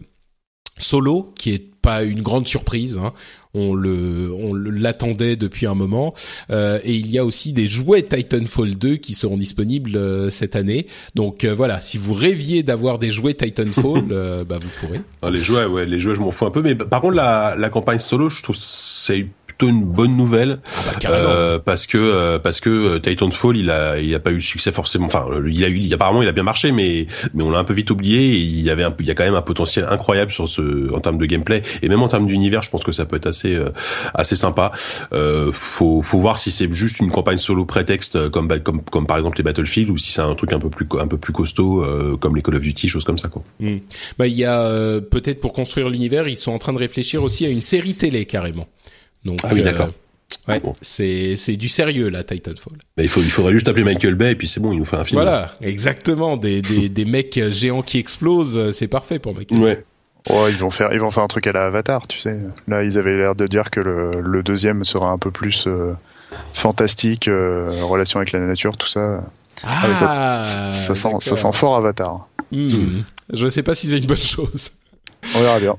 [0.77, 2.97] solo, qui est pas une grande surprise.
[2.97, 3.14] Hein.
[3.53, 6.14] On le, on l'attendait depuis un moment.
[6.49, 10.56] Euh, et il y a aussi des jouets Titanfall 2 qui seront disponibles euh, cette
[10.56, 10.88] année.
[11.14, 14.07] Donc voilà, si vous rêviez d'avoir des jouets Titanfall,
[14.49, 15.02] bah vous pourrez.
[15.22, 16.61] Ah, les jouets, ouais, les jouets, je m'en fous un peu.
[16.61, 19.27] Mais par contre, la, la campagne solo, je trouve c'est
[19.57, 23.69] plutôt une bonne nouvelle ah bah, euh, parce que euh, parce que euh, Titanfall il
[23.69, 26.32] a il a pas eu le succès forcément enfin il a eu apparemment il a
[26.32, 28.94] bien marché mais mais on l'a un peu vite oublié et il y avait un
[28.99, 31.90] il y a quand même un potentiel incroyable sur ce en termes de gameplay et
[31.90, 33.57] même en termes d'univers je pense que ça peut être assez
[34.14, 34.72] assez sympa
[35.14, 39.18] euh, faut faut voir si c'est juste une campagne solo prétexte comme comme comme par
[39.18, 41.86] exemple les Battlefield ou si c'est un truc un peu plus un peu plus costaud
[42.19, 43.44] comme les Call of Duty choses comme ça quoi.
[43.60, 43.77] Hmm.
[44.18, 47.45] Bah il y a peut-être pour construire l'univers ils sont en train de réfléchir aussi
[47.45, 48.68] à une série télé carrément.
[49.26, 49.89] Donc, ah oui, d'accord.
[50.49, 52.73] Euh, ouais, c'est c'est du sérieux là, Titanfall.
[52.97, 54.85] Mais il faut il faudrait juste appeler Michael Bay et puis c'est bon, il nous
[54.85, 55.22] fait un film.
[55.22, 59.60] Voilà, exactement, des des des mecs géants qui explosent, c'est parfait pour Michael.
[59.60, 59.84] Ouais.
[60.30, 62.41] Ouais, ils vont faire ils vont faire un truc à la Avatar, tu sais.
[62.68, 65.93] Là, ils avaient l'air de dire que le le deuxième sera un peu plus euh,
[66.53, 69.23] fantastique, euh, relation avec la nature, tout ça.
[69.64, 69.93] Ah,
[70.43, 72.27] ça, ça, sent ça sent fort Avatar.
[72.52, 73.02] Hmm.
[73.31, 74.72] Je sais pas si c'est une bonne chose.
[75.35, 75.76] On verra bien.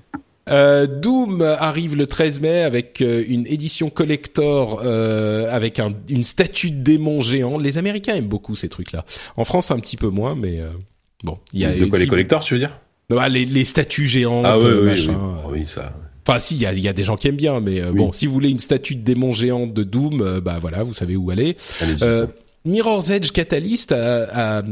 [0.49, 6.23] Euh, Doom arrive le 13 mai avec euh, une édition collector euh, avec un, une
[6.23, 7.59] statue de démon géant.
[7.59, 9.05] Les Américains aiment beaucoup ces trucs-là.
[9.37, 10.71] En France, un petit peu moins, mais euh,
[11.25, 11.39] bon.
[11.53, 12.79] Il y a de quoi les collectors, tu veux dire?
[13.11, 15.19] Bah, les, les statues géantes, ah, oui, oui, machin.
[15.47, 15.93] Oui, oui, ça.
[16.27, 18.27] Enfin, si, il y a, y a, des gens qui aiment bien, mais bon, si
[18.27, 21.57] vous voulez une statue de démon géant de Doom, bah voilà, vous savez où aller.
[22.65, 24.63] Mirror's Edge Catalyst a, a,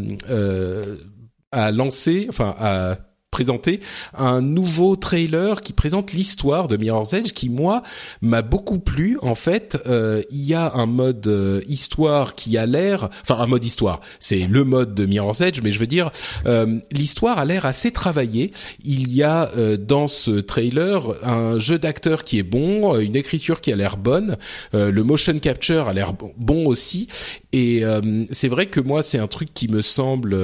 [1.52, 2.98] a lancé, enfin, a
[3.34, 3.80] présenter
[4.16, 7.82] un nouveau trailer qui présente l'histoire de Mirror's Edge qui moi
[8.22, 9.18] m'a beaucoup plu.
[9.22, 13.48] En fait euh, il y a un mode euh, histoire qui a l'air enfin un
[13.48, 14.00] mode histoire.
[14.20, 16.12] C'est le mode de Mirror's Edge mais je veux dire
[16.46, 18.52] euh, l'histoire a l'air assez travaillée.
[18.84, 19.50] Il y a
[19.80, 24.36] dans ce trailer un jeu d'acteur qui est bon une écriture qui a l'air bonne
[24.72, 27.08] le motion capture a l'air bon aussi.
[27.52, 27.82] Et
[28.30, 30.38] c'est vrai que moi c'est un truc qui me semble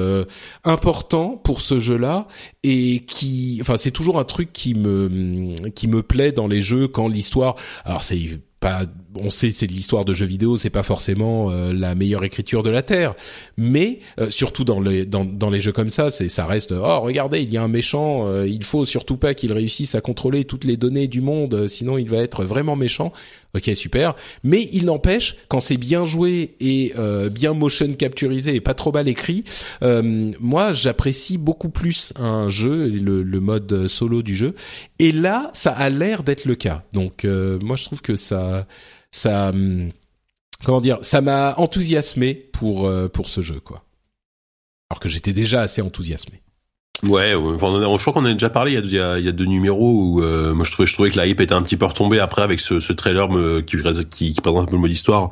[0.65, 2.27] important pour ce jeu là
[2.63, 6.87] et qui, enfin, c'est toujours un truc qui me qui me plaît dans les jeux
[6.87, 7.55] quand l'histoire.
[7.85, 8.85] Alors c'est pas,
[9.15, 12.63] on sait c'est de l'histoire de jeux vidéo, c'est pas forcément euh, la meilleure écriture
[12.63, 13.15] de la terre,
[13.57, 16.99] mais euh, surtout dans les dans, dans les jeux comme ça, c'est ça reste oh
[17.01, 20.45] regardez il y a un méchant, euh, il faut surtout pas qu'il réussisse à contrôler
[20.45, 23.11] toutes les données du monde, sinon il va être vraiment méchant.
[23.53, 24.15] Ok, super.
[24.43, 28.93] Mais il n'empêche, quand c'est bien joué et euh, bien motion capturisé et pas trop
[28.93, 29.43] mal écrit,
[29.83, 34.55] euh, moi j'apprécie beaucoup plus un jeu, le, le, mode solo du jeu.
[34.99, 36.83] Et là, ça a l'air d'être le cas.
[36.93, 38.67] Donc euh, moi je trouve que ça,
[39.11, 39.91] ça, hum,
[40.63, 43.83] comment dire, ça m'a enthousiasmé pour pour ce jeu quoi.
[44.89, 46.41] Alors que j'étais déjà assez enthousiasmé.
[47.03, 48.73] Ouais, enfin, je crois qu'on a déjà parlé.
[48.73, 51.09] Il y a, il y a, deux numéros où euh, moi je trouvais, je trouvais
[51.09, 53.77] que la hype était un petit peu retombée après avec ce, ce trailer me, qui,
[54.09, 55.31] qui, qui, présente un peu le mode histoire.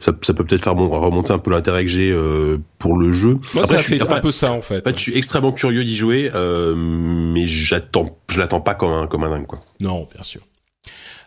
[0.00, 3.12] Ça, ça peut peut-être faire bon, remonter un peu l'intérêt que j'ai euh, pour le
[3.12, 3.38] jeu.
[3.54, 4.82] Moi, après, ça je suis, un peu ça en fait.
[4.88, 9.24] je suis extrêmement curieux d'y jouer, euh, mais j'attends, je l'attends pas comme un comme
[9.24, 9.60] un dingue quoi.
[9.80, 10.40] Non, bien sûr.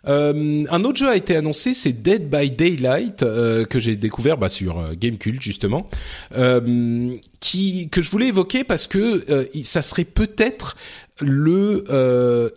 [0.07, 4.37] Euh, un autre jeu a été annoncé, c'est Dead by Daylight euh, que j'ai découvert
[4.37, 5.87] bah, sur euh, Gamecult justement,
[6.35, 7.13] euh,
[7.91, 9.23] que je voulais évoquer parce que
[9.63, 10.75] ça serait peut-être
[11.21, 11.83] le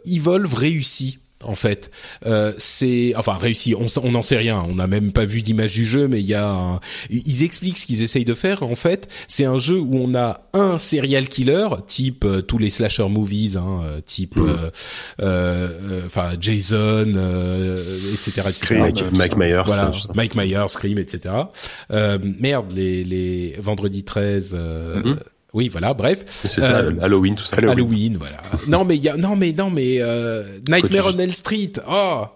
[0.07, 1.91] Evolve réussi en fait.
[2.25, 3.75] Euh, c'est enfin réussi.
[3.75, 4.65] On n'en sait rien.
[4.69, 6.81] On n'a même pas vu d'image du jeu, mais il y a.
[7.11, 8.63] Ils expliquent ce qu'ils essayent de faire.
[8.63, 12.71] En fait, c'est un jeu où on a un serial killer, type euh, tous les
[12.71, 16.07] slasher movies, hein, euh, type mmh.
[16.07, 17.13] enfin Jason,
[18.13, 18.43] etc.,
[18.77, 21.35] Mike, Mike Myers, voilà, Mike Myers, Scream, etc.
[21.91, 24.57] merde, les les vendredi 13.
[25.57, 26.23] Oui, voilà, bref.
[26.29, 27.57] C'est ça, euh, Halloween, tout ça.
[27.57, 28.43] Halloween, voilà.
[28.69, 31.73] non, mais il y a, non, mais non, mais euh, Nightmare on Elm Street.
[31.89, 32.27] Oh,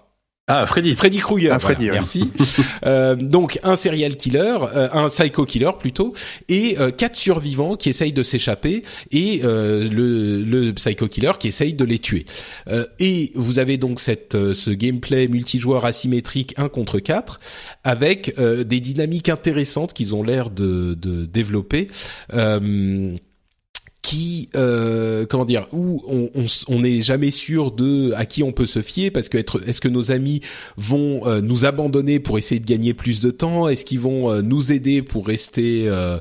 [0.50, 0.96] ah, Freddy.
[0.96, 1.52] Freddy Krueger.
[1.52, 2.30] Ah, Freddy, Merci.
[2.86, 6.12] euh, donc un serial killer, euh, un psycho killer plutôt,
[6.48, 8.82] et euh, quatre survivants qui essayent de s'échapper
[9.12, 12.26] et euh, le, le psycho killer qui essaye de les tuer.
[12.98, 17.40] et vous avez donc cette ce gameplay multijoueur asymétrique 1 contre 4
[17.84, 21.88] avec des dynamiques intéressantes qu'ils ont l'air de, de développer
[24.10, 26.02] qui euh, comment dire où
[26.66, 29.80] on n'est jamais sûr de à qui on peut se fier parce que être est-ce
[29.80, 30.40] que nos amis
[30.76, 33.68] vont euh, nous abandonner pour essayer de gagner plus de temps?
[33.68, 36.18] Est-ce qu'ils vont euh, nous aider pour rester euh,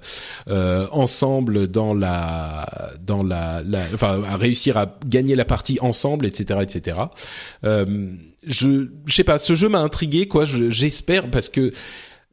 [0.92, 6.60] ensemble dans la dans la, la, enfin à réussir à gagner la partie ensemble etc
[6.62, 6.98] etc
[7.64, 10.46] je je sais pas ce jeu m'a intrigué quoi.
[10.46, 11.72] J'espère parce que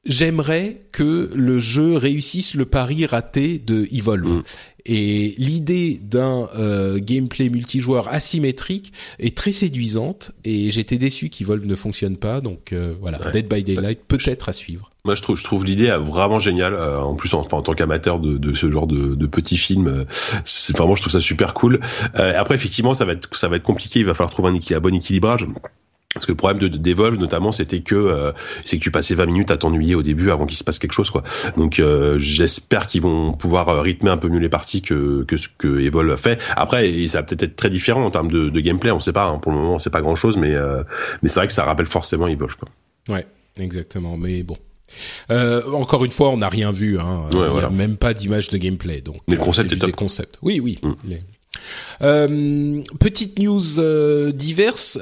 [0.07, 4.29] j'aimerais que le jeu réussisse le pari raté de Evolve.
[4.29, 4.43] Mm.
[4.89, 10.31] Et l'idée d'un euh, gameplay multijoueur asymétrique est très séduisante.
[10.45, 12.41] Et j'étais déçu qu'Evolve ne fonctionne pas.
[12.41, 14.91] Donc euh, voilà, Dead by Daylight peut-être à suivre.
[15.05, 16.75] Moi, je trouve, je trouve l'idée vraiment géniale.
[16.75, 20.05] Euh, en plus, enfin, en tant qu'amateur de, de, ce genre de, de petits films,
[20.45, 21.81] c'est vraiment, je trouve ça super cool.
[22.15, 24.01] après, effectivement, ça va être, ça va être compliqué.
[24.01, 25.47] Il va falloir trouver un, un bon équilibrage.
[26.17, 28.33] Parce que le problème de, Devolve notamment, c'était que euh,
[28.65, 30.95] c'est que tu passais 20 minutes à t'ennuyer au début avant qu'il se passe quelque
[30.95, 31.23] chose, quoi.
[31.59, 35.37] Donc euh, j'espère qu'ils vont pouvoir euh, rythmer un peu mieux les parties que que
[35.37, 36.41] ce que Evolve fait.
[36.57, 39.27] Après, ça va peut-être être très différent en termes de, de gameplay, on sait pas.
[39.27, 39.39] Hein.
[39.39, 40.55] Pour le moment, c'est pas grand chose, mais
[41.23, 42.71] mais c'est vrai que ça rappelle forcément Evolve, quoi.
[43.15, 43.27] Ouais,
[43.61, 44.17] exactement.
[44.17, 44.57] Mais bon,
[45.75, 47.29] encore une fois, on n'a rien vu, hein.
[47.35, 49.21] Ouais, même pas d'image de gameplay, donc.
[49.29, 50.39] Les concepts des concepts.
[50.41, 50.79] Oui, oui.
[52.01, 52.81] Mm.
[52.99, 54.99] petite news diverse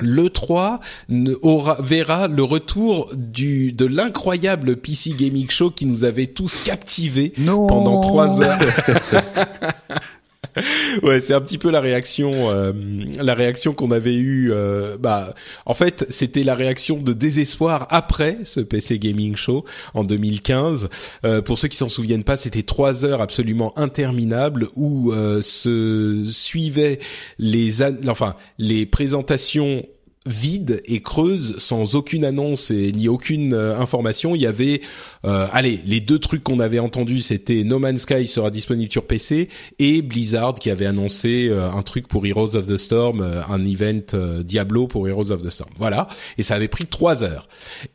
[0.00, 0.80] le 3
[1.42, 7.32] aura, verra le retour du de l'incroyable PC Gaming Show qui nous avait tous captivés
[7.36, 8.58] pendant trois heures.
[11.02, 12.72] ouais, c'est un petit peu la réaction, euh,
[13.20, 14.52] la réaction qu'on avait eue.
[14.52, 15.34] Euh, bah,
[15.64, 19.64] en fait, c'était la réaction de désespoir après ce PC Gaming Show
[19.94, 20.88] en 2015.
[21.24, 26.98] Euh, pour ceux qui s'en souviennent pas, c'était trois heures absolument interminables où se suivaient
[27.38, 29.84] les, enfin, les présentations
[30.26, 34.34] vide et creuse sans aucune annonce et ni aucune euh, information.
[34.34, 34.82] Il y avait,
[35.24, 39.06] euh, allez, les deux trucs qu'on avait entendus, c'était No Man's Sky sera disponible sur
[39.06, 39.48] PC
[39.78, 44.42] et Blizzard qui avait annoncé euh, un truc pour Heroes of the Storm, un event
[44.42, 45.70] Diablo pour Heroes of the Storm.
[45.76, 46.08] Voilà,
[46.38, 47.48] et ça avait pris trois heures.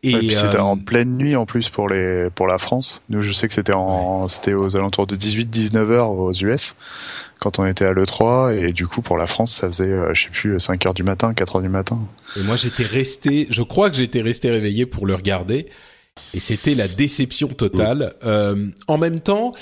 [0.04, 3.02] Et c'était en pleine nuit en plus pour les pour la France.
[3.10, 6.76] Nous, je sais que c'était en c'était aux alentours de 18-19 heures aux US
[7.42, 10.24] quand on était à l'E3 et du coup pour la France ça faisait euh, je
[10.24, 12.00] sais plus 5 heures du matin, 4 heures du matin.
[12.38, 15.68] Et moi j'étais resté, je crois que j'étais resté réveillé pour le regarder
[16.34, 18.14] et c'était la déception totale.
[18.24, 19.54] Euh, en même temps,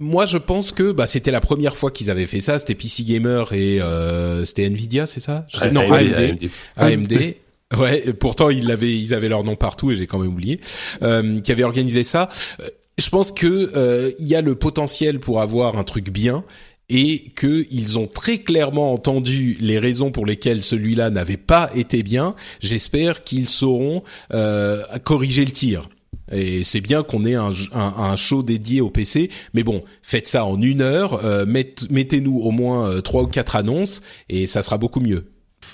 [0.00, 3.04] moi je pense que bah c'était la première fois qu'ils avaient fait ça, c'était PC
[3.04, 5.46] Gamer et euh, c'était Nvidia, c'est ça?
[5.72, 6.50] Non, AMD.
[6.76, 7.34] AMD.
[7.76, 10.60] Ouais, pourtant ils avaient ils avaient leur nom partout et j'ai quand même oublié
[11.02, 12.30] euh, qui avait organisé ça.
[12.60, 16.44] Euh, je pense que euh, il y a le potentiel pour avoir un truc bien
[16.88, 22.34] et qu'ils ont très clairement entendu les raisons pour lesquelles celui-là n'avait pas été bien,
[22.60, 24.02] j'espère qu'ils sauront
[24.32, 25.88] euh, corriger le tir.
[26.30, 30.44] Et c'est bien qu'on ait un, un, show dédié au PC, mais bon, faites ça
[30.44, 34.76] en une heure, euh, mettez-nous au moins euh, trois ou quatre annonces, et ça sera
[34.76, 35.30] beaucoup mieux.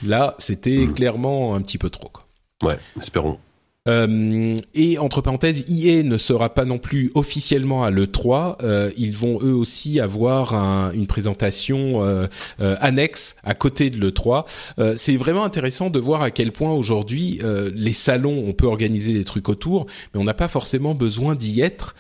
[0.07, 0.95] Là, c'était mmh.
[0.95, 2.09] clairement un petit peu trop.
[2.09, 2.27] Quoi.
[2.63, 3.39] Ouais, espérons.
[3.87, 8.57] Euh, et entre parenthèses, EA ne sera pas non plus officiellement à l'E3.
[8.63, 12.27] Euh, ils vont eux aussi avoir un, une présentation euh,
[12.61, 14.47] euh annexe à côté de l'E3.
[14.79, 17.41] Euh, c'est vraiment intéressant de voir à quel point aujourd'hui
[17.75, 21.61] les salons, on peut organiser des trucs autour, mais on n'a pas forcément besoin d'y
[21.61, 21.95] être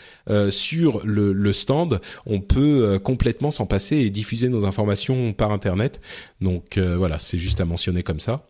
[0.51, 2.01] sur le, le, stand.
[2.27, 6.01] On peut complètement s'en passer et diffuser nos informations par Internet.
[6.40, 8.47] Donc voilà, c'est juste à mentionner comme ça.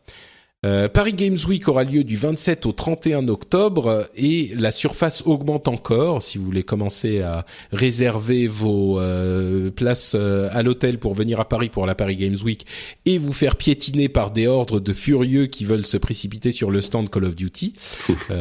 [0.64, 5.68] Euh, Paris Games Week aura lieu du 27 au 31 octobre et la surface augmente
[5.68, 6.22] encore.
[6.22, 11.48] Si vous voulez commencer à réserver vos euh, places euh, à l'hôtel pour venir à
[11.48, 12.66] Paris pour la Paris Games Week
[13.04, 16.80] et vous faire piétiner par des ordres de furieux qui veulent se précipiter sur le
[16.80, 17.74] stand Call of Duty,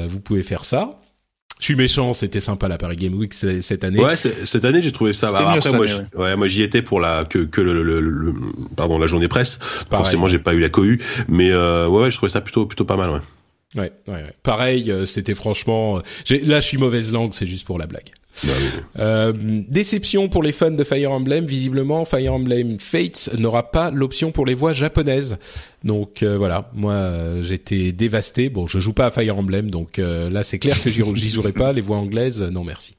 [0.07, 1.02] vous pouvez faire ça
[1.63, 3.97] je suis méchant, c'était sympa la Paris Game Week cette année.
[3.97, 5.31] Ouais, cette année j'ai trouvé ça.
[5.31, 5.85] Bah, après moi,
[6.15, 6.35] ouais.
[6.35, 8.33] moi j'y étais pour la que que le, le,
[8.75, 9.59] pardon la journée presse.
[9.89, 12.83] Forcément j'ai pas eu la cohue, mais euh, ouais, ouais je trouvais ça plutôt plutôt
[12.83, 13.11] pas mal.
[13.11, 13.19] Ouais.
[13.75, 14.33] Ouais, ouais, ouais.
[14.43, 16.01] Pareil, euh, c'était franchement.
[16.29, 18.09] Là, je suis mauvaise langue, c'est juste pour la blague.
[18.99, 19.33] Euh,
[19.67, 21.45] déception pour les fans de Fire Emblem.
[21.45, 25.37] Visiblement, Fire Emblem Fates n'aura pas l'option pour les voix japonaises.
[25.83, 28.49] Donc euh, voilà, moi euh, j'étais dévasté.
[28.49, 31.73] Bon, je joue pas à Fire Emblem, donc là c'est clair que j'y jouerai pas.
[31.73, 32.95] Les voix anglaises, non merci.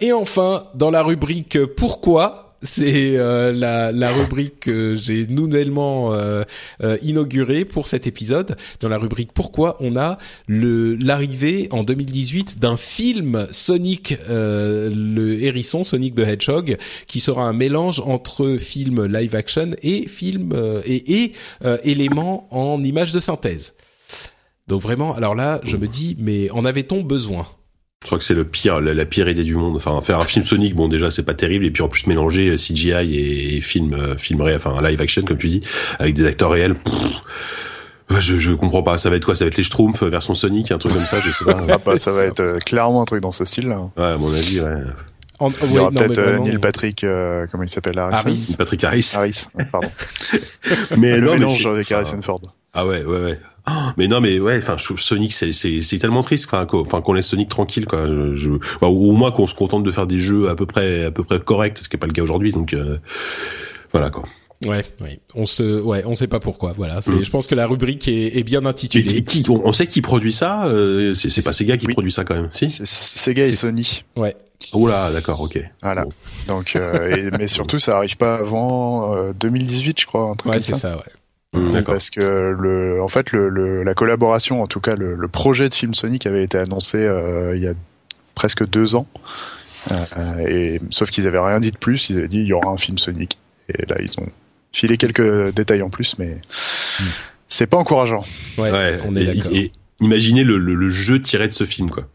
[0.00, 6.42] et enfin, dans la rubrique pourquoi, c'est euh, la, la, rubrique que j'ai nouvellement euh,
[6.82, 8.56] euh, inaugurée pour cet épisode.
[8.80, 15.84] Dans la rubrique Pourquoi, on a le l'arrivée en 2018 d'un film Sonic, le hérisson
[15.84, 16.76] Sonic the Hedgehog,
[17.06, 20.52] qui sera un mélange entre film live action et film
[20.84, 21.32] et, et
[21.84, 23.74] éléments en images de synthèse.
[24.66, 27.46] Donc vraiment, alors là, je me dis, mais en avait-on besoin?
[28.02, 29.76] Je crois que c'est le pire, la, la, pire idée du monde.
[29.76, 32.54] Enfin, faire un film Sonic, bon déjà c'est pas terrible, et puis en plus mélanger
[32.56, 35.60] CGI et, film, film réel, enfin live action comme tu dis,
[35.98, 36.76] avec des acteurs réels.
[38.18, 38.98] je, je comprends pas.
[38.98, 39.34] Ça va être quoi?
[39.34, 41.56] Ça va être les Schtroumpfs version Sonic, un truc comme ça, je sais pas.
[41.68, 43.90] ah bah, ça va être euh, clairement un truc dans ce style-là.
[43.96, 44.74] Ouais, à mon avis, ouais.
[45.38, 48.46] En, il y aura peut-être euh, Neil Patrick, euh, comment il s'appelle Harris.
[48.48, 49.12] Neil Patrick Harris.
[49.14, 49.88] Harris, pardon.
[50.98, 52.42] mais le non, mélange mais avec Harrison Ford.
[52.74, 53.40] Ah ouais, ouais, ouais.
[53.70, 57.26] Oh, mais non, mais ouais, enfin, Sonic, c'est c'est tellement triste, enfin, enfin qu'on laisse
[57.26, 58.06] Sonic tranquille, quoi.
[58.06, 61.04] Je, je bah, au moins qu'on se contente de faire des jeux à peu près
[61.04, 62.52] à peu près corrects, ce qui est pas le cas aujourd'hui.
[62.52, 62.98] Donc euh,
[63.92, 64.24] voilà quoi.
[64.66, 66.74] Ouais, ouais, on se, ouais, on sait pas pourquoi.
[66.76, 67.24] Voilà, c'est, mm.
[67.24, 69.16] je pense que la rubrique est, est bien intitulée.
[69.16, 70.66] Et, qui, on, sait qui produit ça.
[70.66, 72.68] Euh, c'est, c'est pas Sega qui produit ça quand même, si?
[72.68, 74.04] Sega et Sony.
[74.16, 74.36] Ouais.
[74.74, 75.58] Là, d'accord, ok.
[75.82, 76.04] Voilà.
[76.46, 80.30] Donc, euh, et, mais surtout, ça arrive pas avant euh, 2018, je crois.
[80.30, 80.78] Un truc ouais, c'est ça.
[80.78, 81.02] ça, ouais.
[81.52, 85.28] Mmh, parce que le, en fait, le, le, la collaboration, en tout cas, le, le,
[85.28, 87.74] projet de film Sonic avait été annoncé euh, il y a
[88.36, 89.08] presque deux ans.
[89.90, 92.08] Euh, et sauf qu'ils avaient rien dit de plus.
[92.10, 93.36] Ils avaient dit il y aura un film Sonic.
[93.68, 94.28] Et là, ils ont
[94.72, 97.04] filé quelques détails en plus, mais mmh.
[97.48, 98.24] c'est pas encourageant.
[98.56, 99.52] Ouais, ouais on est d'accord.
[100.00, 102.06] Imaginez le, le, le, jeu tiré de ce film, quoi.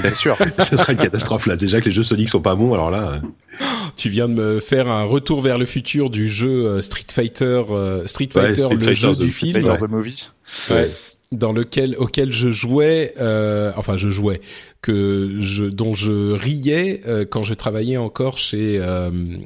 [0.00, 0.36] Bien sûr.
[0.58, 1.56] Ce serait une catastrophe là.
[1.56, 3.20] Déjà que les jeux Sonic sont pas bons, alors là.
[3.60, 3.64] Euh.
[3.96, 7.62] Tu viens de me faire un retour vers le futur du jeu euh, Street Fighter,
[7.70, 10.28] euh, Street Fighter, ouais, Street le Fighter jeu the, du film, Fighter the movie.
[10.70, 10.90] Ouais.
[11.30, 14.40] Dans lequel, auquel je jouais, euh, enfin je jouais,
[14.80, 18.80] que je, dont je riais euh, quand je travaillais encore chez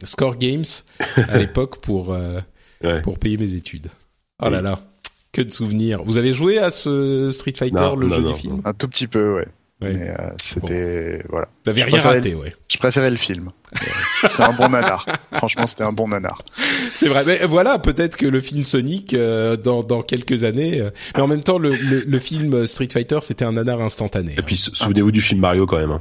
[0.04, 0.64] Score Games
[1.28, 2.16] à l'époque pour
[2.82, 3.02] ouais.
[3.02, 3.88] pour payer mes études.
[4.42, 4.80] Oh là là.
[5.32, 6.02] Que de souvenirs.
[6.04, 8.72] Vous avez joué à ce Street Fighter, non, le non, jeu non, du film Un
[8.72, 9.48] tout petit peu, ouais.
[9.82, 9.92] Ouais.
[9.92, 11.28] Mais euh, c'était bon.
[11.30, 11.48] voilà.
[11.64, 12.56] Vous avez rien raté, le, ouais.
[12.68, 13.50] Je préférais le film.
[14.30, 15.04] c'est un bon nanar.
[15.34, 16.42] Franchement, c'était un bon nanar.
[16.94, 17.24] C'est vrai.
[17.26, 20.80] Mais voilà, peut-être que le film Sonic euh, dans dans quelques années.
[20.80, 24.34] Euh, mais en même temps, le, le, le film Street Fighter, c'était un nanar instantané.
[24.38, 25.12] Et puis souvenez-vous ah.
[25.12, 25.92] du film Mario quand même.
[25.92, 26.00] Hein.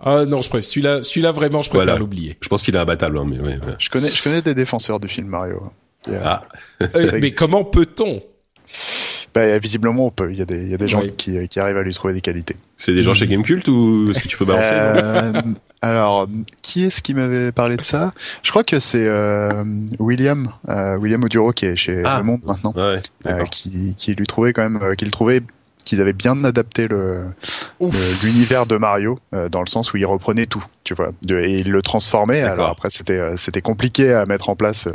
[0.00, 1.02] Ah non, je préfère celui-là.
[1.02, 1.98] Celui-là vraiment, je préfère voilà.
[1.98, 2.36] l'oublier.
[2.42, 3.74] Je pense qu'il est imbattable, hein, mais ouais, ouais.
[3.78, 5.72] Je connais, je connais des défenseurs du film Mario.
[6.12, 6.44] Ah.
[6.82, 8.22] euh, mais comment peut-on?
[9.34, 10.30] Bah, visiblement, on peut.
[10.30, 11.12] Il y a des, il y a des gens oui.
[11.16, 12.56] qui, qui arrivent à lui trouver des qualités.
[12.76, 15.32] C'est des gens chez Gamecult ou est-ce que tu peux balancer euh,
[15.82, 16.28] Alors,
[16.62, 18.12] qui est-ce qui m'avait parlé de ça?
[18.42, 19.64] Je crois que c'est euh,
[19.98, 22.18] William, euh, William Oduro qui est chez ah.
[22.18, 25.42] Le Monde maintenant, ouais, euh, qui, qui lui trouvait quand même, euh, qui le trouvait
[25.84, 27.24] qu'ils avaient bien adapté le
[28.22, 31.58] l'univers de Mario euh, dans le sens où ils reprenaient tout, tu vois, de, et
[31.58, 32.42] ils le transformaient.
[32.42, 34.88] Alors après c'était euh, c'était compliqué à mettre en place.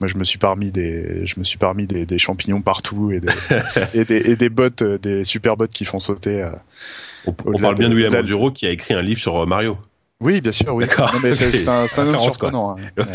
[0.00, 3.20] Moi je me suis parmi des je me suis parmi des, des champignons partout et
[3.20, 3.32] des,
[3.94, 6.42] et des et des bottes des super bottes qui font sauter.
[6.42, 6.50] Euh,
[7.26, 9.76] on, on parle bien de William Enduro qui a écrit un livre sur Mario.
[10.22, 10.86] Oui, bien sûr, oui.
[10.86, 11.12] D'accord.
[11.14, 12.76] Non, mais c'est un, un homme surprenant.
[12.76, 13.04] Hein.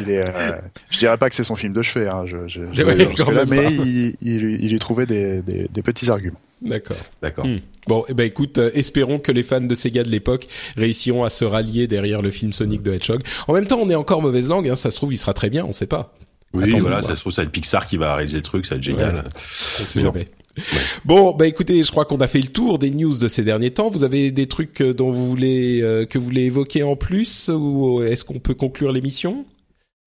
[0.00, 0.58] il est, euh,
[0.90, 2.24] je dirais pas que c'est son film de chevet, hein.
[2.26, 6.10] je, je, je ouais, là, mais il, il, il y trouvait des, des, des petits
[6.10, 6.40] arguments.
[6.60, 6.96] D'accord.
[7.22, 7.46] D'accord.
[7.46, 7.58] Hmm.
[7.86, 10.46] Bon, eh ben écoute, euh, espérons que les fans de Sega de l'époque
[10.76, 13.22] réussiront à se rallier derrière le film Sonic the Hedgehog.
[13.48, 15.50] En même temps, on est encore mauvaise langue, hein, ça se trouve, il sera très
[15.50, 16.14] bien, on sait pas.
[16.54, 18.76] Oui, voilà, ça se trouve, ça va être Pixar qui va réaliser le truc, ça
[18.76, 19.16] va être génial.
[19.16, 19.22] Ouais.
[19.50, 20.28] Ça se jamais.
[20.56, 20.80] Ouais.
[21.04, 23.72] Bon, bah écoutez, je crois qu'on a fait le tour des news de ces derniers
[23.72, 23.90] temps.
[23.90, 28.02] Vous avez des trucs dont vous voulez euh, que vous voulez évoquer en plus, ou
[28.02, 29.44] est-ce qu'on peut conclure l'émission?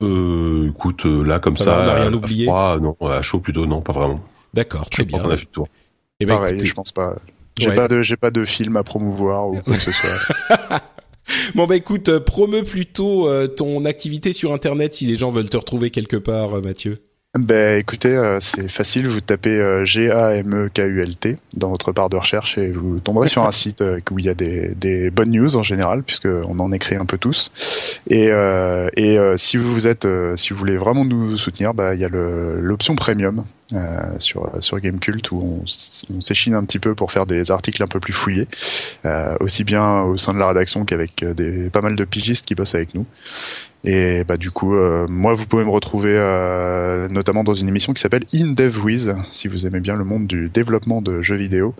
[0.03, 2.45] Euh, Écoute, là comme ça, ça on n'a rien oublié.
[2.45, 4.19] Froid, non, à chaud plutôt, non, pas vraiment.
[4.53, 5.21] D'accord, très bien.
[5.23, 5.67] On a fait le tour.
[6.19, 6.67] Eh ben, Pareil, écoutez.
[6.67, 7.15] je pense pas.
[7.59, 7.75] J'ai ouais.
[7.75, 10.79] pas de, j'ai pas de film à promouvoir ou quoi que ce soit.
[11.55, 15.57] bon bah écoute, promeut plutôt euh, ton activité sur internet si les gens veulent te
[15.57, 16.97] retrouver quelque part, euh, Mathieu.
[17.39, 22.72] Ben écoutez, euh, c'est facile, vous tapez euh, G-A-M-E-K-U-L-T dans votre barre de recherche et
[22.72, 25.64] vous tomberez sur un site euh, où il y a des, des bonnes news en
[25.64, 27.51] général, puisqu'on en écrit un peu tous.
[28.09, 28.30] Et,
[28.97, 32.95] et si vous êtes, si vous voulez vraiment nous soutenir, bah, il y a l'option
[32.95, 37.51] premium euh, sur sur Gamecult où on, on s'échine un petit peu pour faire des
[37.51, 38.47] articles un peu plus fouillés,
[39.05, 42.55] euh, aussi bien au sein de la rédaction qu'avec des pas mal de pigistes qui
[42.55, 43.05] bossent avec nous.
[43.89, 47.93] Et bah du coup, euh, moi vous pouvez me retrouver euh, notamment dans une émission
[47.93, 51.38] qui s'appelle In Dev With, si vous aimez bien le monde du développement de jeux
[51.38, 51.73] vidéo.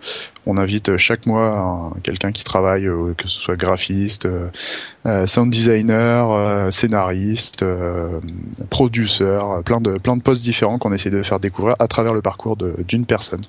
[0.46, 6.72] On invite chaque mois quelqu'un qui travaille, euh, que ce soit graphiste, euh, sound designer,
[6.72, 7.62] scénariste,
[8.70, 12.22] producer, plein de plein de postes différents qu'on essaie de faire découvrir à travers le
[12.22, 13.42] parcours d'une personne.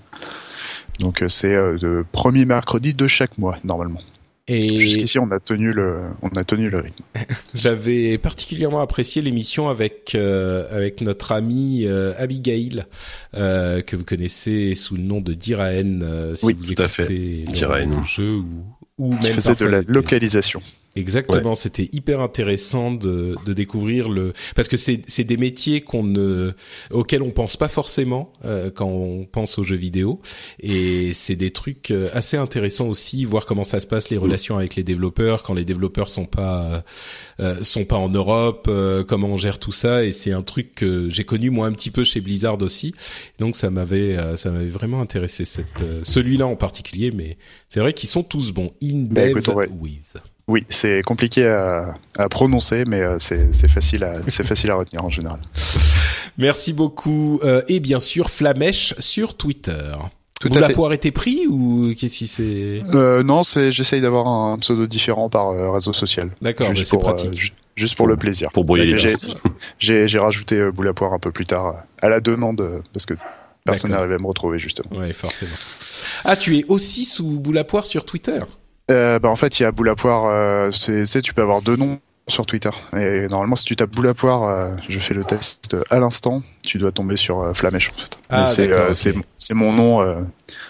[1.00, 4.02] Donc c'est le premier mercredi de chaque mois normalement.
[4.52, 7.04] Et jusqu'ici, on a tenu le, on a tenu le rythme.
[7.54, 12.86] J'avais particulièrement apprécié l'émission avec euh, avec notre amie euh, Abigail
[13.36, 16.88] euh, que vous connaissez sous le nom de Diraen euh, si oui, vous tout à
[16.88, 17.08] fait.
[17.08, 18.64] le jeu ou
[18.98, 20.62] ou Qui même faisait de la localisation.
[21.00, 26.04] Exactement, c'était hyper intéressant de, de découvrir le parce que c'est c'est des métiers qu'on
[26.04, 26.52] ne
[26.92, 30.20] auxquels on pense pas forcément euh, quand on pense aux jeux vidéo
[30.60, 34.22] et c'est des trucs euh, assez intéressants aussi voir comment ça se passe les mm.
[34.22, 36.84] relations avec les développeurs quand les développeurs sont pas
[37.40, 38.70] euh, sont pas en Europe,
[39.08, 41.92] comment on gère tout ça et c'est un truc que j'ai connu moi un petit
[41.92, 42.94] peu chez Blizzard aussi.
[43.40, 47.38] Donc ça m'avait ça m'avait vraiment intéressé cette celui-là en particulier mais
[47.70, 50.18] c'est vrai qu'ils sont tous bons in bah, dev with.
[50.50, 51.96] Oui, c'est compliqué à,
[52.30, 55.40] prononcer, mais euh, c'est facile, à, facile à retenir en général.
[56.40, 57.40] Merci beaucoup.
[57.44, 59.92] Euh, et bien sûr, Flamèche sur Twitter.
[60.42, 64.28] Tout Vous la poire été pris ou qu'est-ce qui c'est euh, Non, c'est j'essaye d'avoir
[64.28, 66.32] un pseudo différent par réseau social.
[66.42, 67.54] D'accord, c'est pratique.
[67.76, 68.50] juste pour le plaisir.
[68.52, 69.16] Pour brouiller les
[69.78, 73.14] J'ai rajouté boule à poire un peu plus tard à la demande parce que
[73.66, 74.98] personne n'arrivait à me retrouver justement.
[74.98, 75.56] Ouais, forcément.
[76.24, 78.40] Ah, tu es aussi sous boule à poire sur Twitter?
[78.90, 80.26] Euh, bah, en fait, il y a boule à poire.
[80.26, 82.70] Euh, c'est, tu peux avoir deux noms sur Twitter.
[82.96, 86.44] Et normalement, si tu tapes boule à poire, euh, je fais le test à l'instant,
[86.62, 88.18] tu dois tomber sur euh, Flamèche en fait.
[88.30, 88.70] Ah, c'est,
[89.38, 90.28] c'est, mon nom,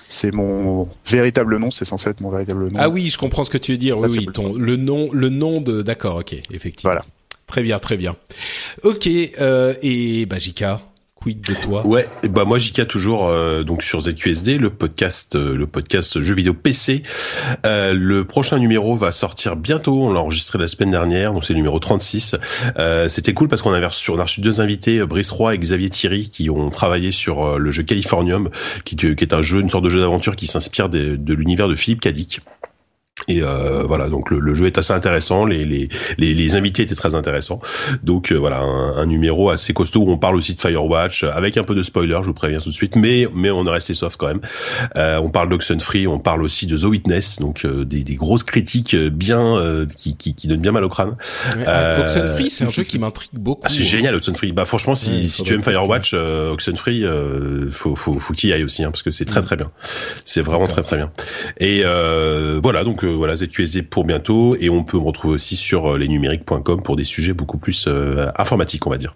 [0.08, 2.80] c'est mon véritable nom, c'est censé être mon véritable nom.
[2.80, 3.98] Ah oui, je comprends ce que tu veux dire.
[3.98, 6.92] Oui, oui, ton, le nom, le nom de, d'accord, ok, effectivement.
[6.92, 7.06] Voilà.
[7.46, 8.16] Très bien, très bien.
[8.84, 10.80] Ok, et bah Jika,
[11.20, 11.86] quid de toi?
[11.86, 16.34] Ouais, bah moi j'y toujours euh, donc sur ZQSD, le podcast, euh, le podcast jeux
[16.34, 17.04] vidéo PC.
[17.66, 20.04] Euh, le prochain numéro va sortir bientôt.
[20.04, 22.36] On l'a enregistré la semaine dernière, donc c'est le numéro 36.
[23.08, 25.90] C'était cool parce qu'on avait reçu, on a reçu deux invités, Brice Roy et Xavier
[25.90, 28.50] Thierry, qui ont travaillé sur le jeu Californium,
[28.86, 31.68] qui, qui, est un jeu, une sorte de jeu d'aventure qui s'inspire de, de l'univers
[31.68, 32.42] de Philippe Cadic.
[33.28, 37.16] Et euh, voilà, donc le, jeu est assez intéressant, les, les, les, invités étaient très
[37.16, 37.60] intéressants.
[38.04, 41.64] Donc euh, voilà, un, numéro assez costaud où on parle aussi de Firewatch, avec un
[41.64, 44.18] peu de spoiler, je vous préviens tout de suite, mais mais on est resté soft
[44.18, 44.42] quand même.
[44.96, 48.96] Euh, on parle d'Oxenfree, on parle aussi de The Witness, donc des, des grosses critiques
[48.96, 51.16] bien qui, qui, qui donnent bien mal au crâne.
[52.00, 53.62] Oxenfree, c'est un jeu qui m'intrigue beaucoup.
[53.66, 54.52] Ah, c'est génial Oxenfree.
[54.52, 57.06] Bah franchement, si, si tu aimes Firewatch, Oxenfree,
[57.72, 59.46] faut faut faut qu'il y aille aussi, hein, parce que c'est très mm.
[59.46, 59.72] très bien.
[60.26, 61.12] C'est vraiment très très bien.
[61.60, 61.84] Et
[62.62, 64.56] voilà, donc voilà ZQSD pour bientôt.
[64.60, 68.28] Et on peut me retrouver aussi sur euh, lesnumériques.com pour des sujets beaucoup plus euh,
[68.38, 69.16] informatiques, on va dire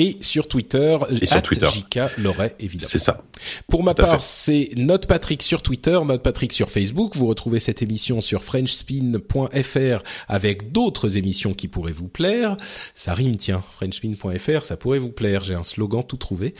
[0.00, 1.66] et sur Twitter, et sur Twitter.
[1.66, 2.88] JK l'aurait évidemment.
[2.90, 3.22] C'est ça.
[3.68, 7.16] Pour ma part, c'est Note Patrick sur Twitter, Note Patrick sur Facebook.
[7.16, 12.56] Vous retrouvez cette émission sur FrenchSpin.fr avec d'autres émissions qui pourraient vous plaire.
[12.94, 13.62] Ça rime, tiens.
[13.76, 15.44] FrenchSpin.fr, ça pourrait vous plaire.
[15.44, 16.54] J'ai un slogan tout trouvé.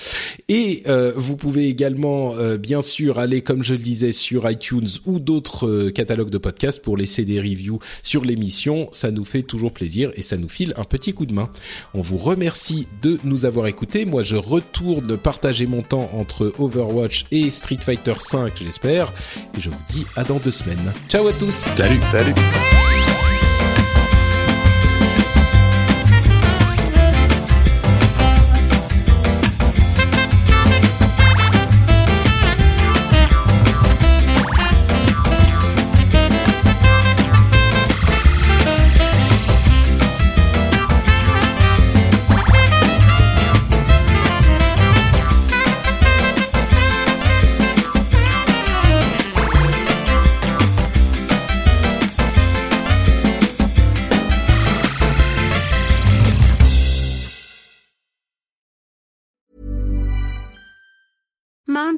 [0.49, 4.89] Et euh, vous pouvez également, euh, bien sûr, aller, comme je le disais, sur iTunes
[5.07, 8.89] ou d'autres euh, catalogues de podcasts pour laisser des reviews sur l'émission.
[8.93, 11.51] Ça nous fait toujours plaisir et ça nous file un petit coup de main.
[11.95, 14.05] On vous remercie de nous avoir écoutés.
[14.05, 19.13] Moi, je retourne partager mon temps entre Overwatch et Street Fighter 5, j'espère.
[19.57, 20.93] Et je vous dis à dans deux semaines.
[21.09, 21.69] Ciao à tous.
[21.77, 22.01] Salut.
[22.13, 22.35] Salut.